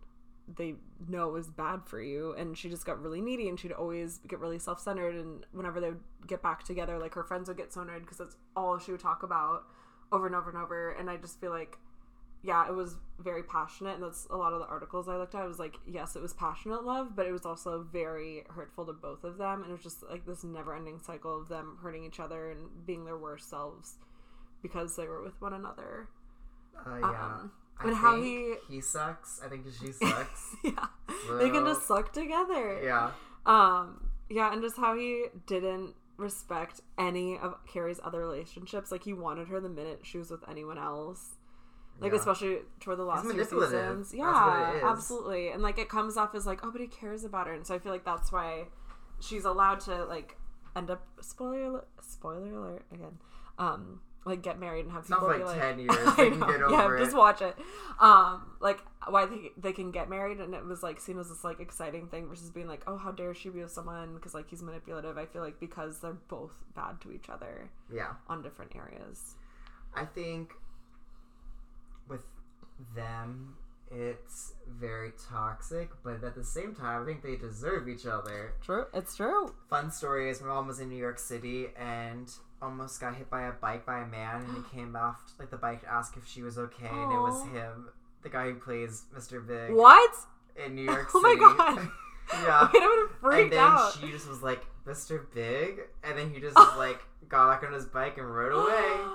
they 0.57 0.75
know 1.07 1.35
is 1.35 1.49
bad 1.49 1.81
for 1.85 2.01
you 2.01 2.33
and 2.37 2.57
she 2.57 2.69
just 2.69 2.85
got 2.85 3.01
really 3.01 3.21
needy 3.21 3.47
and 3.47 3.59
she'd 3.59 3.71
always 3.71 4.19
get 4.27 4.39
really 4.39 4.59
self-centered 4.59 5.15
and 5.15 5.45
whenever 5.51 5.79
they 5.79 5.89
would 5.89 6.03
get 6.27 6.41
back 6.41 6.63
together 6.63 6.99
like 6.99 7.13
her 7.13 7.23
friends 7.23 7.47
would 7.47 7.57
get 7.57 7.71
so 7.71 7.81
annoyed 7.81 8.01
because 8.01 8.17
that's 8.17 8.35
all 8.55 8.77
she 8.77 8.91
would 8.91 8.99
talk 8.99 9.23
about 9.23 9.63
over 10.11 10.27
and 10.27 10.35
over 10.35 10.49
and 10.49 10.59
over 10.59 10.91
and 10.91 11.09
i 11.09 11.15
just 11.15 11.39
feel 11.39 11.51
like 11.51 11.77
yeah 12.43 12.67
it 12.67 12.73
was 12.73 12.95
very 13.19 13.43
passionate 13.43 13.95
and 13.95 14.03
that's 14.03 14.27
a 14.29 14.35
lot 14.35 14.51
of 14.53 14.59
the 14.59 14.65
articles 14.65 15.07
i 15.07 15.15
looked 15.15 15.33
at 15.33 15.41
I 15.41 15.47
was 15.47 15.59
like 15.59 15.75
yes 15.87 16.15
it 16.15 16.21
was 16.21 16.33
passionate 16.33 16.83
love 16.83 17.15
but 17.15 17.25
it 17.25 17.31
was 17.31 17.45
also 17.45 17.83
very 17.91 18.43
hurtful 18.49 18.85
to 18.85 18.93
both 18.93 19.23
of 19.23 19.37
them 19.37 19.61
and 19.63 19.69
it 19.69 19.73
was 19.73 19.81
just 19.83 20.03
like 20.09 20.25
this 20.25 20.43
never-ending 20.43 20.99
cycle 20.99 21.39
of 21.39 21.47
them 21.47 21.77
hurting 21.81 22.03
each 22.03 22.19
other 22.19 22.51
and 22.51 22.85
being 22.85 23.05
their 23.05 23.17
worst 23.17 23.49
selves 23.49 23.95
because 24.61 24.95
they 24.95 25.07
were 25.07 25.23
with 25.23 25.39
one 25.41 25.53
another 25.53 26.09
Uh, 26.85 26.97
yeah. 26.99 27.25
Um, 27.25 27.51
I 27.79 27.87
and 27.87 27.95
how 27.95 28.21
he 28.21 28.55
he 28.69 28.81
sucks. 28.81 29.41
I 29.43 29.47
think 29.47 29.65
she 29.79 29.91
sucks. 30.05 30.55
yeah 30.63 30.87
they 31.39 31.49
can 31.49 31.65
just 31.65 31.87
suck 31.87 32.11
together 32.13 32.79
yeah. 32.83 33.11
Um, 33.45 34.09
yeah, 34.29 34.51
and 34.53 34.61
just 34.61 34.77
how 34.77 34.95
he 34.95 35.25
didn't 35.47 35.95
respect 36.17 36.79
any 36.97 37.37
of 37.37 37.55
Carrie's 37.67 37.99
other 38.03 38.19
relationships. 38.19 38.91
Like 38.91 39.03
he 39.03 39.13
wanted 39.13 39.49
her 39.49 39.59
the 39.59 39.69
minute 39.69 39.99
she 40.03 40.17
was 40.17 40.31
with 40.31 40.47
anyone 40.49 40.77
else. 40.77 41.35
Like 41.99 42.11
Yeah. 42.11 42.19
especially 42.19 42.57
toward 42.79 42.97
the 42.99 43.03
last 43.05 43.23
few 43.29 43.43
seasons. 43.43 44.13
Yeah, 44.13 44.65
what 44.65 44.75
it 44.75 44.77
is. 44.77 44.83
absolutely. 44.83 45.49
And 45.49 45.61
like 45.61 45.77
it 45.77 45.89
comes 45.89 46.17
off 46.17 46.35
as 46.35 46.45
like, 46.45 46.59
oh, 46.63 46.71
but 46.71 46.81
he 46.81 46.87
cares 46.87 47.23
about 47.23 47.47
her, 47.47 47.53
and 47.53 47.65
so 47.65 47.75
I 47.75 47.79
feel 47.79 47.91
like 47.91 48.03
that's 48.05 48.31
why 48.31 48.65
she's 49.19 49.45
allowed 49.45 49.79
to 49.81 50.05
like 50.05 50.37
end 50.75 50.89
up 50.89 51.05
spoiler 51.21 51.85
spoiler 52.01 52.51
alert 52.53 52.85
again. 52.91 53.17
Um, 53.59 54.01
like 54.25 54.41
get 54.41 54.57
married 54.59 54.85
and 54.85 54.91
have 54.93 55.01
It's 55.01 55.09
not 55.09 55.19
people 55.19 55.37
like 55.37 55.45
like, 55.45 55.59
10 55.59 55.79
years. 55.79 55.97
I 56.17 56.29
know, 56.29 56.69
yeah, 56.71 56.95
it. 56.95 56.99
just 56.99 57.15
watch 57.15 57.41
it. 57.41 57.55
Um, 57.99 58.55
like 58.61 58.79
why 59.09 59.25
they 59.25 59.51
they 59.57 59.73
can 59.73 59.91
get 59.91 60.09
married, 60.09 60.39
and 60.39 60.53
it 60.53 60.65
was 60.65 60.81
like 60.81 60.99
seen 60.99 61.19
as 61.19 61.29
this 61.29 61.43
like 61.43 61.59
exciting 61.59 62.07
thing 62.07 62.27
versus 62.27 62.49
being 62.49 62.67
like, 62.67 62.83
oh, 62.87 62.97
how 62.97 63.11
dare 63.11 63.33
she 63.33 63.49
be 63.49 63.61
with 63.61 63.71
someone 63.71 64.13
because 64.15 64.33
like 64.33 64.49
he's 64.49 64.63
manipulative. 64.63 65.17
I 65.17 65.25
feel 65.25 65.41
like 65.41 65.59
because 65.59 65.99
they're 65.99 66.17
both 66.27 66.53
bad 66.75 67.01
to 67.01 67.11
each 67.11 67.29
other 67.29 67.69
yeah. 67.93 68.13
on 68.27 68.41
different 68.41 68.75
areas. 68.75 69.35
I 69.95 70.05
think 70.05 70.53
with 72.07 72.21
them, 72.95 73.55
it's 73.91 74.53
very 74.67 75.11
toxic, 75.29 75.89
but 76.03 76.23
at 76.23 76.35
the 76.35 76.43
same 76.43 76.73
time, 76.73 77.03
I 77.03 77.05
think 77.05 77.21
they 77.21 77.35
deserve 77.35 77.87
each 77.87 78.05
other. 78.05 78.53
True, 78.63 78.85
it's 78.93 79.15
true. 79.15 79.53
Fun 79.69 79.91
story 79.91 80.29
is 80.29 80.41
my 80.41 80.47
mom 80.47 80.67
was 80.67 80.79
in 80.79 80.89
New 80.89 80.97
York 80.97 81.19
City 81.19 81.67
and 81.77 82.31
almost 82.61 82.99
got 83.01 83.15
hit 83.15 83.29
by 83.29 83.43
a 83.43 83.51
bike 83.51 83.85
by 83.85 83.99
a 83.99 84.07
man, 84.07 84.41
and 84.43 84.55
he 84.57 84.63
came 84.77 84.95
off 84.95 85.21
like 85.39 85.51
the 85.51 85.57
bike 85.57 85.81
to 85.81 85.91
ask 85.91 86.15
if 86.17 86.27
she 86.27 86.41
was 86.41 86.57
okay, 86.57 86.87
and 86.89 87.11
it 87.11 87.17
was 87.19 87.43
him, 87.51 87.89
the 88.23 88.29
guy 88.29 88.45
who 88.49 88.55
plays 88.55 89.03
Mr. 89.15 89.45
Big 89.45 89.75
What? 89.75 90.11
in 90.65 90.75
New 90.75 90.83
York 90.83 91.09
Oh 91.13 91.21
City. 91.21 91.39
my 91.39 91.55
God. 91.55 91.87
yeah. 92.33 92.69
Wait, 92.73 92.81
I 92.81 93.07
would 93.21 93.33
have 93.33 93.43
And 93.43 93.51
then 93.51 93.59
out. 93.59 93.97
she 93.99 94.11
just 94.11 94.27
was 94.27 94.41
like, 94.41 94.65
Mr. 94.87 95.25
Big, 95.33 95.81
and 96.03 96.17
then 96.17 96.33
he 96.33 96.39
just 96.41 96.55
like 96.77 97.01
got 97.29 97.49
back 97.49 97.67
on 97.67 97.73
his 97.73 97.85
bike 97.85 98.17
and 98.17 98.33
rode 98.33 98.53
away. 98.63 99.11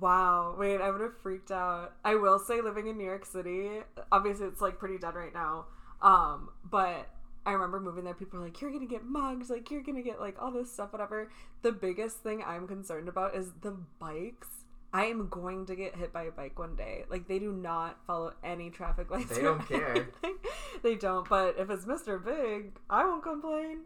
Wow. 0.00 0.56
Wait, 0.58 0.80
I 0.80 0.90
would 0.90 1.00
have 1.00 1.16
freaked 1.22 1.50
out. 1.50 1.92
I 2.04 2.14
will 2.16 2.38
say 2.38 2.60
living 2.60 2.86
in 2.86 2.98
New 2.98 3.04
York 3.04 3.24
City, 3.24 3.68
obviously 4.10 4.46
it's 4.46 4.60
like 4.60 4.78
pretty 4.78 4.98
dead 4.98 5.14
right 5.14 5.34
now. 5.34 5.66
Um, 6.00 6.50
but 6.68 7.08
I 7.46 7.52
remember 7.52 7.78
moving 7.80 8.04
there, 8.04 8.14
people 8.14 8.38
were 8.38 8.44
like, 8.44 8.60
You're 8.60 8.72
gonna 8.72 8.86
get 8.86 9.04
mugged, 9.04 9.48
like 9.50 9.70
you're 9.70 9.82
gonna 9.82 10.02
get 10.02 10.20
like 10.20 10.36
all 10.40 10.50
this 10.50 10.72
stuff, 10.72 10.92
whatever. 10.92 11.30
The 11.62 11.72
biggest 11.72 12.18
thing 12.18 12.42
I'm 12.44 12.66
concerned 12.66 13.08
about 13.08 13.36
is 13.36 13.52
the 13.60 13.76
bikes 13.98 14.62
I 14.94 15.06
am 15.06 15.28
going 15.28 15.64
to 15.66 15.74
get 15.74 15.96
hit 15.96 16.12
by 16.12 16.24
a 16.24 16.30
bike 16.30 16.58
one 16.58 16.76
day. 16.76 17.04
Like 17.08 17.26
they 17.26 17.38
do 17.38 17.50
not 17.52 17.98
follow 18.06 18.34
any 18.44 18.68
traffic 18.70 19.10
lights. 19.10 19.34
They 19.34 19.42
don't 19.42 19.66
care. 19.66 19.90
anything. 19.90 20.36
they 20.82 20.96
don't. 20.96 21.26
But 21.28 21.56
if 21.58 21.70
it's 21.70 21.86
Mr. 21.86 22.22
Big, 22.22 22.72
I 22.90 23.04
won't 23.04 23.22
complain. 23.22 23.80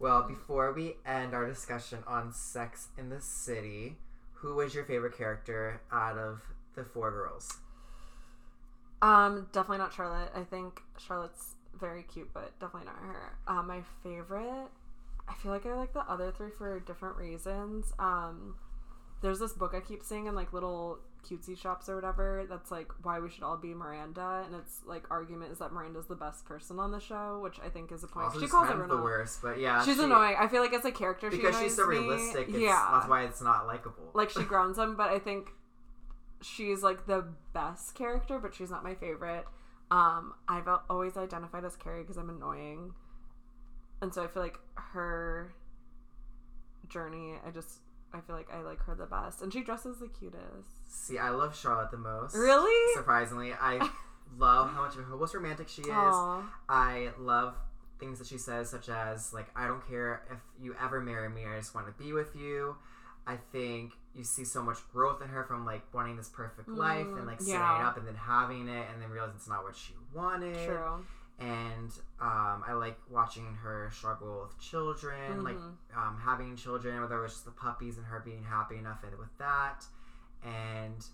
Well, 0.00 0.22
before 0.26 0.72
we 0.72 0.96
end 1.06 1.34
our 1.34 1.46
discussion 1.46 1.98
on 2.06 2.32
Sex 2.32 2.88
in 2.98 3.10
the 3.10 3.20
City, 3.20 3.96
who 4.44 4.54
was 4.54 4.74
your 4.74 4.84
favorite 4.84 5.16
character 5.16 5.80
out 5.90 6.18
of 6.18 6.42
the 6.76 6.84
four 6.84 7.10
girls? 7.10 7.50
Um, 9.00 9.46
definitely 9.52 9.78
not 9.78 9.94
Charlotte. 9.94 10.30
I 10.36 10.42
think 10.42 10.82
Charlotte's 10.98 11.54
very 11.80 12.02
cute, 12.02 12.28
but 12.34 12.52
definitely 12.60 12.86
not 12.86 12.98
her. 12.98 13.38
Um, 13.48 13.66
my 13.66 13.80
favorite. 14.02 14.68
I 15.26 15.32
feel 15.42 15.50
like 15.50 15.64
I 15.64 15.72
like 15.72 15.94
the 15.94 16.00
other 16.00 16.30
three 16.30 16.50
for 16.50 16.78
different 16.80 17.16
reasons. 17.16 17.94
Um, 17.98 18.56
there's 19.22 19.38
this 19.38 19.54
book 19.54 19.72
I 19.74 19.80
keep 19.80 20.02
seeing 20.02 20.26
in 20.26 20.34
like 20.34 20.52
little 20.52 20.98
cutesy 21.24 21.56
shops 21.58 21.88
or 21.88 21.94
whatever. 21.96 22.44
That's 22.48 22.70
like 22.70 22.92
why 23.02 23.18
we 23.20 23.30
should 23.30 23.42
all 23.42 23.56
be 23.56 23.74
Miranda, 23.74 24.42
and 24.46 24.54
it's 24.54 24.80
like 24.86 25.04
argument 25.10 25.50
is 25.52 25.58
that 25.58 25.72
Miranda's 25.72 26.06
the 26.06 26.14
best 26.14 26.44
person 26.44 26.78
on 26.78 26.90
the 26.92 27.00
show, 27.00 27.40
which 27.42 27.58
I 27.64 27.68
think 27.68 27.90
is 27.92 28.04
a 28.04 28.06
point. 28.06 28.26
Also, 28.26 28.40
she 28.40 28.46
calls 28.46 28.68
her 28.68 28.86
the 28.86 28.96
worst, 28.96 29.40
but 29.42 29.58
yeah, 29.58 29.82
She's 29.84 29.96
she- 29.96 30.04
annoying. 30.04 30.36
I 30.38 30.46
feel 30.48 30.60
like 30.62 30.72
as 30.74 30.84
a 30.84 30.92
character, 30.92 31.30
she 31.30 31.38
because 31.38 31.58
she's 31.58 31.76
so 31.76 31.84
realistic. 31.86 32.48
Yeah, 32.50 32.88
that's 32.92 33.08
why 33.08 33.24
it's 33.24 33.42
not 33.42 33.66
likable. 33.66 34.10
like 34.14 34.30
she 34.30 34.42
grounds 34.52 34.78
him, 34.78 34.96
but 34.96 35.10
I 35.10 35.18
think 35.18 35.48
she's 36.42 36.82
like 36.82 37.06
the 37.06 37.24
best 37.52 37.94
character, 37.94 38.38
but 38.38 38.54
she's 38.54 38.70
not 38.70 38.84
my 38.84 38.94
favorite. 38.94 39.44
Um, 39.90 40.34
I've 40.48 40.68
always 40.90 41.16
identified 41.16 41.64
as 41.64 41.76
Carrie 41.76 42.02
because 42.02 42.16
I'm 42.16 42.30
annoying, 42.30 42.92
and 44.02 44.12
so 44.12 44.22
I 44.22 44.26
feel 44.26 44.42
like 44.42 44.58
her 44.74 45.52
journey. 46.88 47.34
I 47.46 47.50
just 47.50 47.80
I 48.14 48.20
feel 48.20 48.36
like 48.36 48.48
I 48.52 48.62
like 48.62 48.78
her 48.84 48.94
the 48.94 49.06
best, 49.06 49.42
and 49.42 49.52
she 49.52 49.62
dresses 49.62 49.98
the 49.98 50.08
cutest. 50.08 50.68
See, 50.88 51.18
I 51.18 51.30
love 51.30 51.56
Charlotte 51.56 51.90
the 51.90 51.98
most. 51.98 52.36
Really? 52.36 52.94
Surprisingly, 52.94 53.52
I 53.52 53.78
love 54.38 54.70
how 54.70 54.82
much 54.82 54.94
of 54.94 55.00
a 55.00 55.16
most 55.16 55.34
romantic 55.34 55.68
she 55.68 55.82
is. 55.82 55.88
Aw. 55.90 56.42
I 56.68 57.10
love 57.18 57.56
things 57.98 58.18
that 58.18 58.28
she 58.28 58.38
says, 58.38 58.70
such 58.70 58.88
as 58.88 59.32
like, 59.32 59.48
"I 59.56 59.66
don't 59.66 59.86
care 59.88 60.22
if 60.30 60.38
you 60.62 60.76
ever 60.80 61.00
marry 61.00 61.28
me. 61.28 61.42
I 61.44 61.58
just 61.58 61.74
want 61.74 61.86
to 61.86 62.02
be 62.02 62.12
with 62.12 62.36
you." 62.36 62.76
I 63.26 63.36
think 63.52 63.92
you 64.14 64.22
see 64.22 64.44
so 64.44 64.62
much 64.62 64.78
growth 64.92 65.22
in 65.22 65.28
her 65.28 65.44
from 65.44 65.64
like 65.64 65.82
wanting 65.92 66.16
this 66.16 66.28
perfect 66.28 66.68
life 66.68 67.06
and 67.06 67.18
mm, 67.18 67.26
like 67.26 67.40
setting 67.40 67.54
yeah. 67.54 67.80
it 67.80 67.84
up 67.84 67.96
and 67.96 68.06
then 68.06 68.14
having 68.14 68.68
it 68.68 68.86
and 68.92 69.00
then 69.00 69.10
realizing 69.10 69.36
it's 69.36 69.48
not 69.48 69.64
what 69.64 69.74
she 69.74 69.94
wanted. 70.12 70.54
True. 70.66 71.04
And 71.40 71.90
um, 72.20 72.62
I 72.66 72.72
like 72.74 72.96
watching 73.10 73.54
her 73.62 73.90
struggle 73.92 74.42
with 74.46 74.58
children, 74.60 75.42
like 75.42 75.56
Mm-hmm. 75.56 75.98
um, 75.98 76.18
having 76.24 76.56
children, 76.56 77.00
whether 77.00 77.18
it 77.18 77.22
was 77.22 77.32
just 77.32 77.44
the 77.44 77.50
puppies 77.50 77.96
and 77.96 78.06
her 78.06 78.20
being 78.24 78.44
happy 78.44 78.76
enough 78.76 79.02
with 79.18 79.36
that. 79.38 79.84
And 80.44 81.04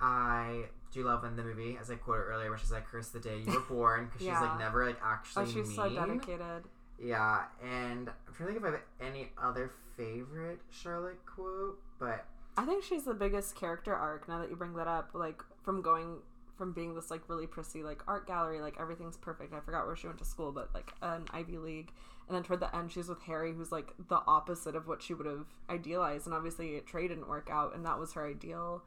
I 0.00 0.64
do 0.92 1.04
love 1.04 1.24
in 1.24 1.36
the 1.36 1.42
movie, 1.42 1.78
as 1.80 1.90
I 1.90 1.94
quoted 1.96 2.22
earlier, 2.24 2.48
where 2.50 2.58
she's 2.58 2.72
like, 2.72 2.86
"Curse 2.86 3.08
the 3.10 3.20
day 3.20 3.38
you 3.46 3.52
were 3.52 3.60
born," 3.68 4.06
because 4.06 4.20
she's 4.22 4.40
like 4.40 4.58
never 4.58 4.86
like 4.86 4.98
actually 5.04 5.44
Oh, 5.44 5.46
she's 5.46 5.68
mean. 5.68 5.76
so 5.76 5.88
dedicated. 5.88 6.64
Yeah, 7.00 7.44
and 7.62 8.08
I'm 8.08 8.34
trying 8.34 8.54
to 8.54 8.54
think 8.54 8.56
if 8.58 8.64
I 8.64 8.70
have 8.72 8.80
any 9.00 9.30
other 9.40 9.70
favorite 9.96 10.60
Charlotte 10.70 11.24
quote, 11.26 11.78
but 11.98 12.24
I 12.56 12.64
think 12.64 12.84
she's 12.84 13.04
the 13.04 13.14
biggest 13.14 13.54
character 13.56 13.94
arc 13.94 14.28
now 14.28 14.40
that 14.40 14.50
you 14.50 14.56
bring 14.56 14.74
that 14.74 14.86
up. 14.88 15.10
Like 15.14 15.42
from 15.62 15.82
going 15.82 16.18
from 16.56 16.72
being 16.72 16.94
this 16.94 17.10
like 17.10 17.28
really 17.28 17.46
prissy 17.46 17.82
like 17.82 18.02
art 18.06 18.26
gallery, 18.26 18.60
like 18.60 18.76
everything's 18.80 19.16
perfect. 19.16 19.52
I 19.52 19.60
forgot 19.60 19.86
where 19.86 19.96
she 19.96 20.06
went 20.06 20.18
to 20.18 20.24
school, 20.24 20.52
but 20.52 20.70
like 20.74 20.92
an 21.02 21.24
Ivy 21.32 21.58
League. 21.58 21.92
And 22.26 22.34
then 22.34 22.42
toward 22.42 22.60
the 22.60 22.74
end, 22.74 22.90
she's 22.90 23.08
with 23.08 23.22
Harry, 23.22 23.52
who's 23.52 23.70
like 23.70 23.92
the 24.08 24.20
opposite 24.26 24.74
of 24.74 24.88
what 24.88 25.02
she 25.02 25.12
would 25.12 25.26
have 25.26 25.46
idealized. 25.68 26.26
And 26.26 26.34
obviously, 26.34 26.80
Trey 26.86 27.06
didn't 27.06 27.28
work 27.28 27.48
out, 27.52 27.74
and 27.74 27.84
that 27.84 27.98
was 27.98 28.14
her 28.14 28.26
ideal. 28.26 28.82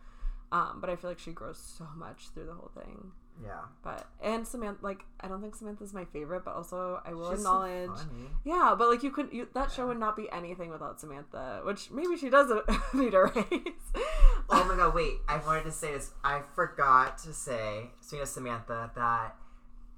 Um, 0.51 0.79
but 0.81 0.89
I 0.89 0.95
feel 0.95 1.11
like 1.11 1.19
she 1.19 1.31
grows 1.31 1.59
so 1.59 1.85
much 1.95 2.29
through 2.33 2.45
the 2.45 2.53
whole 2.53 2.71
thing. 2.73 3.11
Yeah, 3.43 3.61
But 3.83 4.07
and 4.21 4.47
Samantha, 4.47 4.83
like 4.83 5.01
I 5.19 5.27
don't 5.27 5.41
think 5.41 5.55
Samantha's 5.55 5.93
my 5.93 6.05
favorite, 6.05 6.43
but 6.45 6.55
also 6.55 7.01
I 7.05 7.13
will 7.13 7.29
she's 7.31 7.39
acknowledge. 7.39 7.95
so. 7.97 8.05
Yeah, 8.43 8.75
but 8.77 8.89
like 8.89 9.03
you 9.03 9.11
could, 9.11 9.31
you, 9.31 9.47
that 9.53 9.71
show 9.71 9.87
would 9.87 9.99
not 9.99 10.15
be 10.15 10.27
anything 10.31 10.69
without 10.69 10.99
Samantha, 10.99 11.61
which 11.63 11.91
maybe 11.91 12.17
she 12.17 12.29
does 12.29 12.51
need 12.93 13.13
a 13.13 13.23
raise. 13.25 13.73
Oh 14.49 14.63
my 14.63 14.77
god, 14.77 14.95
wait, 14.95 15.15
I 15.27 15.37
wanted 15.45 15.65
to 15.65 15.71
say 15.73 15.91
this. 15.91 16.11
I 16.23 16.41
forgot 16.55 17.17
to 17.19 17.33
say, 17.33 17.87
speaking 17.99 18.21
of 18.23 18.29
Samantha, 18.29 18.91
that 18.95 19.35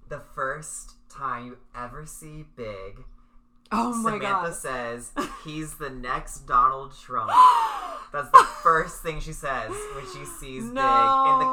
the 0.10 0.21
first 0.34 0.93
time 1.08 1.45
you 1.45 1.58
ever 1.75 2.08
see 2.08 2.45
Big, 2.56 3.04
oh 3.71 3.93
my 4.01 4.17
god. 4.17 4.21
Samantha 4.21 4.49
god! 4.49 4.55
says 4.55 5.12
he's 5.45 5.75
the 5.75 5.89
next 5.89 6.39
Donald 6.47 6.93
Trump. 6.99 7.32
That's 8.12 8.29
the 8.32 8.47
first 8.63 9.03
thing 9.03 9.19
she 9.19 9.34
says 9.34 9.69
when 9.95 10.03
she 10.05 10.25
sees 10.25 10.63
Big 10.63 10.69
in 10.69 10.73
the 10.73 10.82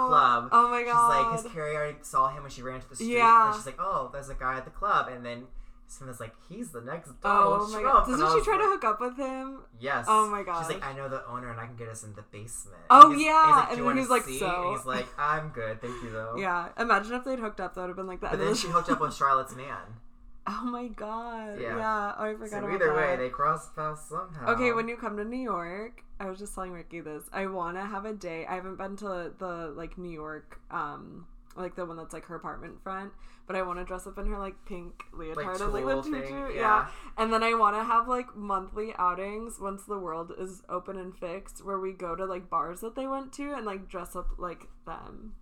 club. 0.08 0.48
Oh 0.52 0.68
my 0.70 0.82
god. 0.84 1.12
She's 1.12 1.22
like, 1.24 1.42
because 1.42 1.52
Carrie 1.52 1.76
already 1.76 1.98
saw 2.00 2.28
him 2.28 2.42
when 2.42 2.50
she 2.50 2.62
ran 2.62 2.80
to 2.80 2.88
the 2.88 2.94
street. 2.96 3.10
Yeah. 3.18 3.48
And 3.48 3.54
she's 3.56 3.66
like, 3.66 3.76
oh, 3.78 4.08
there's 4.12 4.30
a 4.30 4.34
guy 4.34 4.56
at 4.56 4.64
the 4.64 4.70
club. 4.70 5.08
And 5.12 5.24
then 5.24 5.44
Samantha's 5.86 6.18
like, 6.18 6.32
he's 6.48 6.70
the 6.70 6.80
next 6.80 7.10
Oh 7.10 7.60
Donald 7.60 7.72
my 7.72 7.80
Trump. 7.82 8.06
God. 8.06 8.10
Doesn't 8.18 8.38
she 8.38 8.44
try 8.44 8.56
to 8.56 8.64
hook 8.64 8.84
up 8.84 9.00
with 9.02 9.18
him? 9.18 9.58
Yes. 9.78 10.06
Oh 10.08 10.30
my 10.30 10.42
god. 10.42 10.62
She's 10.64 10.74
like. 10.76 10.82
I 10.86 10.94
know 10.94 11.10
the 11.10 11.26
owner 11.28 11.50
and 11.50 11.60
I 11.60 11.66
can 11.66 11.76
get 11.76 11.88
us 11.88 12.02
in 12.04 12.14
the 12.14 12.22
basement. 12.32 12.78
Oh, 12.88 13.10
And 13.10 13.20
he's- 13.20 13.26
yeah, 13.26 13.46
he's 13.46 13.78
like, 13.78 13.88
and 13.90 13.98
he's 13.98 14.08
like, 14.08 14.22
see?" 14.22 14.38
"So?" 14.38 14.46
And 14.68 14.76
he's 14.78 14.86
like, 14.86 15.06
I'm 15.18 15.50
good, 15.50 15.82
thank 15.82 16.02
you 16.02 16.10
though. 16.10 16.36
Yeah. 16.38 16.68
Imagine 16.78 17.12
if 17.12 17.24
they'd 17.24 17.38
hooked 17.38 17.60
up. 17.60 17.74
That 17.74 17.82
would 17.82 17.88
have 17.88 17.96
been 17.96 18.06
like 18.06 18.20
that. 18.22 18.30
But 18.30 18.40
then 18.40 18.54
she 18.54 18.68
hooked 18.68 18.88
up 18.88 18.98
with 19.00 19.14
Charlotte's 19.18 19.54
man. 19.54 20.00
Oh 20.48 20.64
my 20.64 20.86
god! 20.88 21.60
Yeah. 21.60 21.76
Yeah. 21.76 22.14
Oh, 22.18 22.24
I 22.24 22.34
forgot 22.34 22.62
So 22.62 22.70
either 22.70 22.94
way, 22.94 23.16
they 23.16 23.28
cross 23.28 23.68
paths 23.70 24.08
somehow. 24.08 24.52
Okay, 24.54 24.72
when 24.72 24.88
you 24.88 24.96
come 24.96 25.16
to 25.16 25.24
New 25.24 25.42
York, 25.42 26.04
I 26.20 26.30
was 26.30 26.38
just 26.38 26.54
telling 26.54 26.72
Ricky 26.72 27.00
this. 27.00 27.24
I 27.32 27.46
want 27.46 27.76
to 27.76 27.84
have 27.84 28.04
a 28.04 28.12
day. 28.12 28.46
I 28.46 28.54
haven't 28.54 28.76
been 28.76 28.96
to 28.98 29.32
the 29.38 29.72
like 29.76 29.98
New 29.98 30.10
York, 30.10 30.60
um, 30.70 31.26
like 31.56 31.74
the 31.74 31.84
one 31.84 31.96
that's 31.96 32.12
like 32.12 32.26
her 32.26 32.36
apartment 32.36 32.80
front, 32.84 33.12
but 33.48 33.56
I 33.56 33.62
want 33.62 33.80
to 33.80 33.84
dress 33.84 34.06
up 34.06 34.18
in 34.18 34.26
her 34.26 34.38
like 34.38 34.54
pink 34.66 35.02
leotard 35.12 35.60
and 35.60 35.72
like 35.72 35.84
the 35.84 36.02
tutu. 36.02 36.22
thing, 36.22 36.34
yeah. 36.34 36.60
yeah. 36.60 36.86
and 37.18 37.32
then 37.32 37.42
I 37.42 37.54
want 37.54 37.74
to 37.76 37.82
have 37.82 38.06
like 38.06 38.36
monthly 38.36 38.92
outings 38.98 39.58
once 39.60 39.82
the 39.84 39.98
world 39.98 40.32
is 40.38 40.62
open 40.68 40.96
and 40.96 41.12
fixed, 41.16 41.64
where 41.64 41.80
we 41.80 41.92
go 41.92 42.14
to 42.14 42.24
like 42.24 42.48
bars 42.48 42.80
that 42.82 42.94
they 42.94 43.08
went 43.08 43.32
to 43.34 43.52
and 43.52 43.66
like 43.66 43.88
dress 43.88 44.14
up 44.14 44.28
like 44.38 44.68
them. 44.86 45.34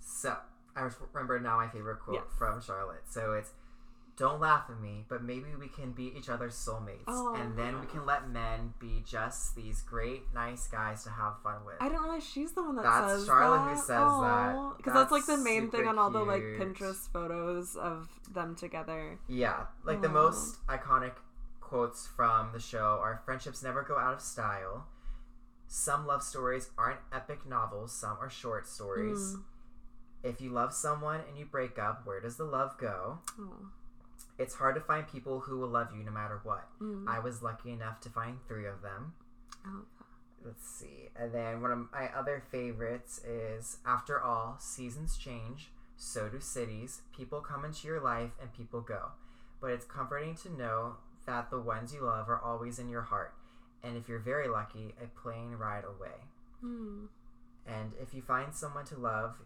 So 0.00 0.36
I 0.74 0.88
remember 1.12 1.38
now 1.40 1.56
my 1.58 1.68
favorite 1.68 2.00
quote 2.00 2.16
Yes. 2.16 2.24
from 2.38 2.60
Charlotte. 2.62 3.02
So 3.08 3.32
it's 3.32 3.50
don't 4.22 4.40
laugh 4.40 4.66
at 4.70 4.80
me, 4.80 5.04
but 5.08 5.24
maybe 5.24 5.46
we 5.58 5.66
can 5.66 5.90
be 5.90 6.12
each 6.16 6.28
other's 6.28 6.54
soulmates. 6.54 7.02
Oh. 7.08 7.34
And 7.34 7.58
then 7.58 7.80
we 7.80 7.88
can 7.88 8.06
let 8.06 8.30
men 8.30 8.72
be 8.78 9.02
just 9.04 9.56
these 9.56 9.80
great, 9.80 10.22
nice 10.32 10.68
guys 10.68 11.02
to 11.02 11.10
have 11.10 11.42
fun 11.42 11.64
with. 11.66 11.74
I 11.80 11.88
didn't 11.88 12.02
realize 12.02 12.22
she's 12.24 12.52
the 12.52 12.62
one 12.62 12.76
that 12.76 12.84
says 12.84 12.92
that. 12.92 13.00
That's 13.00 13.18
says 13.18 13.26
Charlotte 13.26 13.58
who 13.58 13.74
that. 13.74 13.78
says 13.78 13.86
that. 13.88 14.74
because 14.76 14.94
that's, 14.94 15.10
like 15.10 15.26
the 15.26 15.38
main 15.38 15.72
thing 15.72 15.88
on 15.88 15.98
all 15.98 16.10
the 16.10 16.22
like. 16.22 16.40
Pinterest 16.40 17.10
photos 17.12 17.74
of 17.74 18.08
them 18.32 18.54
together. 18.54 19.18
Yeah, 19.28 19.66
like 19.84 20.02
the 20.02 20.08
most 20.08 20.64
iconic 20.68 21.14
quotes 21.60 22.06
from 22.06 22.50
the 22.52 22.60
show 22.60 23.00
are 23.02 23.22
friendships 23.24 23.60
never 23.60 23.82
go 23.82 23.98
out 23.98 24.14
of 24.14 24.20
style. 24.20 24.86
Some 25.66 26.06
love 26.06 26.22
stories 26.22 26.70
aren't 26.78 27.00
epic 27.12 27.44
novels, 27.44 27.92
some 27.92 28.18
are 28.20 28.30
short 28.30 28.68
stories. 28.68 29.34
Mm. 29.34 29.42
If 30.22 30.40
you 30.40 30.50
love 30.50 30.72
someone 30.72 31.22
and 31.28 31.36
you 31.36 31.44
break 31.44 31.76
up, 31.76 32.06
where 32.06 32.20
does 32.20 32.36
the 32.36 32.44
love 32.44 32.78
go? 32.78 33.18
Oh. 33.36 33.70
It's 34.38 34.54
hard 34.54 34.74
to 34.74 34.80
find 34.80 35.06
people 35.06 35.40
who 35.40 35.58
will 35.58 35.68
love 35.68 35.88
you 35.96 36.02
no 36.02 36.10
matter 36.10 36.40
what. 36.42 36.68
Mm. 36.80 37.06
I 37.06 37.18
was 37.18 37.42
lucky 37.42 37.70
enough 37.70 38.00
to 38.00 38.08
find 38.08 38.38
three 38.48 38.66
of 38.66 38.82
them. 38.82 39.12
That. 39.64 39.84
Let's 40.44 40.68
see. 40.68 41.08
And 41.14 41.32
then 41.32 41.60
one 41.60 41.70
of 41.70 41.86
my 41.92 42.08
other 42.16 42.42
favorites 42.50 43.20
is 43.24 43.78
After 43.86 44.20
all, 44.20 44.56
seasons 44.58 45.16
change, 45.16 45.70
so 45.96 46.28
do 46.28 46.40
cities. 46.40 47.02
People 47.16 47.40
come 47.40 47.64
into 47.64 47.86
your 47.86 48.00
life 48.00 48.32
and 48.40 48.52
people 48.52 48.80
go. 48.80 49.12
But 49.60 49.70
it's 49.70 49.84
comforting 49.84 50.34
to 50.36 50.52
know 50.52 50.96
that 51.26 51.50
the 51.50 51.60
ones 51.60 51.94
you 51.94 52.02
love 52.02 52.28
are 52.28 52.40
always 52.40 52.78
in 52.78 52.88
your 52.88 53.02
heart. 53.02 53.34
And 53.84 53.96
if 53.96 54.08
you're 54.08 54.18
very 54.18 54.48
lucky, 54.48 54.94
a 55.00 55.06
plane 55.20 55.52
ride 55.52 55.84
away. 55.84 56.16
Mm. 56.64 57.06
And 57.66 57.92
if 58.00 58.12
you 58.12 58.22
find 58.22 58.54
someone 58.54 58.84
to 58.86 58.98
love 58.98 59.36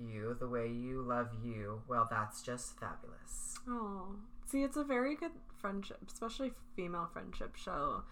you 0.00 0.36
the 0.38 0.48
way 0.48 0.68
you 0.68 1.02
love 1.02 1.28
you, 1.44 1.82
well, 1.88 2.06
that's 2.10 2.42
just 2.42 2.78
fabulous. 2.78 3.58
Oh, 3.68 4.16
see, 4.46 4.62
it's 4.62 4.76
a 4.76 4.84
very 4.84 5.14
good 5.16 5.32
friendship, 5.60 5.98
especially 6.06 6.52
female 6.76 7.08
friendship 7.12 7.56
show. 7.56 8.02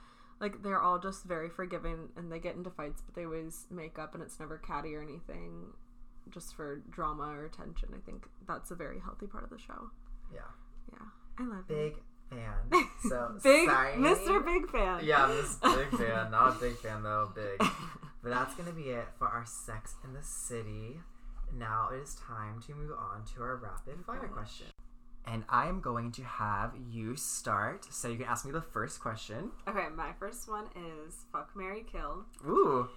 Like 0.40 0.62
they're 0.62 0.81
all 0.81 0.99
just 0.99 1.25
very 1.25 1.49
forgiving, 1.49 2.11
and 2.16 2.31
they 2.31 2.38
get 2.38 2.57
into 2.57 2.70
fights, 2.70 3.03
but 3.05 3.14
they 3.14 3.25
always 3.25 3.66
make 3.70 3.99
up, 3.99 4.14
and 4.14 4.22
it's 4.22 4.38
never 4.38 4.59
catty 4.59 4.94
or 4.94 5.03
anything, 5.03 5.68
just 6.31 6.55
for 6.55 6.83
drama 6.90 7.29
or 7.38 7.49
tension. 7.49 7.88
I 7.94 8.01
think 8.05 8.27
that's 8.46 8.70
a 8.70 8.75
very 8.75 9.01
healthy 9.01 9.27
part 9.27 9.44
of 9.44 9.51
the 9.51 9.59
show. 9.59 9.90
Yeah. 10.33 10.40
Yeah, 10.92 11.07
I 11.38 11.42
love 11.49 11.64
it. 11.68 11.68
Big 11.68 11.94
fan. 12.31 12.85
So 13.09 13.37
big 13.42 13.68
signing- 13.68 14.01
Mr. 14.01 14.44
Big 14.44 14.68
Fan. 14.70 15.01
Yeah, 15.05 15.31
a 15.31 15.68
big 15.77 15.90
fan. 15.99 16.31
Not 16.33 16.57
a 16.57 16.59
big 16.61 16.77
fan 16.79 17.03
though, 17.05 17.31
big. 17.35 17.59
But 18.22 18.31
that's 18.31 18.55
gonna 18.55 18.72
be 18.72 18.90
it 18.90 19.07
for 19.18 19.29
our 19.29 19.44
Sex 19.46 19.94
in 20.05 20.12
the 20.12 20.22
City. 20.22 21.01
Now 21.59 21.88
it 21.92 22.03
is 22.03 22.14
time 22.16 22.61
to 22.66 22.74
move 22.74 22.91
on 22.99 23.24
to 23.35 23.43
our 23.43 23.57
rapid 23.57 24.05
fire 24.05 24.28
question. 24.28 24.66
and 25.26 25.45
I 25.49 25.66
am 25.68 25.81
going 25.81 26.12
to 26.12 26.22
have 26.22 26.72
you 26.91 27.16
start. 27.16 27.87
So 27.93 28.09
you 28.09 28.16
can 28.18 28.26
ask 28.26 28.45
me 28.45 28.53
the 28.53 28.61
first 28.61 29.01
question. 29.01 29.51
Okay, 29.68 29.87
my 29.95 30.12
first 30.18 30.49
one 30.49 30.66
is 30.76 31.14
fuck 31.33 31.51
Mary 31.57 31.85
Kill. 31.91 32.24
Ooh. 32.47 32.89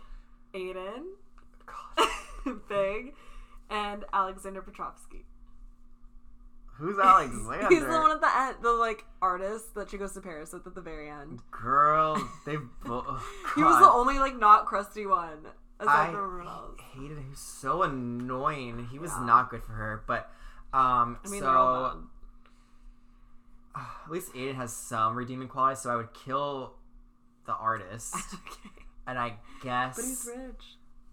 Aidan, 0.54 1.06
God. 1.66 2.60
Big, 2.70 3.14
and 3.70 4.04
Alexander 4.14 4.62
Petrovsky. 4.62 5.26
Who's 6.66 6.98
Alexander? 7.04 7.68
He's 7.70 7.82
the 7.82 7.88
one 7.88 8.12
at 8.12 8.22
the 8.22 8.38
end, 8.38 8.56
the 8.62 8.72
like 8.72 9.06
artist 9.22 9.76
that 9.76 9.90
she 9.90 9.98
goes 9.98 10.14
to 10.14 10.22
Paris 10.22 10.54
with 10.54 10.66
at 10.68 10.76
the 10.76 10.82
very 10.82 11.10
end. 11.10 11.42
Girl, 11.52 12.16
they 12.46 12.58
both. 12.86 13.06
He 13.56 13.64
was 13.64 13.80
the 13.80 13.90
only 13.92 14.20
like 14.20 14.38
not 14.38 14.66
crusty 14.66 15.06
one. 15.06 15.48
I 15.88 16.08
from 16.08 16.16
everyone 16.16 16.48
else. 16.48 16.80
hated 16.94 17.18
him. 17.18 17.24
He 17.24 17.30
was 17.30 17.40
so 17.40 17.84
annoying. 17.84 18.88
He 18.92 19.00
was 19.00 19.12
Yeah. 19.18 19.26
not 19.26 19.50
good 19.50 19.64
for 19.64 19.72
her. 19.74 20.04
But 20.08 20.30
um, 20.74 21.18
I 21.26 21.30
mean, 21.30 21.42
so 21.42 22.02
at 23.76 24.12
least 24.12 24.32
Aidan 24.36 24.56
has 24.56 24.74
some 24.76 25.16
redeeming 25.16 25.48
qualities. 25.48 25.82
So 25.84 25.90
I 25.92 25.96
would 25.96 26.14
kill 26.14 26.74
the 27.46 27.54
artist, 27.54 28.16
okay, 28.34 28.84
and 29.08 29.18
I 29.18 29.36
guess 29.64 29.96
but 29.96 30.06
he's 30.06 30.30
rich. 30.36 30.64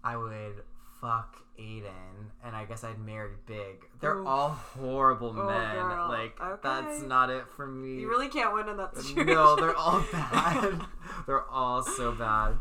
I 0.03 0.17
would 0.17 0.63
fuck 1.01 1.37
Aidan, 1.57 2.31
and 2.43 2.55
I 2.55 2.65
guess 2.65 2.83
I'd 2.83 2.99
marry 2.99 3.31
Big. 3.47 3.85
They're 4.01 4.17
Oof. 4.17 4.27
all 4.27 4.49
horrible 4.49 5.29
Oh, 5.35 5.45
men. 5.47 5.75
girl. 5.75 6.07
Like 6.09 6.39
that's 6.61 7.01
not 7.01 7.29
it 7.29 7.45
for 7.55 7.65
me. 7.65 8.01
You 8.01 8.09
really 8.09 8.29
can't 8.29 8.53
win 8.53 8.69
in 8.69 8.77
that 8.77 8.95
situation. 8.97 9.33
No, 9.33 9.55
they're 9.55 9.75
all 9.75 10.03
bad. 10.11 10.81
they're 11.25 11.45
all 11.49 11.81
so 11.81 12.11
bad. 12.11 12.57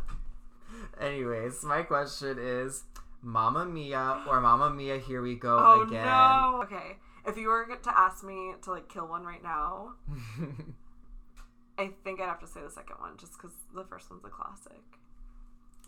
Anyways, 1.00 1.62
my 1.64 1.82
question 1.82 2.38
is 2.40 2.84
Mamma 3.22 3.64
Mia 3.66 4.22
or 4.28 4.40
Mamma 4.40 4.70
Mia, 4.70 4.98
here 4.98 5.22
we 5.22 5.34
go 5.36 5.58
Oh 5.58 5.82
again. 5.82 6.04
no. 6.04 6.60
Okay, 6.64 6.96
if 7.26 7.36
you 7.36 7.48
were 7.48 7.66
to 7.82 7.98
ask 7.98 8.24
me 8.24 8.54
to 8.62 8.70
like 8.70 8.88
kill 8.88 9.06
one 9.08 9.24
right 9.24 9.42
now, 9.42 9.94
I 11.78 11.90
think 12.04 12.20
I'd 12.20 12.26
have 12.28 12.40
to 12.40 12.46
say 12.46 12.60
the 12.62 12.70
second 12.70 12.96
one, 13.00 13.16
just 13.18 13.32
because 13.32 13.52
the 13.74 13.84
first 13.84 14.10
one's 14.10 14.24
a 14.24 14.28
classic. 14.28 14.80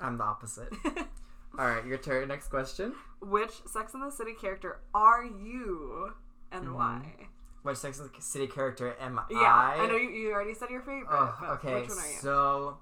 I'm 0.00 0.18
the 0.18 0.24
opposite. 0.24 0.68
Alright, 1.58 1.86
your 1.86 1.96
turn. 1.98 2.28
Next 2.28 2.48
question. 2.48 2.92
Which 3.22 3.52
Sex 3.66 3.94
and 3.94 4.02
the 4.02 4.10
City 4.10 4.32
character 4.38 4.80
are 4.94 5.24
you, 5.24 6.12
and 6.52 6.64
Mm-hmm. 6.66 6.74
why? 6.74 7.02
Which 7.62 7.78
Sex 7.78 7.98
and 7.98 8.10
the 8.14 8.20
City 8.22 8.46
character 8.46 8.94
am 9.00 9.18
Yeah, 9.30 9.38
I? 9.38 9.78
I, 9.80 9.86
know 9.88 9.96
you, 9.96 10.10
you 10.10 10.32
already 10.32 10.54
said 10.54 10.68
your 10.70 10.82
favorite. 10.82 11.06
Oh, 11.10 11.36
okay, 11.54 11.74
Which 11.80 11.88
one 11.88 11.98
are 11.98 12.06
you? 12.10 12.18
so 12.20 12.78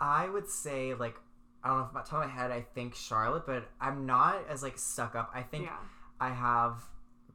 I 0.00 0.28
would 0.28 0.48
say 0.48 0.94
like 0.94 1.16
I 1.62 1.68
don't 1.68 1.78
know 1.78 1.84
if 1.86 1.92
my 1.94 2.00
top 2.02 2.12
of 2.24 2.28
my 2.28 2.34
head 2.34 2.50
I 2.50 2.60
think 2.74 2.94
Charlotte, 2.94 3.44
but 3.46 3.68
I'm 3.80 4.06
not 4.06 4.36
as 4.48 4.62
like 4.62 4.76
stuck 4.78 5.14
up. 5.14 5.30
I 5.34 5.42
think 5.42 5.64
yeah. 5.64 5.76
I 6.20 6.30
have 6.30 6.82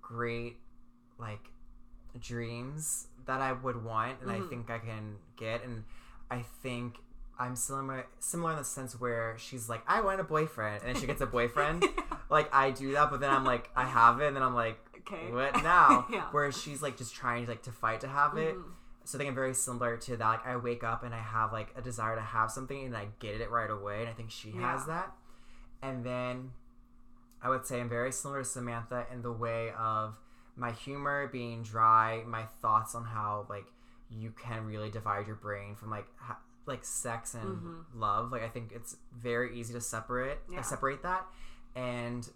great 0.02 0.58
like 1.18 1.52
dreams 2.20 3.08
that 3.26 3.42
I 3.42 3.54
would 3.54 3.84
want 3.84 4.22
and 4.22 4.32
I 4.32 4.40
Mhm. 4.40 4.50
think 4.50 4.70
I 4.70 4.80
can 4.80 5.18
get 5.36 5.64
and 5.64 5.84
I 6.32 6.42
think 6.42 6.98
I'm 7.38 7.56
similar 7.56 8.06
similar 8.20 8.52
in 8.52 8.58
the 8.58 8.64
sense 8.64 9.00
where 9.00 9.36
she's 9.38 9.70
like, 9.70 9.82
I 9.88 10.02
want 10.02 10.20
a 10.20 10.24
boyfriend 10.24 10.84
and 10.84 10.94
then 10.94 11.02
she 11.02 11.08
gets 11.08 11.22
a 11.22 11.26
boyfriend. 11.26 11.86
like 12.30 12.54
I 12.54 12.72
do 12.72 12.92
that, 12.94 13.10
but 13.12 13.20
then 13.22 13.30
I'm 13.32 13.46
like, 13.46 13.70
I 13.76 13.86
have 13.86 14.20
it 14.22 14.28
and 14.28 14.36
then 14.36 14.44
I'm 14.44 14.56
like, 14.56 14.78
Okay. 15.00 15.32
what 15.32 15.64
now? 15.64 16.06
Yeah. 16.12 16.26
Whereas 16.32 16.60
she's 16.60 16.82
like 16.82 16.98
just 16.98 17.16
trying 17.16 17.46
like 17.48 17.64
to 17.64 17.72
fight 17.72 18.02
to 18.02 18.08
have 18.08 18.38
it. 18.38 18.56
Mhm. 18.58 18.64
So 19.10 19.18
I 19.18 19.20
think 19.20 19.30
I'm 19.30 19.36
very 19.36 19.56
similar 19.56 19.98
to 19.98 20.18
that. 20.18 20.24
Like 20.28 20.46
I 20.46 20.56
wake 20.56 20.84
up 20.84 21.04
and 21.04 21.16
I 21.16 21.20
have 21.20 21.52
like 21.52 21.74
a 21.76 21.82
desire 21.82 22.14
to 22.16 22.22
have 22.22 22.52
something 22.52 22.86
and 22.86 22.96
I 22.96 23.08
get 23.20 23.42
it 23.42 23.50
right 23.50 23.70
away. 23.70 24.02
And 24.02 24.08
I 24.10 24.14
think 24.14 24.30
she 24.30 24.52
has 24.52 24.86
that. 24.86 25.12
And 25.82 26.06
then 26.06 26.52
I 27.42 27.50
would 27.50 27.66
say 27.66 27.82
I'm 27.82 27.90
very 27.90 28.12
similar 28.12 28.44
to 28.44 28.46
Samantha 28.46 29.08
in 29.12 29.24
the 29.24 29.32
way 29.32 29.72
of 29.80 30.14
my 30.56 30.72
humor 30.74 31.26
being 31.26 31.64
dry, 31.64 32.22
my 32.28 32.44
thoughts 32.62 32.94
on 32.94 33.04
how 33.04 33.48
like 33.50 33.66
you 34.12 34.32
can 34.40 34.66
really 34.68 34.92
divide 34.92 35.26
your 35.26 35.38
brain 35.38 35.74
from 35.76 35.90
like 35.90 36.06
ha- 36.18 36.38
like 36.68 36.86
sex 36.86 37.34
and 37.34 37.58
Mhm. 37.64 37.84
love. 37.96 38.32
Like 38.32 38.44
I 38.44 38.50
think 38.50 38.72
it's 38.74 38.96
very 39.12 39.60
easy 39.60 39.74
to 39.74 39.82
separate 39.82 40.38
Yeah. 40.50 40.60
uh, 40.60 40.62
separate 40.62 41.02
that. 41.02 41.26
And 41.76 42.30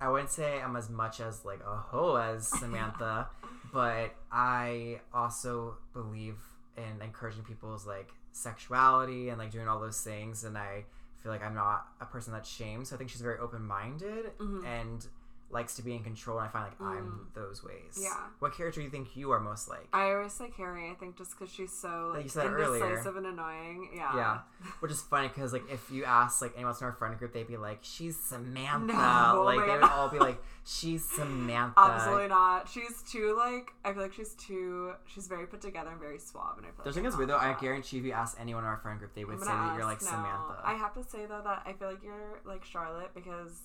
I 0.00 0.08
wouldn't 0.08 0.30
say 0.30 0.60
I'm 0.60 0.76
as 0.76 0.90
much 0.90 1.20
as 1.20 1.44
like 1.44 1.60
a 1.66 1.76
hoe 1.76 2.16
as 2.16 2.46
Samantha, 2.46 3.28
but 3.72 4.14
I 4.30 5.00
also 5.12 5.76
believe 5.92 6.36
in 6.76 7.00
encouraging 7.02 7.44
people's 7.44 7.86
like 7.86 8.10
sexuality 8.32 9.28
and 9.28 9.38
like 9.38 9.50
doing 9.50 9.68
all 9.68 9.78
those 9.80 10.00
things 10.00 10.44
and 10.44 10.58
I 10.58 10.84
feel 11.22 11.30
like 11.32 11.42
I'm 11.44 11.54
not 11.54 11.86
a 12.00 12.04
person 12.04 12.32
that's 12.32 12.48
shamed. 12.50 12.86
So 12.88 12.96
I 12.96 12.98
think 12.98 13.10
she's 13.10 13.20
very 13.22 13.38
open 13.38 13.62
minded 13.64 14.36
Mhm. 14.38 14.64
and 14.66 15.06
likes 15.54 15.76
to 15.76 15.82
be 15.82 15.94
in 15.94 16.02
control 16.02 16.38
and 16.38 16.48
I 16.48 16.50
find 16.50 16.64
like 16.66 16.80
I'm 16.80 17.28
those 17.34 17.62
ways. 17.64 17.96
Mm. 17.98 18.02
Yeah. 18.02 18.16
What 18.40 18.54
character 18.56 18.80
do 18.80 18.84
you 18.84 18.90
think 18.90 19.16
you 19.16 19.30
are 19.30 19.40
most 19.40 19.68
like? 19.68 19.88
I 19.92 20.10
always 20.12 20.32
say 20.32 20.50
Carrie. 20.54 20.90
I 20.90 20.94
think 20.94 21.16
just 21.16 21.38
because 21.38 21.52
she's 21.54 21.72
so 21.72 22.08
Like 22.08 22.16
like, 22.16 22.24
you 22.24 22.30
said 22.30 22.46
earlier. 22.52 22.84
indecisive 22.84 23.16
and 23.16 23.26
annoying. 23.26 23.90
Yeah. 23.94 24.16
Yeah, 24.16 24.38
which 24.80 24.90
is 24.92 25.00
funny 25.00 25.28
because 25.28 25.52
like 25.52 25.62
if 25.70 25.90
you 25.90 26.04
ask 26.04 26.42
like 26.42 26.52
anyone 26.56 26.72
else 26.72 26.80
in 26.80 26.86
our 26.86 26.92
friend 26.92 27.16
group, 27.18 27.32
they'd 27.32 27.46
be 27.48 27.56
like, 27.56 27.78
"She's 27.82 28.18
Samantha." 28.18 28.92
No, 28.92 29.42
like 29.44 29.58
my 29.60 29.66
they 29.66 29.72
would 29.72 29.80
God. 29.82 29.90
all 29.92 30.08
be 30.08 30.18
like, 30.18 30.42
"She's 30.66 31.04
Samantha." 31.04 31.78
Absolutely 31.80 32.28
not. 32.28 32.68
She's 32.68 33.02
too 33.10 33.34
like. 33.38 33.72
I 33.84 33.92
feel 33.92 34.02
like 34.02 34.12
she's 34.12 34.34
too. 34.34 34.92
She's 35.06 35.26
very 35.28 35.46
put 35.46 35.60
together 35.60 35.90
and 35.90 36.00
very 36.00 36.18
suave, 36.18 36.56
and 36.58 36.66
I 36.66 36.70
feel 36.70 36.82
The 36.84 36.88
like 36.90 36.94
thing 36.94 37.04
I'm 37.06 37.12
is 37.12 37.16
weird 37.16 37.30
though. 37.30 37.36
I 37.38 37.54
guarantee 37.60 37.98
if 37.98 38.04
you 38.04 38.12
ask 38.12 38.36
anyone 38.40 38.64
in 38.64 38.68
our 38.68 38.78
friend 38.78 38.98
group, 38.98 39.14
they 39.14 39.24
would 39.24 39.38
say 39.40 39.46
gonna 39.46 39.68
that 39.70 39.76
you're 39.76 39.84
like 39.84 39.98
ask 39.98 40.06
now. 40.10 40.16
Samantha. 40.16 40.62
I 40.64 40.74
have 40.74 40.94
to 40.94 41.04
say 41.04 41.26
though 41.26 41.42
that 41.44 41.62
I 41.66 41.72
feel 41.74 41.88
like 41.90 42.02
you're 42.02 42.40
like 42.44 42.64
Charlotte 42.64 43.10
because 43.14 43.60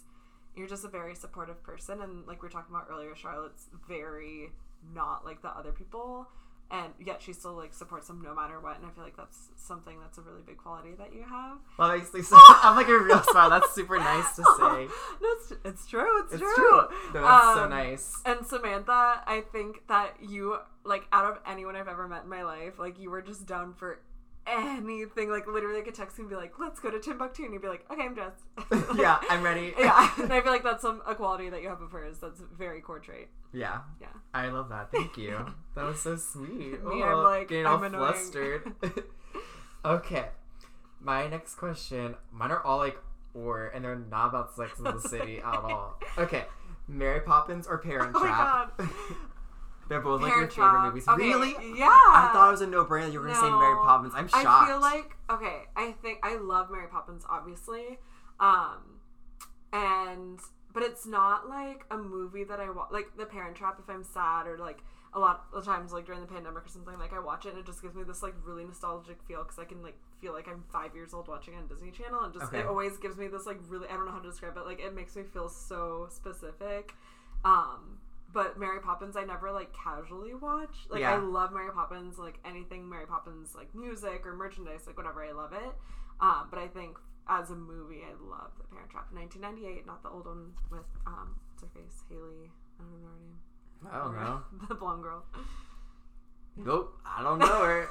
you're 0.59 0.67
just 0.67 0.85
a 0.85 0.89
very 0.89 1.15
supportive 1.15 1.63
person, 1.63 2.01
and 2.01 2.27
like 2.27 2.41
we 2.41 2.47
were 2.47 2.51
talking 2.51 2.75
about 2.75 2.87
earlier, 2.91 3.15
Charlotte's 3.15 3.67
very 3.87 4.49
not 4.93 5.25
like 5.25 5.41
the 5.41 5.49
other 5.49 5.71
people, 5.71 6.27
and 6.71 6.93
yet 7.03 7.21
she 7.21 7.33
still 7.33 7.53
like 7.53 7.73
supports 7.73 8.07
them 8.07 8.21
no 8.21 8.33
matter 8.35 8.59
what. 8.59 8.77
And 8.77 8.85
I 8.85 8.89
feel 8.91 9.03
like 9.03 9.17
that's 9.17 9.49
something 9.57 9.99
that's 9.99 10.17
a 10.17 10.21
really 10.21 10.41
big 10.45 10.57
quality 10.57 10.91
that 10.97 11.13
you 11.13 11.23
have. 11.23 11.57
well, 11.77 11.89
obviously, 11.91 12.21
so 12.29 12.37
I'm 12.47 12.75
like 12.75 12.87
a 12.87 12.97
real 12.99 13.21
smile. 13.23 13.49
That's 13.49 13.73
super 13.73 13.97
nice 13.97 14.35
to 14.35 14.43
say. 14.43 14.87
no, 15.21 15.27
it's, 15.39 15.53
it's 15.65 15.87
true. 15.87 16.21
It's, 16.23 16.33
It's 16.33 16.41
true. 16.41 16.53
true. 16.55 16.87
No, 17.15 17.21
that's 17.21 17.55
so 17.55 17.63
Um, 17.63 17.69
nice. 17.71 18.21
And 18.25 18.45
Samantha, 18.45 19.21
I 19.25 19.43
think 19.51 19.87
that 19.87 20.15
you 20.21 20.57
like 20.85 21.03
out 21.11 21.25
of 21.25 21.39
anyone 21.45 21.75
I've 21.75 21.87
ever 21.87 22.07
met 22.07 22.23
in 22.23 22.29
my 22.29 22.43
life, 22.43 22.79
like 22.79 22.99
you 22.99 23.09
were 23.09 23.21
just 23.21 23.45
down 23.45 23.73
for 23.73 23.99
anything. 24.49 25.29
Like 25.29 25.47
literally, 25.47 25.79
I 25.79 25.83
could 25.83 25.95
text 25.95 26.17
you 26.17 26.23
and 26.23 26.29
be 26.29 26.35
like, 26.35 26.57
"Let's 26.59 26.79
go 26.79 26.89
to 26.91 26.99
Timbuktu," 26.99 27.43
and 27.43 27.53
you'd 27.53 27.61
be 27.61 27.67
like, 27.67 27.85
"Okay, 27.91 28.03
I'm 28.03 28.13
dressed." 28.13 28.43
yeah, 28.97 29.19
I'm 29.29 29.41
ready. 29.43 29.73
yeah, 29.77 30.11
and 30.17 30.31
I 30.33 30.41
feel 30.41 30.51
like 30.51 30.63
that's 30.63 30.81
some 30.81 31.01
a 31.07 31.15
quality 31.15 31.49
that 31.49 31.61
you 31.61 31.69
have 31.69 31.81
of 31.81 31.91
hers. 31.91 32.17
That's 32.19 32.41
very 32.57 32.81
core 32.81 32.99
trait. 32.99 33.27
yeah. 33.53 33.79
Yeah. 34.01 34.07
I 34.33 34.49
love 34.49 34.69
that. 34.69 34.91
Thank 34.91 35.17
you. 35.17 35.45
that 35.75 35.83
was 35.85 35.99
so 36.01 36.15
sweet. 36.15 36.49
Me, 36.49 36.77
Oh, 36.85 37.01
I'm 37.03 37.23
like, 37.23 37.47
getting 37.47 37.65
I'm 37.65 37.79
all 37.79 37.83
annoying. 37.83 38.13
flustered. 38.13 38.73
okay, 39.85 40.25
my 41.01 41.27
next 41.27 41.55
question. 41.55 42.15
Mine 42.31 42.51
are 42.51 42.61
all 42.63 42.77
like 42.77 42.97
or, 43.33 43.67
and 43.69 43.83
they're 43.85 43.95
not 43.95 44.29
about 44.29 44.53
Sex 44.55 44.77
in 44.79 44.85
the 44.85 44.99
City 44.99 45.37
at 45.37 45.43
all. 45.45 45.99
Okay, 46.17 46.45
Mary 46.87 47.21
Poppins 47.21 47.67
or 47.67 47.77
Parent 47.77 48.11
Oh 48.15 48.19
my 48.19 48.25
Trap? 48.27 48.81
They're 49.89 49.99
both 50.01 50.21
like 50.21 50.31
Parent 50.31 50.55
your 50.55 50.65
favorite 50.65 50.79
Trap. 50.79 50.93
movies. 50.93 51.07
Okay, 51.07 51.23
Really? 51.23 51.77
Yeah. 51.77 51.87
I 51.89 52.29
thought 52.31 52.47
it 52.47 52.51
was 52.51 52.61
a 52.61 52.67
no-brainer 52.67 53.05
that 53.07 53.11
you 53.11 53.19
were 53.19 53.25
gonna 53.25 53.39
say 53.39 53.49
Mary 53.49 53.75
Poppins. 53.83 54.13
I'm 54.15 54.27
shocked. 54.29 54.45
I 54.45 54.67
feel 54.67 54.79
like 54.79 55.17
okay. 55.29 55.63
I 55.75 55.91
think 56.01 56.19
I 56.23 56.35
love 56.37 56.69
Mary 56.71 56.87
Poppins, 56.87 57.25
obviously, 57.29 57.97
um, 58.39 59.01
and 59.73 60.39
but 60.73 60.83
it's 60.83 61.05
not 61.07 61.49
like 61.49 61.85
a 61.91 61.97
movie 61.97 62.43
that 62.43 62.59
I 62.59 62.69
watch. 62.69 62.89
Like 62.91 63.07
The 63.17 63.25
Parent 63.25 63.55
Trap, 63.55 63.79
if 63.83 63.89
I'm 63.89 64.03
sad 64.03 64.45
or 64.47 64.57
like 64.57 64.79
a 65.13 65.19
lot 65.19 65.45
of 65.53 65.65
times, 65.65 65.91
like 65.91 66.05
during 66.05 66.21
the 66.21 66.27
pandemic 66.27 66.63
or 66.65 66.67
something, 66.69 66.97
like 66.99 67.11
I 67.13 67.19
watch 67.19 67.45
it 67.47 67.49
and 67.49 67.57
it 67.57 67.65
just 67.65 67.81
gives 67.81 67.95
me 67.95 68.03
this 68.03 68.21
like 68.21 68.35
really 68.45 68.63
nostalgic 68.63 69.17
feel 69.27 69.41
because 69.43 69.57
I 69.57 69.65
can 69.65 69.81
like 69.81 69.97
feel 70.21 70.33
like 70.33 70.47
I'm 70.47 70.63
five 70.71 70.93
years 70.93 71.13
old 71.15 71.27
watching 71.27 71.55
it 71.55 71.57
on 71.57 71.67
Disney 71.67 71.89
Channel 71.89 72.21
and 72.25 72.33
just 72.33 72.45
Okay. 72.45 72.59
it 72.59 72.67
always 72.67 72.97
gives 72.97 73.17
me 73.17 73.27
this 73.27 73.47
like 73.47 73.57
really 73.67 73.87
I 73.87 73.93
don't 73.93 74.05
know 74.05 74.11
how 74.11 74.19
to 74.19 74.29
describe 74.29 74.55
it. 74.57 74.65
Like 74.65 74.79
it 74.79 74.93
makes 74.93 75.15
me 75.15 75.23
feel 75.23 75.49
so 75.49 76.07
specific. 76.11 76.93
Um, 77.43 77.97
but 78.33 78.59
Mary 78.59 78.79
Poppins, 78.79 79.15
I 79.15 79.23
never 79.23 79.51
like 79.51 79.73
casually 79.73 80.33
watch. 80.33 80.75
Like 80.89 81.01
Yeah. 81.01 81.13
I 81.13 81.17
love 81.17 81.51
Mary 81.51 81.71
Poppins, 81.71 82.17
like 82.17 82.39
anything 82.45 82.87
Mary 82.87 83.05
Poppins, 83.07 83.55
like 83.55 83.73
music 83.73 84.25
or 84.25 84.33
merchandise, 84.35 84.85
like 84.87 84.97
whatever. 84.97 85.23
I 85.23 85.31
love 85.31 85.53
it. 85.53 85.73
Um, 86.21 86.47
but 86.49 86.59
I 86.59 86.67
think 86.67 86.97
as 87.27 87.49
a 87.51 87.55
movie, 87.55 88.01
I 88.03 88.11
love 88.21 88.51
The 88.57 88.63
Parent 88.65 88.89
Trap, 88.89 89.07
1998, 89.13 89.85
not 89.85 90.03
the 90.03 90.09
old 90.09 90.25
one 90.25 90.51
with 90.69 90.85
um, 91.07 91.35
what's 91.51 91.61
her 91.63 91.79
face, 91.79 92.03
Hayley. 92.09 92.51
I 92.79 92.83
don't 92.83 93.01
know 93.01 93.07
her 93.07 93.19
name. 93.19 93.39
I 93.91 93.97
don't 93.97 94.15
know. 94.15 94.41
the 94.67 94.75
blonde 94.75 95.03
girl. 95.03 95.23
Nope, 96.57 96.99
I 97.05 97.23
don't 97.23 97.39
know 97.39 97.63
her. 97.63 97.87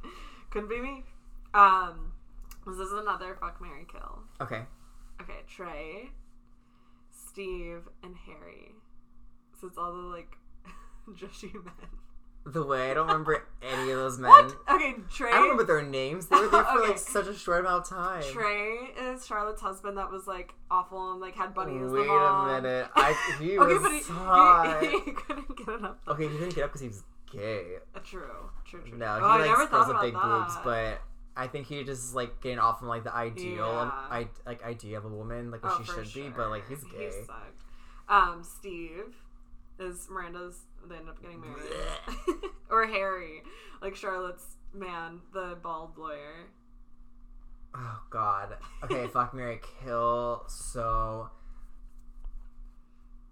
Couldn't 0.50 0.68
be 0.68 0.80
me. 0.80 1.04
Um, 1.54 2.12
this 2.66 2.76
is 2.78 2.92
another 2.92 3.36
fuck 3.40 3.60
Mary 3.60 3.86
kill. 3.90 4.20
Okay. 4.40 4.62
Okay, 5.20 5.40
Trey, 5.48 6.10
Steve, 7.10 7.88
and 8.02 8.14
Harry. 8.26 8.72
So 9.62 9.68
it's 9.68 9.78
all 9.78 9.92
the 9.92 9.98
like 9.98 10.36
Joshy 11.12 11.54
men. 11.54 11.72
the 12.44 12.64
way 12.66 12.90
I 12.90 12.94
don't 12.94 13.06
remember 13.06 13.46
any 13.62 13.92
of 13.92 13.96
those 13.98 14.18
men. 14.18 14.28
What? 14.28 14.56
Okay, 14.68 14.96
Trey. 15.08 15.28
I 15.28 15.34
don't 15.34 15.42
remember 15.42 15.64
their 15.64 15.82
names. 15.82 16.26
They 16.26 16.34
were 16.34 16.48
there 16.48 16.64
for 16.64 16.70
Okay. 16.80 16.88
like 16.88 16.98
such 16.98 17.28
a 17.28 17.34
short 17.34 17.60
amount 17.60 17.84
of 17.84 17.88
time. 17.88 18.24
Trey 18.24 18.78
is 19.00 19.24
Charlotte's 19.24 19.60
husband 19.62 19.98
that 19.98 20.10
was 20.10 20.26
like 20.26 20.52
awful 20.68 21.12
and 21.12 21.20
like 21.20 21.36
had 21.36 21.54
Bunny 21.54 21.76
as 21.80 21.92
the 21.92 21.98
Wait 21.98 22.08
a 22.08 22.60
minute. 22.60 22.88
I 22.96 23.36
he 23.38 23.56
okay, 23.56 23.72
was 23.72 23.82
but 23.82 23.92
he, 23.92 24.00
hot. 24.02 24.78
he, 24.82 24.88
he 24.90 25.12
couldn't 25.12 25.56
get 25.56 25.68
enough. 25.68 25.96
Okay, 26.08 26.26
he 26.28 26.38
didn't 26.38 26.56
get 26.56 26.64
up 26.64 26.70
because 26.70 26.80
he 26.80 26.88
was 26.88 27.04
gay. 27.32 27.76
Uh, 27.94 28.00
True, 28.00 28.22
true, 28.66 28.80
true. 28.82 28.98
No, 28.98 29.14
he 29.14 29.20
oh, 29.22 29.26
I 29.26 29.36
likes 29.36 29.48
never 29.48 29.66
girls 29.68 29.86
thought 29.86 30.02
big 30.02 30.14
that. 30.14 30.22
boobs, 30.22 30.54
but 30.64 31.00
I 31.36 31.46
think 31.46 31.68
he 31.68 31.84
just 31.84 32.16
like 32.16 32.40
getting 32.40 32.58
off 32.58 32.80
from 32.80 32.88
like 32.88 33.04
the 33.04 33.14
ideal, 33.14 33.54
Yeah. 33.58 33.90
I, 34.10 34.26
like 34.44 34.64
idea 34.64 34.98
of 34.98 35.04
a 35.04 35.08
woman, 35.08 35.52
like 35.52 35.62
what 35.62 35.74
Oh, 35.78 35.84
she 35.84 35.92
should 35.92 36.12
be. 36.12 36.28
But 36.36 36.50
like 36.50 36.68
he's 36.68 36.82
He 36.82 36.90
gay. 36.98 37.10
sucked. 37.24 37.62
Um, 38.08 38.42
Steve 38.42 39.14
is 39.82 40.08
Miranda's. 40.10 40.56
They 40.88 40.96
end 40.96 41.08
up 41.08 41.20
getting 41.22 41.40
married, 41.40 41.70
or 42.70 42.86
Harry, 42.86 43.42
like 43.80 43.94
Charlotte's 43.94 44.56
man, 44.74 45.20
the 45.32 45.56
bald 45.62 45.96
lawyer. 45.98 46.48
Oh 47.74 48.00
God. 48.10 48.56
Okay, 48.84 49.06
fuck 49.06 49.32
Mary 49.32 49.60
Kill. 49.84 50.44
So 50.48 51.30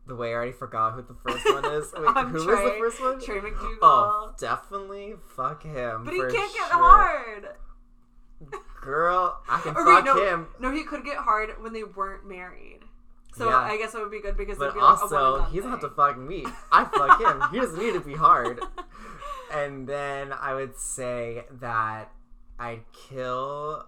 the 0.06 0.14
way 0.16 0.30
I 0.30 0.34
already 0.34 0.52
forgot 0.52 0.94
who 0.94 1.02
the 1.02 1.14
first 1.14 1.44
one 1.52 1.64
is. 1.72 1.92
Wait, 1.98 2.16
Um, 2.16 2.28
who 2.30 2.46
was 2.46 2.46
the 2.46 2.76
first 2.78 3.00
one? 3.00 3.20
Trey 3.20 3.40
MacDougal. 3.40 3.78
Oh, 3.82 4.32
definitely 4.38 5.14
fuck 5.36 5.62
him. 5.62 6.04
but 6.04 6.14
he 6.14 6.20
can't 6.20 6.32
get 6.54 6.70
hard. 6.70 7.48
Girl, 8.80 9.38
I 9.48 9.60
can 9.60 9.72
Or 9.76 9.84
fuck 9.84 10.04
wait, 10.04 10.04
no, 10.04 10.24
him. 10.24 10.46
no, 10.58 10.72
he 10.72 10.84
could 10.84 11.04
get 11.04 11.18
hard 11.18 11.50
when 11.62 11.72
they 11.72 11.84
weren't 11.84 12.26
married. 12.26 12.80
So 13.34 13.48
Yeah. 13.48 13.56
I 13.58 13.76
guess 13.76 13.94
it 13.94 14.00
would 14.00 14.10
be 14.10 14.20
good 14.20 14.36
because 14.36 14.58
But 14.58 14.74
be 14.74 14.80
like 14.80 15.02
also, 15.02 15.14
one-and-done 15.32 15.50
he 15.52 15.56
doesn't 15.58 15.70
have 15.70 15.80
to 15.80 15.90
fuck 15.90 16.18
me. 16.18 16.44
I 16.72 16.84
fuck 16.84 17.20
him. 17.20 17.42
He 17.52 17.58
doesn't 17.60 17.78
need 17.78 17.92
to 17.94 18.00
be 18.00 18.14
hard. 18.14 18.60
And 19.52 19.88
then 19.88 20.32
I 20.32 20.54
would 20.54 20.76
say 20.78 21.42
that 21.60 22.12
I'd 22.56 22.82
kill 22.92 23.84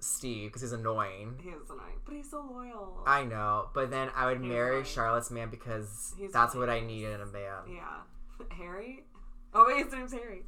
Steve 0.00 0.48
because 0.48 0.62
he's 0.62 0.72
annoying. 0.72 1.38
He 1.42 1.50
is 1.50 1.68
annoying, 1.68 2.00
but 2.04 2.14
he's 2.14 2.30
so 2.30 2.38
loyal. 2.50 3.02
I 3.06 3.24
know, 3.24 3.68
but 3.74 3.90
then 3.90 4.08
I 4.16 4.24
would 4.26 4.40
He's 4.40 4.48
marry 4.48 4.70
annoying. 4.76 4.84
Charlotte's 4.86 5.30
man 5.30 5.50
because 5.50 6.14
He's 6.18 6.32
that's 6.32 6.54
annoying. 6.54 6.68
what 6.68 6.76
I 6.76 6.80
need 6.80 7.04
in 7.04 7.20
a 7.20 7.26
man. 7.26 7.62
yeah, 7.68 8.46
Harry. 8.56 9.04
Oh 9.52 9.64
wait, 9.66 9.84
his 9.84 9.92
name's 9.92 10.12
Harry. 10.12 10.42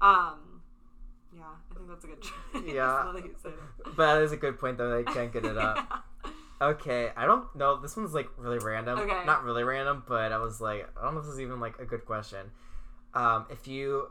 Um, 0.00 0.62
yeah, 1.34 1.42
I 1.70 1.74
think 1.74 1.88
that's 1.88 2.04
a 2.04 2.08
good 2.08 2.22
choice. 2.22 2.62
Yeah. 2.74 3.02
now 3.04 3.12
that 3.12 3.24
you 3.24 3.34
said 3.42 3.52
it. 3.52 3.94
But 3.94 4.14
that 4.14 4.22
is 4.22 4.32
a 4.32 4.36
good 4.38 4.58
point 4.58 4.78
though. 4.78 4.90
They 4.96 5.04
can't 5.04 5.32
get 5.32 5.44
it 5.44 5.58
up. 5.58 6.04
Okay, 6.60 7.10
I 7.16 7.26
don't 7.26 7.54
know. 7.54 7.80
This 7.80 7.96
one's 7.96 8.14
like 8.14 8.28
really 8.38 8.58
random. 8.58 8.98
Okay. 8.98 9.24
Not 9.26 9.44
really 9.44 9.62
random, 9.64 10.02
but 10.08 10.32
I 10.32 10.38
was 10.38 10.60
like, 10.60 10.88
I 10.98 11.04
don't 11.04 11.14
know 11.14 11.20
if 11.20 11.26
this 11.26 11.34
is 11.34 11.40
even 11.40 11.60
like 11.60 11.78
a 11.78 11.84
good 11.84 12.04
question. 12.06 12.50
Um, 13.14 13.46
if 13.50 13.66
you 13.68 14.08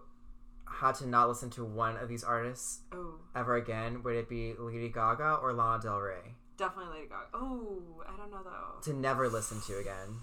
had 0.68 0.96
to 0.96 1.08
not 1.08 1.28
listen 1.28 1.50
to 1.52 1.64
one 1.64 1.96
of 1.98 2.10
these 2.10 2.24
artists 2.24 2.80
Oh, 2.91 3.16
ever 3.36 3.56
again, 3.56 4.04
would 4.04 4.16
it 4.16 4.28
be 4.30 4.54
Lady 4.58 4.89
Gaga 4.89 5.39
or 5.41 5.54
Lana 5.54 5.82
Del 5.82 6.00
Rey? 6.00 6.36
definitely 6.58 6.93
Lady 7.00 7.08
Gaga. 7.10 7.26
Oh, 7.34 8.04
I 8.08 8.16
don't 8.18 8.32
know 8.32 8.41
though. 8.43 8.80
To 8.82 8.93
never 8.93 9.28
listen 9.30 9.60
to 9.62 9.78
again. 9.80 10.20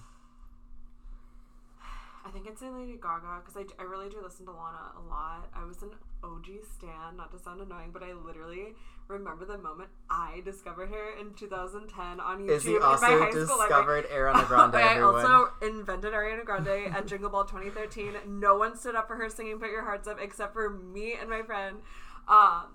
I 2.24 2.30
think 2.30 2.46
I'd 2.48 2.58
say 2.58 2.70
Lady 2.70 2.98
Gaga 3.02 3.42
because 3.44 3.56
I, 3.56 3.82
I 3.82 3.84
really 3.84 4.08
do 4.08 4.20
listen 4.22 4.46
to 4.46 4.52
Lana 4.52 4.92
a 4.96 5.08
lot. 5.08 5.48
I 5.54 5.64
was 5.64 5.82
an 5.82 5.90
OG 6.22 6.46
stan, 6.74 7.16
not 7.16 7.32
to 7.32 7.38
sound 7.38 7.60
annoying, 7.60 7.90
but 7.92 8.02
I 8.02 8.12
literally 8.12 8.74
remember 9.08 9.44
the 9.44 9.58
moment 9.58 9.90
I 10.08 10.40
discovered 10.44 10.88
her 10.90 11.20
in 11.20 11.34
2010 11.34 12.20
on 12.20 12.38
YouTube. 12.40 12.50
Izzy 12.50 12.74
in 12.74 12.80
my 12.80 12.86
also 12.86 13.06
high 13.06 13.30
school 13.30 13.58
library. 13.58 14.02
discovered 14.02 14.04
Ariana 14.10 14.46
Grande. 14.48 14.74
I 14.76 15.00
also 15.00 15.48
invented 15.62 16.12
Ariana 16.12 16.44
Grande 16.44 16.94
at 16.94 17.06
Jingle 17.06 17.30
Ball 17.30 17.44
2013. 17.44 18.14
No 18.40 18.56
one 18.56 18.76
stood 18.76 18.94
up 18.94 19.08
for 19.08 19.16
her 19.16 19.28
singing 19.28 19.58
"Put 19.58 19.70
Your 19.70 19.84
Hearts 19.84 20.06
Up" 20.06 20.18
except 20.20 20.52
for 20.52 20.70
me 20.70 21.14
and 21.20 21.28
my 21.28 21.42
friend. 21.42 21.78
Um, 22.28 22.66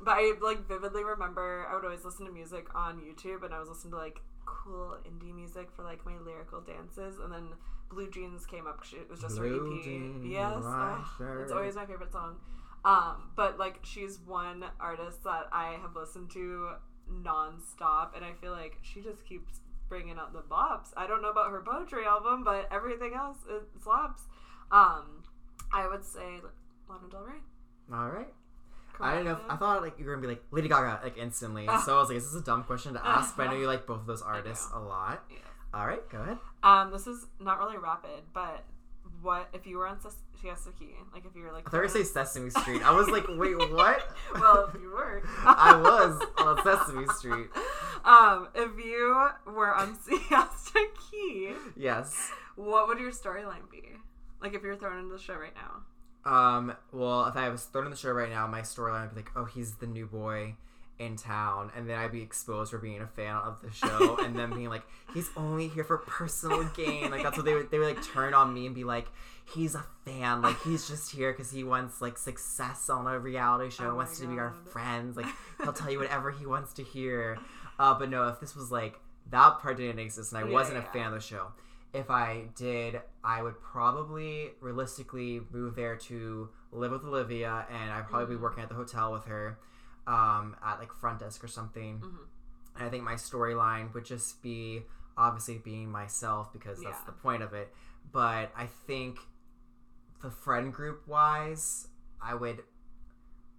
but 0.00 0.12
I 0.12 0.32
like 0.42 0.66
vividly 0.66 1.04
remember 1.04 1.66
I 1.70 1.74
would 1.74 1.84
always 1.84 2.04
listen 2.04 2.26
to 2.26 2.32
music 2.32 2.66
on 2.74 3.00
YouTube, 3.00 3.44
and 3.44 3.54
I 3.54 3.60
was 3.60 3.68
listening 3.68 3.92
to 3.92 3.98
like 3.98 4.20
cool 4.48 4.96
indie 5.08 5.34
music 5.34 5.68
for 5.74 5.82
like 5.82 6.04
my 6.04 6.16
lyrical 6.24 6.60
dances, 6.60 7.18
and 7.22 7.32
then 7.32 7.48
Blue 7.90 8.10
Jeans 8.10 8.46
came 8.46 8.66
up. 8.66 8.84
It 8.92 9.08
was 9.10 9.20
just 9.20 9.36
Blue 9.36 9.70
her 9.70 9.78
EP. 9.78 9.84
jeans, 9.84 10.26
yes, 10.26 10.62
oh, 10.62 11.40
it's 11.42 11.52
always 11.52 11.76
my 11.76 11.86
favorite 11.86 12.12
song. 12.12 12.36
Um, 12.84 13.30
but 13.36 13.58
like 13.58 13.80
she's 13.82 14.18
one 14.26 14.64
artist 14.80 15.24
that 15.24 15.48
I 15.52 15.76
have 15.82 15.94
listened 15.96 16.30
to 16.32 16.70
nonstop, 17.10 18.14
and 18.14 18.24
I 18.24 18.32
feel 18.40 18.52
like 18.52 18.78
she 18.82 19.00
just 19.00 19.26
keeps 19.26 19.60
bringing 19.88 20.18
out 20.18 20.32
the 20.32 20.42
bops. 20.42 20.92
I 20.96 21.06
don't 21.06 21.22
know 21.22 21.30
about 21.30 21.50
her 21.50 21.62
poetry 21.62 22.04
album, 22.04 22.44
but 22.44 22.68
everything 22.70 23.14
else 23.14 23.38
it 23.48 23.62
slaps. 23.82 24.22
Um, 24.70 25.24
I 25.72 25.88
would 25.88 26.04
say 26.04 26.40
Lana 26.88 27.08
Del 27.10 27.22
Rey. 27.22 27.40
All 27.92 28.10
right. 28.10 28.32
I 29.00 29.14
don't 29.14 29.24
know. 29.24 29.32
If, 29.32 29.38
I 29.48 29.56
thought 29.56 29.82
like 29.82 29.98
you 29.98 30.04
were 30.04 30.14
gonna 30.14 30.22
be 30.26 30.28
like 30.34 30.42
Lady 30.50 30.68
Gaga 30.68 31.00
like 31.02 31.16
instantly. 31.18 31.66
So 31.84 31.96
I 31.96 32.00
was 32.00 32.08
like, 32.08 32.18
"Is 32.18 32.32
this 32.32 32.40
a 32.40 32.44
dumb 32.44 32.64
question 32.64 32.94
to 32.94 33.06
ask, 33.06 33.36
but 33.36 33.46
I 33.48 33.52
know 33.52 33.58
you 33.58 33.66
like 33.66 33.86
both 33.86 34.00
of 34.00 34.06
those 34.06 34.22
artists 34.22 34.68
a 34.74 34.78
lot. 34.80 35.24
Yeah. 35.30 35.36
All 35.74 35.86
right, 35.86 36.08
go 36.10 36.18
ahead. 36.18 36.38
Um, 36.62 36.90
this 36.90 37.06
is 37.06 37.26
not 37.40 37.58
really 37.58 37.76
rapid, 37.76 38.22
but 38.32 38.64
what 39.22 39.48
if 39.52 39.66
you 39.66 39.76
were 39.78 39.86
on 39.86 40.00
Ses- 40.00 40.16
Siesta 40.40 40.70
Key? 40.78 40.94
Like 41.12 41.24
if 41.26 41.34
you 41.36 41.42
were 41.42 41.52
like. 41.52 41.66
I 41.68 41.70
thought 41.70 41.82
you 41.82 41.88
say 41.88 42.04
Sesame 42.04 42.50
Street. 42.62 42.82
I 42.82 42.90
was 42.92 43.08
like, 43.08 43.24
wait, 43.28 43.56
what? 43.72 44.16
well, 44.34 44.70
if 44.74 44.80
you 44.80 44.90
were. 44.90 45.22
I 45.44 45.76
was 45.76 46.20
on 46.38 46.62
Sesame 46.64 47.06
Street. 47.18 47.48
Um, 48.04 48.48
if 48.54 48.82
you 48.84 49.28
were 49.46 49.74
on 49.74 49.98
Siesta 50.00 50.86
Key, 51.10 51.50
Yes. 51.76 52.30
what 52.56 52.88
would 52.88 52.98
your 52.98 53.10
storyline 53.10 53.70
be? 53.70 53.82
Like 54.40 54.54
if 54.54 54.62
you 54.62 54.68
were 54.68 54.76
thrown 54.76 54.98
into 54.98 55.12
the 55.16 55.20
show 55.22 55.34
right 55.34 55.54
now. 55.54 55.82
Um. 56.28 56.74
Well, 56.92 57.24
if 57.26 57.36
I 57.36 57.48
was 57.48 57.64
thrown 57.64 57.84
in 57.86 57.90
the 57.90 57.96
show 57.96 58.10
right 58.10 58.30
now, 58.30 58.46
my 58.46 58.60
storyline 58.60 59.02
would 59.02 59.10
be 59.10 59.16
like, 59.16 59.30
oh, 59.36 59.44
he's 59.46 59.76
the 59.76 59.86
new 59.86 60.06
boy 60.06 60.54
in 60.98 61.14
town, 61.16 61.70
and 61.76 61.88
then 61.88 61.96
I'd 61.96 62.10
be 62.10 62.22
exposed 62.22 62.72
for 62.72 62.78
being 62.78 63.00
a 63.00 63.06
fan 63.06 63.36
of 63.36 63.60
the 63.62 63.70
show, 63.70 64.16
and 64.22 64.36
then 64.36 64.50
being 64.50 64.68
like, 64.68 64.82
he's 65.14 65.30
only 65.36 65.68
here 65.68 65.84
for 65.84 65.98
personal 65.98 66.64
gain. 66.76 67.10
Like 67.10 67.22
that's 67.22 67.36
what 67.36 67.46
they 67.46 67.54
would 67.54 67.70
they 67.70 67.78
would 67.78 67.94
like 67.96 68.04
turn 68.04 68.34
on 68.34 68.52
me 68.52 68.66
and 68.66 68.74
be 68.74 68.84
like, 68.84 69.06
he's 69.54 69.74
a 69.74 69.84
fan. 70.04 70.42
Like 70.42 70.60
he's 70.62 70.88
just 70.88 71.12
here 71.12 71.32
because 71.32 71.50
he 71.52 71.62
wants 71.64 72.02
like 72.02 72.18
success 72.18 72.90
on 72.90 73.06
a 73.06 73.18
reality 73.18 73.70
show, 73.70 73.90
Oh 73.90 73.94
wants 73.94 74.18
to 74.20 74.26
be 74.26 74.38
our 74.38 74.52
friends. 74.70 75.16
Like 75.16 75.26
he'll 75.62 75.72
tell 75.72 75.90
you 75.90 75.98
whatever 76.00 76.30
he 76.32 76.46
wants 76.46 76.72
to 76.74 76.82
hear. 76.82 77.38
Uh, 77.78 77.94
but 77.96 78.10
no, 78.10 78.26
if 78.28 78.40
this 78.40 78.56
was 78.56 78.72
like 78.72 78.98
that 79.30 79.60
part 79.60 79.76
didn't 79.76 80.00
exist, 80.00 80.32
and 80.32 80.44
I 80.44 80.48
Yeah, 80.48 80.52
wasn't 80.52 80.78
yeah. 80.78 80.88
a 80.88 80.92
fan 80.92 81.06
of 81.08 81.12
the 81.14 81.20
show. 81.20 81.52
If 81.94 82.10
I 82.10 82.48
did, 82.54 83.00
I 83.24 83.42
would 83.42 83.60
probably 83.60 84.50
realistically 84.60 85.40
move 85.50 85.74
there 85.74 85.96
to 85.96 86.50
live 86.70 86.92
with 86.92 87.04
Olivia, 87.04 87.66
and 87.70 87.90
I'd 87.90 88.06
probably 88.08 88.26
Mm-hmm. 88.26 88.34
be 88.34 88.42
working 88.42 88.62
at 88.62 88.68
the 88.68 88.74
hotel 88.74 89.12
with 89.12 89.24
her, 89.24 89.58
um, 90.06 90.54
at 90.64 90.78
like 90.78 90.92
front 90.92 91.20
desk 91.20 91.42
or 91.42 91.48
something. 91.48 92.00
Mhm. 92.00 92.26
And 92.76 92.86
I 92.86 92.90
think 92.90 93.04
my 93.04 93.14
storyline 93.14 93.92
would 93.94 94.04
just 94.04 94.42
be 94.42 94.82
obviously 95.16 95.58
being 95.58 95.90
myself 95.90 96.52
because 96.52 96.80
that's 96.82 96.98
Yeah. 97.00 97.06
the 97.06 97.12
point 97.12 97.42
of 97.42 97.52
it. 97.54 97.74
But 98.12 98.52
I 98.54 98.66
think 98.66 99.18
the 100.20 100.30
friend 100.30 100.72
group 100.72 101.06
wise, 101.08 101.88
I 102.20 102.34
would 102.34 102.64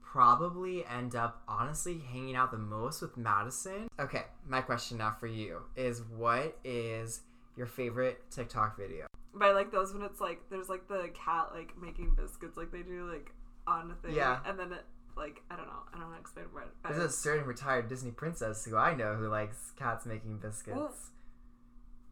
probably 0.02 0.86
end 0.86 1.16
up 1.16 1.44
honestly 1.48 2.00
hanging 2.00 2.36
out 2.36 2.52
the 2.52 2.58
most 2.58 3.02
with 3.02 3.16
Madison. 3.18 3.88
Okay, 4.00 4.26
my 4.48 4.62
question 4.62 4.98
now 4.98 5.12
for 5.20 5.28
you 5.28 5.62
is 5.76 6.02
what 6.04 6.58
is 6.64 7.22
your 7.60 7.68
favorite 7.68 8.22
TikTok 8.32 8.78
video? 8.78 9.06
By 9.36 9.52
like 9.52 9.70
those 9.72 9.94
when 9.94 10.02
it's 10.02 10.20
like 10.22 10.40
there's 10.50 10.70
like 10.70 10.88
the 10.88 11.10
cat 11.14 11.50
like 11.54 11.74
making 11.80 12.16
biscuits 12.16 12.58
like 12.58 12.72
they 12.72 12.82
do 12.82 13.08
like 13.12 13.32
on 13.68 13.92
a 13.92 13.96
thing. 13.96 14.16
Yeah. 14.16 14.40
And 14.46 14.58
then 14.58 14.72
it 14.72 14.86
like 15.16 15.42
I 15.52 15.58
don't 15.58 15.68
know. 15.68 15.84
I 15.94 16.00
don't 16.00 16.10
know 16.10 16.18
explain 16.18 16.46
it. 16.46 16.52
but- 16.82 16.92
There's 16.92 17.04
a 17.04 17.10
certain 17.16 17.46
retired 17.46 17.88
Disney 17.90 18.12
princess 18.12 18.66
who 18.66 18.76
I 18.78 18.96
know 18.96 19.14
who 19.16 19.28
likes 19.28 19.72
cats 19.78 20.06
making 20.08 20.38
biscuits. 20.40 20.78
Well- 20.78 20.96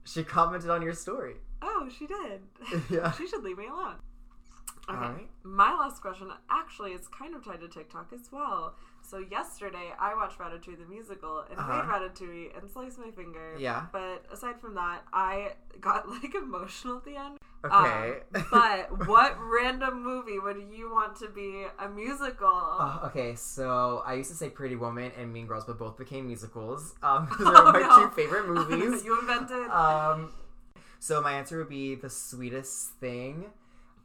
She 0.04 0.24
commented 0.24 0.70
on 0.70 0.82
your 0.82 0.94
story. 0.94 1.38
Oh, 1.62 1.90
she 1.98 2.06
did. 2.06 2.42
Yeah. 2.90 3.12
she 3.14 3.26
should 3.28 3.44
leave 3.44 3.58
me 3.58 3.68
alone. 3.68 3.96
Okay. 4.90 4.98
Alright. 4.98 5.30
My 5.44 5.74
last 5.74 6.02
question 6.02 6.30
actually 6.50 6.92
is 6.92 7.08
kind 7.10 7.36
of 7.36 7.44
tied 7.44 7.60
to 7.62 7.68
TikTok 7.68 8.12
as 8.14 8.30
well. 8.32 8.76
So 9.02 9.18
yesterday 9.20 9.92
I 10.00 10.14
watched 10.16 10.38
Ratatouille 10.40 10.78
the 10.80 10.86
musical 10.90 11.44
and 11.50 11.60
Uh-huh. 11.60 11.82
played 11.84 12.12
Ratatouille 12.12 12.58
and 12.58 12.70
sliced 12.72 12.98
my 13.00 13.12
finger. 13.12 13.56
Yeah. 13.60 13.88
But 13.92 14.26
aside 14.32 14.60
from 14.62 14.76
that, 14.76 15.04
I 15.12 15.54
got 15.82 16.08
like 16.24 16.34
emotional 16.36 16.98
at 16.98 17.06
the 17.06 17.16
end. 17.18 17.38
Okay. 17.66 18.20
Um, 18.36 18.46
but 18.52 19.08
what 19.08 19.36
random 19.40 20.04
movie 20.04 20.40
would 20.40 20.58
you 20.72 20.90
want 20.92 21.18
to 21.18 21.28
be 21.30 21.66
a 21.80 21.90
musical? 21.90 22.48
Uh, 22.48 23.00
okay, 23.06 23.36
so 23.36 24.04
I 24.06 24.14
used 24.14 24.30
to 24.30 24.38
say 24.38 24.50
Pretty 24.50 24.76
Woman 24.78 25.12
and 25.18 25.34
Mean 25.34 25.48
Girls, 25.48 25.66
but 25.66 25.78
both 25.78 25.98
became 25.98 26.28
musicals. 26.28 26.96
Um, 27.04 27.28
those 27.40 27.48
Oh, 27.50 27.72
my 27.74 27.80
no. 27.82 28.08
two 28.08 28.10
favorite 28.16 28.48
movies. 28.48 29.04
you 29.04 29.20
invented. 29.20 29.70
um, 29.70 30.32
so 31.00 31.20
my 31.22 31.34
answer 31.34 31.58
would 31.58 31.70
be 31.70 31.96
The 31.96 32.10
Sweetest 32.10 32.92
Thing. 33.02 33.46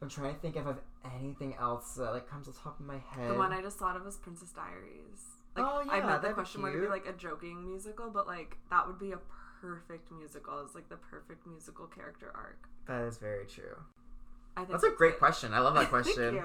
I'm 0.03 0.09
trying 0.09 0.33
to 0.35 0.39
think 0.41 0.55
if 0.57 0.65
I 0.65 0.67
have 0.69 0.81
anything 1.19 1.55
else 1.59 1.93
that 1.95 2.11
like 2.11 2.29
comes 2.29 2.45
to 2.47 2.51
the 2.51 2.59
top 2.59 2.79
of 2.79 2.85
my 2.85 2.97
head. 2.97 3.29
the 3.31 3.35
one 3.35 3.53
I 3.53 3.61
just 3.61 3.77
thought 3.77 3.95
of 3.95 4.03
was 4.03 4.17
Princess 4.17 4.49
Diaries. 4.51 5.23
Like, 5.55 5.65
Oh, 5.65 5.83
I 5.89 5.97
yeah, 5.97 6.05
meant 6.05 6.21
the 6.21 6.27
that'd 6.27 6.29
be 6.29 6.33
question 6.33 6.61
would 6.61 6.73
be 6.73 6.87
like 6.87 7.05
a 7.07 7.13
joking 7.13 7.65
musical, 7.65 8.09
but 8.09 8.27
like 8.27 8.57
that 8.69 8.85
would 8.85 8.99
be 8.99 9.13
a 9.13 9.19
perfect 9.61 10.11
musical. 10.11 10.59
It's 10.65 10.75
like 10.75 10.89
the 10.89 10.97
perfect 10.97 11.47
musical 11.47 11.87
character 11.87 12.31
arc. 12.35 12.67
That 12.87 13.03
is 13.07 13.17
very 13.17 13.45
true. 13.45 13.77
I 14.57 14.61
think 14.61 14.71
That's 14.71 14.83
a 14.83 14.91
great 14.91 15.13
it. 15.13 15.19
question. 15.19 15.53
I 15.53 15.59
love 15.59 15.75
that 15.75 15.89
question. 15.89 16.41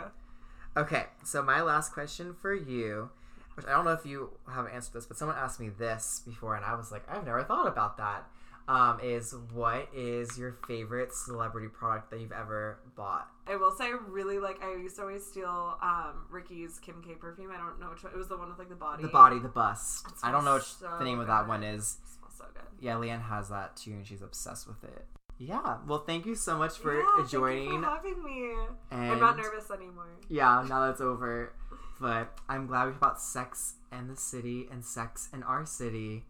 Okay, 0.77 1.07
so 1.25 1.43
my 1.43 1.61
last 1.63 1.93
question 1.93 2.35
for 2.41 2.55
you, 2.55 3.11
which 3.55 3.67
I 3.67 3.71
don't 3.71 3.85
know 3.85 3.93
if 3.93 4.07
you 4.07 4.31
have 4.53 4.69
answered 4.69 4.93
this, 4.95 5.07
but 5.07 5.17
someone 5.17 5.37
asked 5.37 5.59
me 5.59 5.69
this 5.71 6.23
before, 6.25 6.55
and 6.55 6.65
I 6.65 6.75
was 6.75 6.93
like, 6.93 7.03
I've 7.11 7.25
never 7.27 7.43
thought 7.43 7.67
about 7.67 7.97
that. 7.97 8.25
Um, 8.69 9.01
is 9.03 9.35
what 9.55 9.89
is 9.95 10.39
your 10.39 10.59
favorite 10.67 11.15
celebrity 11.15 11.69
product 11.69 12.11
that 12.11 12.21
you've 12.21 12.33
ever 12.33 12.79
bought? 12.97 13.27
I 13.47 13.57
will 13.57 13.71
say, 13.71 13.87
I 13.87 13.97
really 14.09 14.39
like. 14.39 14.63
I 14.63 14.73
used 14.77 14.97
to 14.97 15.03
always 15.03 15.25
steal 15.27 15.79
um, 15.83 16.27
Ricky's 16.31 16.79
Kim 16.79 17.03
K 17.03 17.15
perfume. 17.15 17.51
I 17.51 17.57
don't 17.57 17.81
know 17.81 17.89
which 17.91 18.05
one. 18.05 18.13
It 18.13 18.19
was 18.19 18.29
the 18.29 18.37
one 18.37 18.51
with 18.51 18.59
like 18.59 18.69
the 18.69 18.75
body. 18.75 19.03
The 19.03 19.09
body, 19.09 19.39
the 19.39 19.49
bust. 19.49 20.07
I 20.23 20.31
don't 20.31 20.45
know 20.45 20.55
what 20.55 20.65
so 20.65 20.87
the 20.99 21.05
name 21.05 21.19
of 21.19 21.27
that 21.29 21.49
one 21.49 21.63
is. 21.63 21.97
It 22.05 22.09
smells 22.19 22.35
so 22.37 22.45
good. 22.53 22.63
Yeah, 22.81 22.97
Leanne 22.97 23.23
has 23.27 23.49
that 23.49 23.75
too, 23.77 23.93
and 23.93 24.07
she's 24.07 24.21
obsessed 24.21 24.69
with 24.69 24.85
it. 24.85 25.07
Yeah. 25.39 25.79
Well, 25.87 26.01
thank 26.01 26.27
you 26.27 26.35
so 26.35 26.59
much 26.59 26.77
for 26.77 26.95
Yeah, 26.99 27.07
thank 27.17 27.33
you 27.33 27.39
joining. 27.39 27.81
for 27.81 27.87
having 27.89 28.23
me. 28.23 28.53
and 28.91 29.13
I'm 29.13 29.21
not 29.21 29.37
nervous 29.39 29.71
anymore. 29.71 30.11
Yeah, 30.29 30.63
now 30.69 30.85
that's 30.87 31.01
over. 31.01 31.55
But 32.01 32.39
I'm 32.51 32.67
glad 32.67 32.85
we 32.87 32.91
talked 32.93 33.03
about 33.03 33.21
sex 33.23 33.75
and 33.91 34.11
the 34.11 34.17
city 34.17 34.69
and 34.71 34.85
sex 34.85 35.29
in 35.33 35.43
our 35.43 35.65
city. 35.65 36.25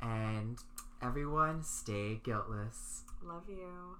And 0.00 0.58
everyone, 1.04 1.62
stay 1.62 2.20
guiltless. 2.24 3.02
Love 3.22 3.44
you. 3.48 3.96